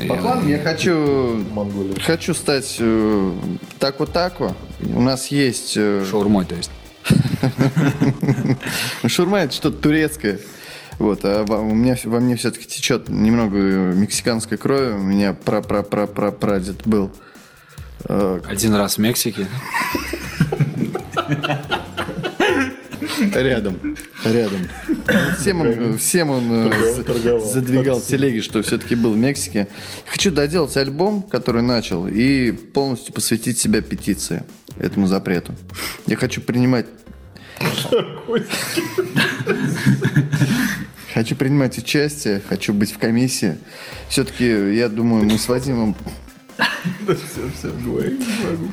По 0.07 0.41
я 0.45 0.59
хочу, 0.59 1.43
хочу 2.05 2.33
стать 2.33 2.77
э, 2.79 3.31
таку-таку. 3.79 4.55
У 4.95 5.01
нас 5.01 5.27
есть... 5.27 5.73
э, 5.75 6.05
Шаурмой, 6.09 6.45
то 6.45 6.55
есть. 6.55 6.71
Шаурма 9.07 9.39
это 9.39 9.53
что-то 9.53 9.77
турецкое. 9.77 10.39
Вот, 10.99 11.21
а 11.23 11.43
во- 11.45 11.59
у 11.59 11.73
меня 11.73 11.97
во 12.05 12.19
мне 12.19 12.35
все-таки 12.37 12.65
течет 12.65 13.09
немного 13.09 13.57
мексиканской 13.57 14.57
крови. 14.57 14.93
У 14.93 14.99
меня 15.03 15.33
пра 15.33 15.61
пра 15.61 15.81
пра 15.83 16.07
пра 16.07 16.31
прадед 16.31 16.85
был. 16.87 17.11
Э, 18.05 18.39
Один 18.47 18.75
раз 18.75 18.95
в 18.95 18.99
Мексике. 18.99 19.47
Рядом. 23.33 23.79
Рядом. 24.25 24.67
Всем 25.39 25.61
он, 25.61 25.97
всем 25.97 26.29
он 26.29 26.51
э, 26.51 26.93
за- 26.95 27.39
задвигал 27.39 28.01
телеги, 28.01 28.39
что 28.41 28.61
все-таки 28.61 28.95
был 28.95 29.13
в 29.13 29.17
Мексике. 29.17 29.67
Хочу 30.05 30.31
доделать 30.31 30.75
альбом, 30.77 31.23
который 31.23 31.61
начал, 31.61 32.07
и 32.07 32.51
полностью 32.51 33.13
посвятить 33.13 33.57
себя 33.57 33.81
петиции 33.81 34.43
этому 34.77 35.07
запрету. 35.07 35.55
Я 36.07 36.15
хочу 36.17 36.41
принимать... 36.41 36.85
Хочу 41.13 41.35
принимать 41.35 41.77
участие, 41.77 42.41
хочу 42.47 42.73
быть 42.73 42.91
в 42.91 42.97
комиссии. 42.97 43.57
Все-таки, 44.09 44.75
я 44.75 44.87
думаю, 44.89 45.25
мы 45.25 45.37
с 45.37 45.47
Вадимом... 45.47 45.95
Все, 47.05 47.49
все, 47.57 47.67
не 47.71 47.87
могу. 47.87 48.71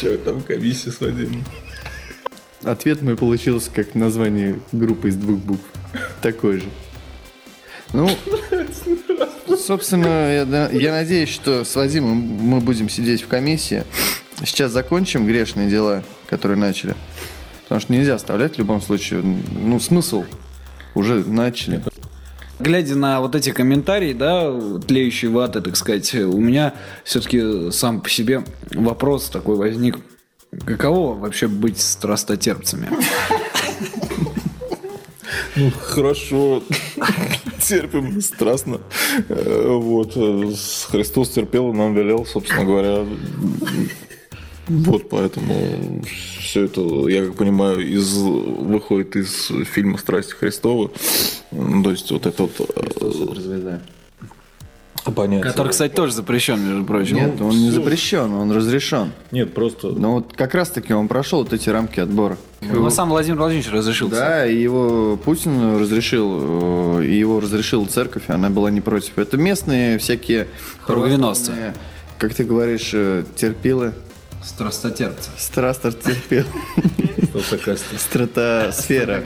Че 0.00 0.18
там 0.18 0.42
комиссия 0.42 0.90
с 0.90 1.00
Вадимом? 1.00 1.42
Ответ 2.62 3.00
мой 3.00 3.16
получился 3.16 3.70
как 3.70 3.94
название 3.94 4.58
группы 4.72 5.08
из 5.08 5.16
двух 5.16 5.38
букв. 5.38 5.64
Такой 6.20 6.58
же. 6.60 6.66
Ну, 7.92 8.10
собственно, 9.56 10.32
я, 10.32 10.70
я 10.70 10.92
надеюсь, 10.92 11.30
что 11.30 11.64
с 11.64 11.74
Вадимом 11.76 12.16
мы 12.16 12.60
будем 12.60 12.88
сидеть 12.88 13.22
в 13.22 13.28
комиссии. 13.28 13.84
Сейчас 14.44 14.72
закончим 14.72 15.26
грешные 15.26 15.70
дела, 15.70 16.02
которые 16.28 16.58
начали. 16.58 16.94
Потому 17.62 17.80
что 17.80 17.92
нельзя 17.92 18.16
оставлять 18.16 18.56
в 18.56 18.58
любом 18.58 18.82
случае. 18.82 19.22
Ну, 19.22 19.80
смысл 19.80 20.24
уже 20.94 21.24
начали. 21.24 21.82
Глядя 22.58 22.96
на 22.96 23.20
вот 23.20 23.34
эти 23.34 23.50
комментарии, 23.50 24.12
да, 24.12 24.52
тлеющие 24.86 25.30
ваты, 25.30 25.60
так 25.60 25.76
сказать, 25.76 26.14
у 26.14 26.40
меня 26.40 26.74
все-таки 27.04 27.70
сам 27.70 28.00
по 28.00 28.08
себе 28.08 28.44
вопрос 28.72 29.28
такой 29.28 29.56
возник. 29.56 29.98
Каково 30.64 31.14
вообще 31.14 31.48
быть 31.48 31.80
страстотерпцами? 31.80 32.88
Ну, 35.56 35.70
хорошо. 35.70 36.62
Терпим 37.60 38.20
страстно. 38.20 38.80
Э, 39.28 39.68
Вот. 39.72 40.12
э, 40.16 40.52
Христос 40.90 41.30
терпел 41.30 41.70
и 41.72 41.76
нам 41.76 41.94
велел, 41.94 42.26
собственно 42.26 42.64
говоря. 42.64 43.04
Вот 44.68 45.08
поэтому 45.08 46.02
все 46.40 46.64
это, 46.64 46.80
я 47.08 47.26
как 47.26 47.36
понимаю, 47.36 47.80
из, 47.80 48.14
выходит 48.14 49.16
из 49.16 49.50
фильма 49.72 49.96
«Страсти 49.96 50.32
Христовы». 50.32 50.90
Ну, 51.52 51.82
То 51.82 51.90
есть 51.90 52.10
вот 52.10 52.26
это 52.26 52.42
вот 52.42 52.52
э, 52.60 53.78
понятие. 55.12 55.50
Который, 55.50 55.68
кстати, 55.68 55.92
тоже 55.92 56.12
запрещен, 56.12 56.60
между 56.60 56.84
прочим. 56.84 57.16
Нет, 57.16 57.40
он 57.40 57.50
не 57.50 57.70
запрещен, 57.70 58.32
он 58.32 58.52
разрешен. 58.52 59.12
Нет, 59.30 59.54
просто... 59.54 59.88
Но 59.88 60.14
вот 60.14 60.32
как 60.34 60.54
раз-таки 60.54 60.92
он 60.92 61.08
прошел 61.08 61.42
вот 61.42 61.52
эти 61.52 61.68
рамки 61.70 62.00
отбора. 62.00 62.36
Ну, 62.60 62.90
сам 62.90 63.10
Владимир 63.10 63.38
Владимирович 63.38 63.72
разрешил. 63.72 64.08
Да, 64.08 64.46
и 64.46 64.56
его 64.56 65.16
Путин 65.16 65.78
разрешил, 65.78 67.00
э, 67.00 67.04
и 67.06 67.18
его 67.18 67.40
разрешила 67.40 67.86
церковь, 67.86 68.24
она 68.28 68.50
была 68.50 68.70
не 68.70 68.80
против. 68.80 69.18
Это 69.18 69.36
местные 69.36 69.98
всякие... 69.98 70.48
Круговеносцы. 70.84 71.74
Как 72.18 72.34
ты 72.34 72.44
говоришь, 72.44 72.90
э, 72.92 73.24
терпилы. 73.36 73.92
Страстотерпцы. 74.42 75.30
Страстер 75.36 75.94
терпил. 77.42 77.76
Стратосфера. 77.98 79.22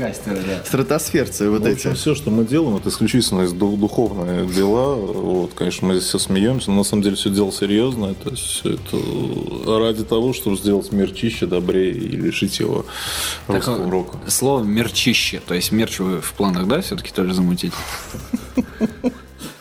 Стратосферцы 0.65 1.51
вот 1.51 1.63
В 1.63 1.67
общем, 1.67 1.91
эти. 1.91 1.97
все, 1.97 2.15
что 2.15 2.31
мы 2.31 2.45
делаем, 2.45 2.77
это 2.77 2.89
исключительно 2.89 3.43
из 3.43 3.53
ду- 3.53 3.77
духовные 3.77 4.47
дела. 4.47 4.95
Вот, 4.95 5.53
конечно, 5.55 5.89
мы 5.89 5.95
здесь 5.95 6.09
все 6.09 6.19
смеемся, 6.19 6.71
но 6.71 6.79
на 6.79 6.85
самом 6.85 7.03
деле 7.03 7.17
все 7.17 7.31
дело 7.31 7.53
серьезно. 7.53 8.07
Это 8.21 8.35
все 8.37 8.75
это 8.75 9.79
ради 9.79 10.05
того, 10.05 10.33
чтобы 10.33 10.57
сделать 10.57 10.91
мир 10.93 11.11
чище, 11.13 11.47
добрее 11.47 11.93
и 11.93 12.09
лишить 12.17 12.61
его 12.61 12.85
русского 13.49 13.77
Такое 13.77 13.91
рока. 13.91 14.19
Слово 14.29 14.63
мерчище. 14.65 15.41
То 15.47 15.55
есть 15.55 15.73
мерч 15.73 15.99
вы 15.99 16.21
в 16.21 16.33
планах, 16.35 16.67
да, 16.67 16.81
все-таки 16.81 17.13
тоже 17.13 17.35
замутить? 17.35 17.73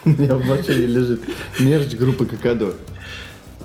У 0.05 0.09
меня 0.09 0.35
в 0.35 0.45
машине 0.45 0.85
лежит 0.87 1.21
мерч 1.59 1.93
группы 1.93 2.25
Какадо. 2.25 2.73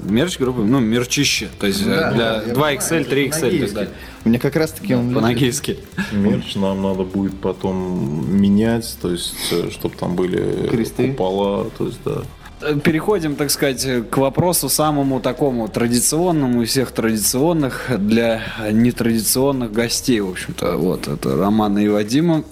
Мерч 0.04 0.38
группы, 0.38 0.60
ну, 0.62 0.80
мерчище. 0.80 1.48
То 1.58 1.66
есть 1.66 1.82
э, 1.82 2.12
для 2.12 2.42
2XL, 2.54 3.08
3XL 3.08 3.50
и 3.50 3.60
так 3.60 3.72
далее. 3.72 3.90
У 4.24 4.28
меня 4.28 4.38
как 4.38 4.56
раз 4.56 4.72
таки 4.72 4.94
он 4.94 5.08
лежит. 5.08 5.14
По-нагийски. 5.22 5.78
Мерч 6.12 6.54
нам 6.56 6.82
надо 6.82 7.02
будет 7.02 7.38
потом 7.40 8.26
менять, 8.40 8.96
то 9.00 9.10
есть, 9.10 9.34
чтобы 9.72 9.96
там 9.96 10.14
были 10.16 10.68
Кресты. 10.68 11.08
купола, 11.08 11.70
то 11.76 11.86
есть, 11.86 11.98
да. 12.04 12.22
Э, 12.62 12.78
Переходим, 12.78 13.36
так 13.36 13.50
сказать, 13.50 13.86
к 14.10 14.16
вопросу 14.16 14.68
самому 14.68 15.20
такому 15.20 15.68
традиционному 15.68 16.62
из 16.62 16.70
всех 16.70 16.92
традиционных 16.92 17.86
для 17.98 18.42
нетрадиционных 18.70 19.72
гостей, 19.72 20.20
в 20.20 20.30
общем-то. 20.30 20.76
Вот, 20.76 21.08
это 21.08 21.36
Романа 21.36 21.78
и 21.80 21.88
Вадима. 21.88 22.44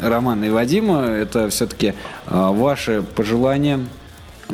Романа 0.00 0.44
и 0.44 0.50
Вадима, 0.50 1.02
это 1.02 1.48
все-таки 1.48 1.94
ваши 2.26 3.02
пожелания 3.14 3.80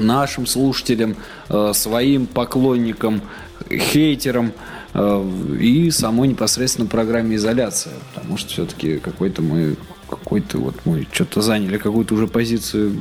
нашим 0.01 0.47
слушателям, 0.47 1.17
э, 1.49 1.73
своим 1.75 2.27
поклонникам, 2.27 3.23
хейтерам 3.71 4.53
э, 4.95 5.57
и 5.61 5.91
самой 5.91 6.29
непосредственно 6.29 6.89
программе 6.89 7.37
изоляция. 7.37 7.95
Потому 8.15 8.37
что 8.37 8.49
все-таки 8.51 8.99
какой-то 8.99 9.43
мы 9.43 9.77
какой-то 10.11 10.59
вот 10.59 10.75
мы 10.85 11.07
что-то 11.13 11.41
заняли 11.41 11.79
какую-то 11.79 12.15
уже 12.15 12.27
позицию, 12.27 13.01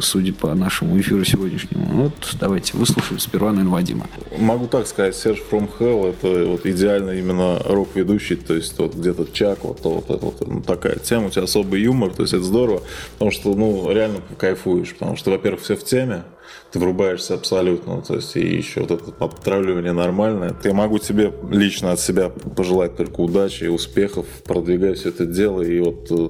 судя 0.00 0.32
по 0.32 0.54
нашему 0.54 0.98
эфиру 0.98 1.24
сегодняшнему. 1.24 2.04
Вот 2.04 2.36
давайте 2.40 2.76
выслушаем 2.76 3.20
сперва, 3.20 3.50
наверное, 3.50 3.72
Вадима. 3.72 4.06
Могу 4.38 4.66
так 4.66 4.86
сказать, 4.86 5.14
Серж 5.14 5.38
From 5.50 5.68
Hell 5.78 6.10
это 6.10 6.46
вот 6.46 6.64
идеально 6.64 7.10
именно 7.10 7.58
рок-ведущий, 7.64 8.36
то 8.36 8.54
есть 8.54 8.78
вот 8.78 8.94
где-то 8.94 9.26
Чак, 9.32 9.64
вот, 9.64 9.80
вот, 9.84 10.10
это 10.10 10.24
вот 10.24 10.46
ну, 10.46 10.62
такая 10.62 10.96
тема, 10.96 11.26
у 11.26 11.30
тебя 11.30 11.42
особый 11.42 11.82
юмор, 11.82 12.14
то 12.14 12.22
есть 12.22 12.32
это 12.32 12.42
здорово, 12.42 12.82
потому 13.14 13.30
что, 13.30 13.54
ну, 13.54 13.90
реально 13.90 14.20
кайфуешь, 14.38 14.94
потому 14.94 15.16
что, 15.16 15.30
во-первых, 15.30 15.62
все 15.62 15.76
в 15.76 15.84
теме, 15.84 16.22
ты 16.76 16.80
врубаешься 16.80 17.34
абсолютно, 17.34 18.02
то 18.02 18.16
есть 18.16 18.36
и 18.36 18.40
еще 18.40 18.80
вот 18.80 18.90
это 18.90 19.10
подтравливание 19.10 19.92
нормальное. 19.92 20.54
Я 20.62 20.74
могу 20.74 20.98
тебе 20.98 21.32
лично 21.50 21.92
от 21.92 22.00
себя 22.00 22.28
пожелать 22.28 22.96
только 22.96 23.20
удачи 23.20 23.64
и 23.64 23.68
успехов, 23.68 24.26
продвигай 24.44 24.92
все 24.92 25.08
это 25.08 25.24
дело, 25.24 25.62
и 25.62 25.80
вот 25.80 26.06
э, 26.10 26.28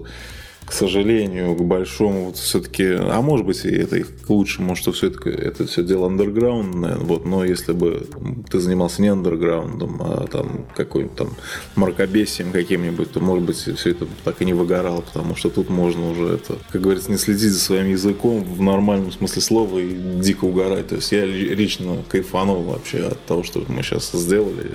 к 0.66 0.72
сожалению, 0.72 1.55
к 1.55 1.62
большому, 1.62 2.26
вот 2.26 2.36
все-таки, 2.36 2.84
а 2.84 3.20
может 3.22 3.47
быть, 3.47 3.64
и 3.64 3.70
это 3.70 3.97
и 3.97 4.02
к 4.02 4.28
лучшему, 4.28 4.74
что 4.74 4.90
все 4.90 5.09
это, 5.09 5.66
все 5.66 5.84
дело 5.84 6.09
андерграундное, 6.09 6.97
вот, 6.97 7.24
но 7.24 7.44
если 7.44 7.72
бы 7.72 8.06
ты 8.51 8.59
занимался 8.59 9.01
не 9.01 9.09
андерграундом, 9.09 10.02
а 10.02 10.26
там 10.26 10.66
какой-нибудь 10.74 11.16
там 11.16 11.30
мракобесием 11.76 12.51
каким-нибудь, 12.51 13.12
то, 13.12 13.20
может 13.20 13.44
быть, 13.44 13.56
все 13.56 13.90
это 13.90 14.06
так 14.24 14.43
и 14.43 14.44
не 14.44 14.55
выгорало, 14.55 15.02
потому 15.02 15.36
что 15.36 15.51
тут 15.51 15.70
можно 15.70 16.10
уже 16.10 16.34
это, 16.34 16.59
как 16.70 16.82
говорится, 16.82 17.12
не 17.12 17.18
следить 17.18 17.52
за 17.52 17.60
своим 17.60 17.88
языком 17.88 18.43
в 18.43 18.60
нормальном 18.60 19.12
смысле 19.12 19.43
слова 19.43 19.78
и 19.78 19.94
дико 20.20 20.47
угорать. 20.47 20.88
То 20.88 20.97
есть 20.97 21.12
я 21.12 21.24
ли- 21.24 21.55
лично 21.55 22.02
кайфанул 22.09 22.62
вообще 22.62 22.98
от 23.06 23.24
того, 23.24 23.44
что 23.44 23.64
мы 23.68 23.82
сейчас 23.82 24.10
сделали. 24.12 24.72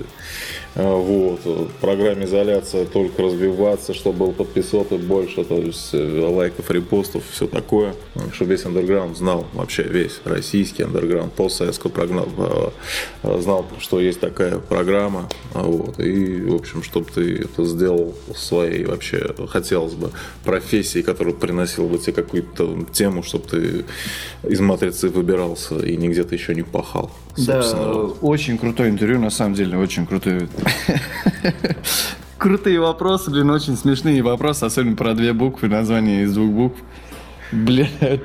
А, 0.76 0.96
Вот. 0.96 1.46
В 1.46 1.72
программе 1.82 2.26
изоляция 2.26 2.86
только 2.86 3.24
развиваться, 3.24 3.94
чтобы 3.94 4.20
было 4.20 4.32
подписоты 4.32 4.98
больше, 4.98 5.44
то 5.44 5.56
есть 5.56 5.90
э, 5.94 6.28
лайков, 6.28 6.70
репостов, 6.72 7.24
все 7.32 7.48
такое. 7.48 7.94
Чтобы 8.34 8.52
весь 8.52 8.66
андерграунд 8.66 9.18
знал, 9.18 9.46
вообще 9.54 9.84
весь 9.84 10.22
российский 10.24 10.84
андерграунд, 10.84 11.34
постсоветского 11.34 11.92
программа, 11.92 12.72
знал, 13.24 13.66
что 13.80 14.00
есть 14.00 14.20
такая 14.20 14.58
программа. 14.60 15.30
Вот. 15.54 16.00
И, 16.00 16.42
в 16.42 16.56
общем, 16.56 16.84
чтобы 16.84 17.08
ты 17.14 17.38
это 17.38 17.66
сделал 17.66 18.16
своей 18.36 18.86
вообще, 18.86 19.34
хотелось 19.50 19.94
бы, 19.94 20.12
профессией, 20.44 21.04
которая 21.04 21.34
приносила 21.34 21.88
бы 21.88 21.98
тебе 21.98 22.14
какую-то 22.14 22.86
тему, 22.92 23.24
чтобы 23.24 23.48
ты 23.48 23.86
из 24.44 24.60
матрицы 24.60 25.10
выбирался 25.10 25.80
и 25.80 25.98
нигде 25.98 26.24
ты 26.24 26.36
еще 26.36 26.56
не 26.56 26.64
пахал. 26.64 27.12
Да, 27.38 27.62
собственно. 27.62 28.04
очень 28.22 28.58
крутое 28.58 28.90
интервью, 28.90 29.20
на 29.20 29.30
самом 29.30 29.56
деле, 29.56 29.78
очень 29.78 30.06
крутое. 30.06 30.50
Крутые 32.38 32.80
вопросы, 32.80 33.30
блин, 33.30 33.50
очень 33.52 33.78
смешные 33.78 34.22
вопросы, 34.24 34.64
особенно 34.64 34.96
про 34.96 35.14
две 35.14 35.34
буквы, 35.34 35.68
название 35.68 36.24
из 36.24 36.34
двух 36.34 36.50
букв. 36.50 36.80
Блядь. 37.52 38.22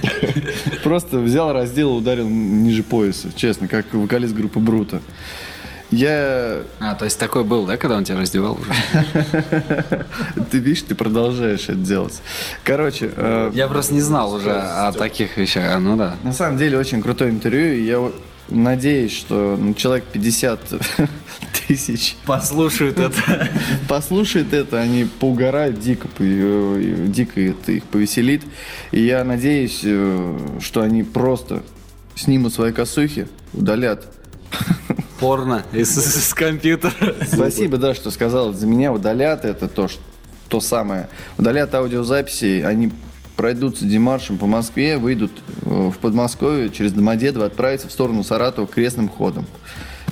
Просто 0.84 1.18
взял, 1.18 1.52
раздел, 1.52 1.96
ударил 1.96 2.28
ниже 2.28 2.82
пояса, 2.82 3.28
честно, 3.34 3.68
как 3.68 3.92
вокалист 3.92 4.34
группы 4.34 4.60
Брута. 4.60 5.00
Я... 5.90 6.62
А, 6.78 6.94
то 6.94 7.04
есть 7.04 7.18
такой 7.18 7.42
был, 7.42 7.66
да, 7.66 7.76
когда 7.76 7.96
он 7.96 8.04
тебя 8.04 8.18
раздевал 8.20 8.56
уже? 8.60 8.72
Ты 10.50 10.58
видишь, 10.58 10.82
ты 10.82 10.94
продолжаешь 10.94 11.64
это 11.64 11.74
делать. 11.74 12.22
Короче, 12.62 13.10
э, 13.16 13.50
Я 13.54 13.66
просто 13.66 13.94
не 13.94 14.00
знал 14.00 14.32
уже 14.32 14.52
о 14.52 14.92
таких 14.92 15.36
вещах. 15.36 15.64
А, 15.74 15.80
ну 15.80 15.96
да. 15.96 16.14
На 16.22 16.32
самом 16.32 16.58
деле 16.58 16.78
очень 16.78 17.02
крутое 17.02 17.30
интервью. 17.30 17.72
и 17.74 17.82
Я 17.82 18.08
надеюсь, 18.50 19.12
что 19.12 19.56
ну, 19.58 19.74
человек 19.74 20.04
50 20.12 20.60
тысяч 21.66 22.16
Послушают 22.26 22.98
это. 22.98 23.48
послушает 23.88 24.52
это, 24.52 24.80
они 24.80 25.04
поугарают 25.04 25.80
дико, 25.80 26.08
э, 26.18 27.06
дико 27.08 27.40
это 27.40 27.72
их 27.72 27.84
повеселит. 27.84 28.42
И 28.92 29.00
я 29.00 29.24
надеюсь, 29.24 29.80
э, 29.84 30.38
что 30.60 30.82
они 30.82 31.02
просто 31.02 31.62
снимут 32.14 32.52
свои 32.52 32.72
косухи, 32.72 33.28
удалят. 33.52 34.06
Порно 35.20 35.64
из, 35.72 35.96
из 36.16 36.34
компьютера. 36.34 36.92
Спасибо, 37.26 37.78
да, 37.78 37.94
что 37.94 38.10
сказал. 38.10 38.52
За 38.52 38.66
меня 38.66 38.92
удалят 38.92 39.44
это 39.44 39.68
то, 39.68 39.88
что, 39.88 40.00
то 40.48 40.60
самое. 40.60 41.08
Удалят 41.38 41.74
аудиозаписи, 41.74 42.62
они 42.62 42.92
пройдутся 43.40 43.86
демаршем 43.86 44.36
по 44.36 44.44
Москве, 44.44 44.98
выйдут 44.98 45.32
э, 45.62 45.88
в 45.88 45.96
Подмосковье, 45.96 46.68
через 46.68 46.92
Домодедово 46.92 47.46
отправятся 47.46 47.88
в 47.88 47.90
сторону 47.90 48.22
Саратова 48.22 48.66
крестным 48.66 49.08
ходом. 49.08 49.46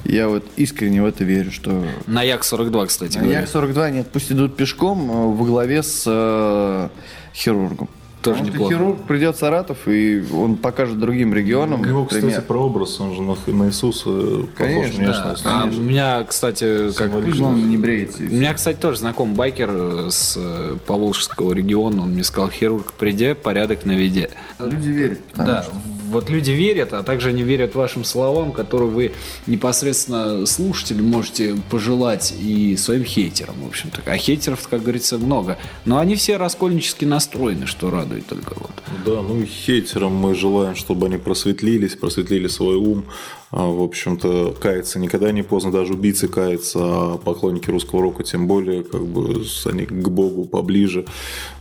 Я 0.07 0.29
вот 0.29 0.47
искренне 0.57 1.03
в 1.03 1.05
это 1.05 1.25
верю, 1.25 1.53
что 1.53 1.85
На 2.07 2.23
Як-42, 2.23 2.87
кстати 2.87 3.19
говоря. 3.19 3.41
Як-42 3.41 3.91
нет, 3.91 4.07
пусть 4.11 4.33
идут 4.33 4.57
пешком 4.57 5.11
э, 5.11 5.37
во 5.37 5.45
главе 5.45 5.83
с 5.83 6.05
э, 6.07 6.89
хирургом. 7.35 7.91
Тоже 8.23 8.39
Потому 8.41 8.45
что 8.47 8.53
неплохо. 8.53 8.75
хирург 8.75 9.03
придет 9.07 9.37
в 9.37 9.39
Саратов, 9.39 9.79
и 9.87 10.25
он 10.35 10.57
покажет 10.57 10.99
другим 10.99 11.33
регионам. 11.33 11.85
Его, 11.85 12.05
кстати, 12.05 12.25
пример. 12.25 12.43
прообраз, 12.43 12.99
он 13.01 13.15
же 13.15 13.23
на, 13.23 13.37
на 13.47 13.69
Иисуса 13.69 14.11
похож 14.11 14.47
Конечно, 14.57 15.05
внешность. 15.05 15.43
А 15.47 15.65
у 15.65 15.81
меня, 15.81 16.25
кстати, 16.25 16.93
как... 16.93 17.11
Ну, 17.13 17.47
он 17.47 17.69
не 17.71 17.77
бреется. 17.77 18.19
У 18.23 18.27
меня, 18.27 18.55
кстати, 18.55 18.77
тоже 18.77 18.99
знакомый 18.99 19.37
байкер 19.37 19.71
э, 19.73 20.09
с 20.11 20.35
э, 20.37 20.77
Поволжского 20.87 21.53
региона. 21.53 22.03
Он 22.03 22.11
мне 22.11 22.25
сказал, 22.25 22.51
хирург, 22.51 22.93
приди, 22.95 23.35
порядок 23.35 23.85
наведи. 23.87 24.29
всё. 24.59 24.67
Люди 24.69 24.89
верят. 24.89 25.19
потому 25.31 25.49
Да, 25.49 25.63
что- 25.63 25.73
вот 26.11 26.31
люди 26.31 26.51
верят, 26.51 26.93
а 26.93 27.03
также 27.03 27.31
они 27.31 27.43
верят 27.43 27.75
вашим 27.75 28.05
словам, 28.05 28.53
которые 28.53 28.91
вы 28.91 29.13
непосредственно 29.47 30.47
слушателю 30.47 31.05
можете 31.05 31.57
пожелать 31.71 32.35
и 32.41 32.77
своим 32.77 33.05
хейтерам, 33.05 33.57
в 33.63 33.67
общем-то. 33.69 34.03
А 34.07 34.17
хейтеров, 34.17 34.67
как 34.69 34.83
говорится, 34.83 35.19
много. 35.19 35.59
Но 35.85 35.99
они 35.99 36.17
все 36.17 36.37
раскольнически 36.37 37.05
настроены, 37.05 37.67
что 37.67 37.91
радует 37.91 38.27
только 38.27 38.55
вот. 38.55 38.71
Да, 39.05 39.23
ну 39.23 39.41
и 39.41 39.47
хейтерам 39.47 40.15
мы 40.15 40.35
желаем, 40.35 40.75
чтобы 40.75 41.07
они 41.07 41.19
просветлились, 41.19 41.95
просветлили 41.95 42.49
свой 42.49 42.77
ум, 42.77 43.05
в 43.51 43.83
общем-то, 43.83 44.57
каяться 44.61 44.99
никогда 44.99 45.33
не 45.33 45.43
поздно, 45.43 45.73
даже 45.73 45.95
убийцы 45.95 46.29
каются, 46.29 46.79
а 46.83 47.19
поклонники 47.19 47.71
русского 47.71 48.03
рока 48.03 48.23
тем 48.23 48.47
более, 48.47 48.85
как 48.85 49.07
бы 49.07 49.43
они 49.65 49.87
к 49.87 50.09
Богу 50.09 50.45
поближе. 50.45 51.07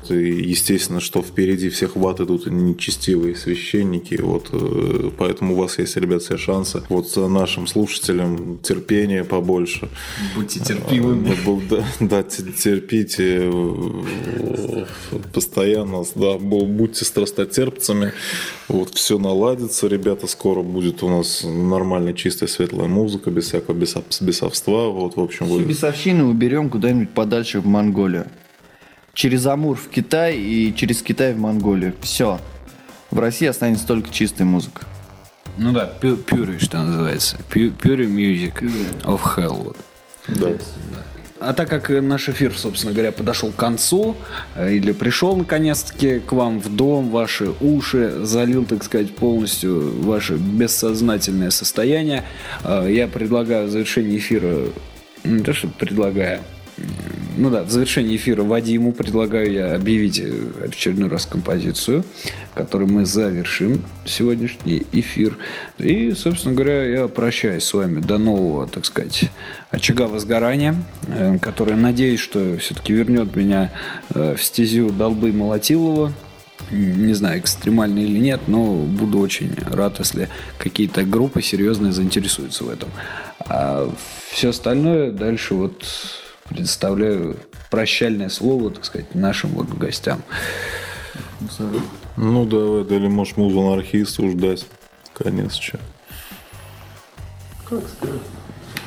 И 0.10 0.14
естественно, 0.14 1.00
что 1.00 1.22
впереди 1.22 1.70
всех 1.70 1.96
в 1.96 2.08
ад 2.08 2.20
идут 2.22 2.46
нечестивые 2.48 3.36
священники, 3.36 4.16
вот, 4.16 4.50
э, 4.52 5.12
поэтому 5.18 5.54
у 5.54 5.58
вас 5.58 5.80
есть, 5.80 5.98
ребят, 5.98 6.22
все 6.22 6.38
шансы. 6.38 6.84
Вот 6.90 7.16
нашим 7.16 7.68
слушателям 7.68 8.60
терпения 8.60 9.24
побольше. 9.24 9.90
Будьте 10.36 10.60
терпимыми. 10.60 11.36
А, 11.46 11.60
да, 11.70 11.86
да 12.00 12.24
терпите 12.24 13.50
э, 13.52 14.86
постоянно, 15.34 16.04
да, 16.16 16.38
будьте 16.38 17.06
страстотерпцами, 17.06 18.14
вот, 18.68 18.94
все 18.94 19.18
наладится, 19.18 19.88
ребята, 19.88 20.28
скоро 20.28 20.62
будет 20.62 21.04
у 21.04 21.10
нас 21.10 21.44
нормальная, 21.78 22.14
чистая, 22.14 22.50
светлая 22.50 22.88
музыка, 22.88 23.30
без 23.30 23.46
всякого 23.46 23.76
бесов, 23.76 24.04
бесовства. 24.22 24.90
Вот, 24.90 25.16
в 25.16 25.20
общем, 25.20 25.46
вы... 25.46 25.64
Бесовщины 25.64 26.24
уберем 26.24 26.70
куда-нибудь 26.70 27.12
подальше 27.12 27.60
в 27.60 27.66
Монголию. 27.66 28.28
Через 29.14 29.46
Амур 29.46 29.78
в 29.78 29.90
Китай 29.90 30.38
и 30.38 30.74
через 30.76 31.02
Китай 31.02 31.34
в 31.34 31.40
Монголию. 31.40 31.94
Все. 32.02 32.40
В 33.10 33.20
России 33.20 33.48
останется 33.48 33.88
только 33.88 34.10
чистая 34.12 34.46
музыка. 34.46 34.86
Ну 35.58 35.72
да, 35.72 35.92
pure, 36.02 36.60
что 36.60 36.78
называется. 36.84 37.38
Pure 37.50 38.06
music 38.08 38.62
of 39.04 39.22
hell. 39.36 39.76
Да. 40.28 40.52
А 41.40 41.54
так 41.54 41.70
как 41.70 41.90
наш 41.90 42.30
эфир, 42.30 42.54
собственно 42.58 42.94
говоря, 42.94 43.12
подошел 43.12 43.52
к 43.52 43.56
концу, 43.56 44.16
э, 44.56 44.74
или 44.74 44.92
пришел 44.92 45.36
наконец-таки 45.36 46.20
к 46.20 46.32
вам 46.32 46.60
в 46.60 46.76
дом, 46.76 47.10
ваши 47.10 47.52
уши, 47.62 48.26
залил, 48.26 48.66
так 48.66 48.84
сказать, 48.84 49.16
полностью 49.16 50.02
ваше 50.02 50.34
бессознательное 50.36 51.52
состояние, 51.52 52.24
э, 52.64 52.88
я 52.90 53.08
предлагаю 53.08 53.68
в 53.68 53.72
завершении 53.72 54.18
эфира, 54.18 54.70
не 55.24 55.44
то 55.44 55.54
что 55.54 55.68
предлагаю, 55.68 56.40
ну 57.38 57.50
да, 57.50 57.64
в 57.64 57.70
завершении 57.70 58.16
эфира 58.16 58.44
Вадиму 58.44 58.92
предлагаю 58.92 59.52
я 59.52 59.76
объявить 59.76 60.20
э, 60.20 60.34
очередной 60.66 61.10
раз 61.10 61.26
композицию, 61.26 62.04
которую 62.54 62.92
мы 62.92 63.06
завершим 63.06 63.84
сегодняшний 64.06 64.86
эфир. 64.92 65.38
И, 65.78 66.12
собственно 66.14 66.56
говоря, 66.56 66.84
я 66.84 67.08
прощаюсь 67.08 67.64
с 67.64 67.74
вами 67.74 68.00
до 68.00 68.18
нового, 68.18 68.68
так 68.68 68.86
сказать, 68.86 69.30
очага 69.70 70.08
возгорания, 70.08 70.76
э, 71.08 71.38
которое, 71.40 71.76
надеюсь, 71.76 72.20
что 72.20 72.58
все-таки 72.58 72.94
вернет 72.94 73.36
меня 73.36 73.72
э, 74.14 74.36
в 74.36 74.44
стезю 74.44 74.90
долбы 74.90 75.32
Молотилова. 75.32 76.12
Не 76.72 77.14
знаю, 77.14 77.40
экстремально 77.40 78.00
или 78.00 78.18
нет, 78.18 78.42
но 78.48 78.78
буду 78.84 79.20
очень 79.20 79.54
рад, 79.72 80.00
если 80.00 80.28
какие-то 80.58 81.04
группы 81.04 81.42
серьезные 81.42 81.94
заинтересуются 81.94 82.64
в 82.64 82.70
этом. 82.70 82.90
А 83.40 83.90
все 84.32 84.50
остальное 84.50 85.12
дальше 85.12 85.54
вот 85.54 85.86
предоставляю 86.50 87.38
прощальное 87.70 88.30
слово, 88.30 88.72
так 88.72 88.86
сказать, 88.86 89.14
нашим 89.16 89.52
вот 89.52 89.68
гостям. 89.70 90.22
Ну, 92.16 92.46
давай, 92.46 92.84
дали, 92.84 93.08
можешь 93.08 93.38
музу 93.38 93.62
анархисту 93.62 94.30
ждать. 94.30 94.66
Конец, 95.14 95.56
что. 95.56 95.80
Как 97.70 97.84
сказать? 97.88 98.22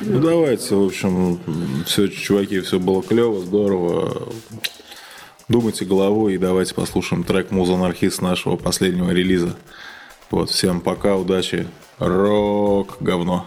Ну, 0.01 0.19
давайте, 0.19 0.75
в 0.75 0.83
общем, 0.83 1.39
все, 1.85 2.07
чуваки, 2.07 2.59
все 2.61 2.79
было 2.79 3.03
клево, 3.03 3.39
здорово. 3.39 4.29
Думайте 5.47 5.85
головой 5.85 6.35
и 6.35 6.37
давайте 6.37 6.73
послушаем 6.73 7.23
трек 7.23 7.51
«Муза 7.51 7.75
анархист» 7.75 8.21
нашего 8.21 8.55
последнего 8.55 9.11
релиза. 9.11 9.55
Вот, 10.31 10.49
всем 10.49 10.81
пока, 10.81 11.17
удачи. 11.17 11.67
Рок, 11.99 12.97
говно. 12.99 13.45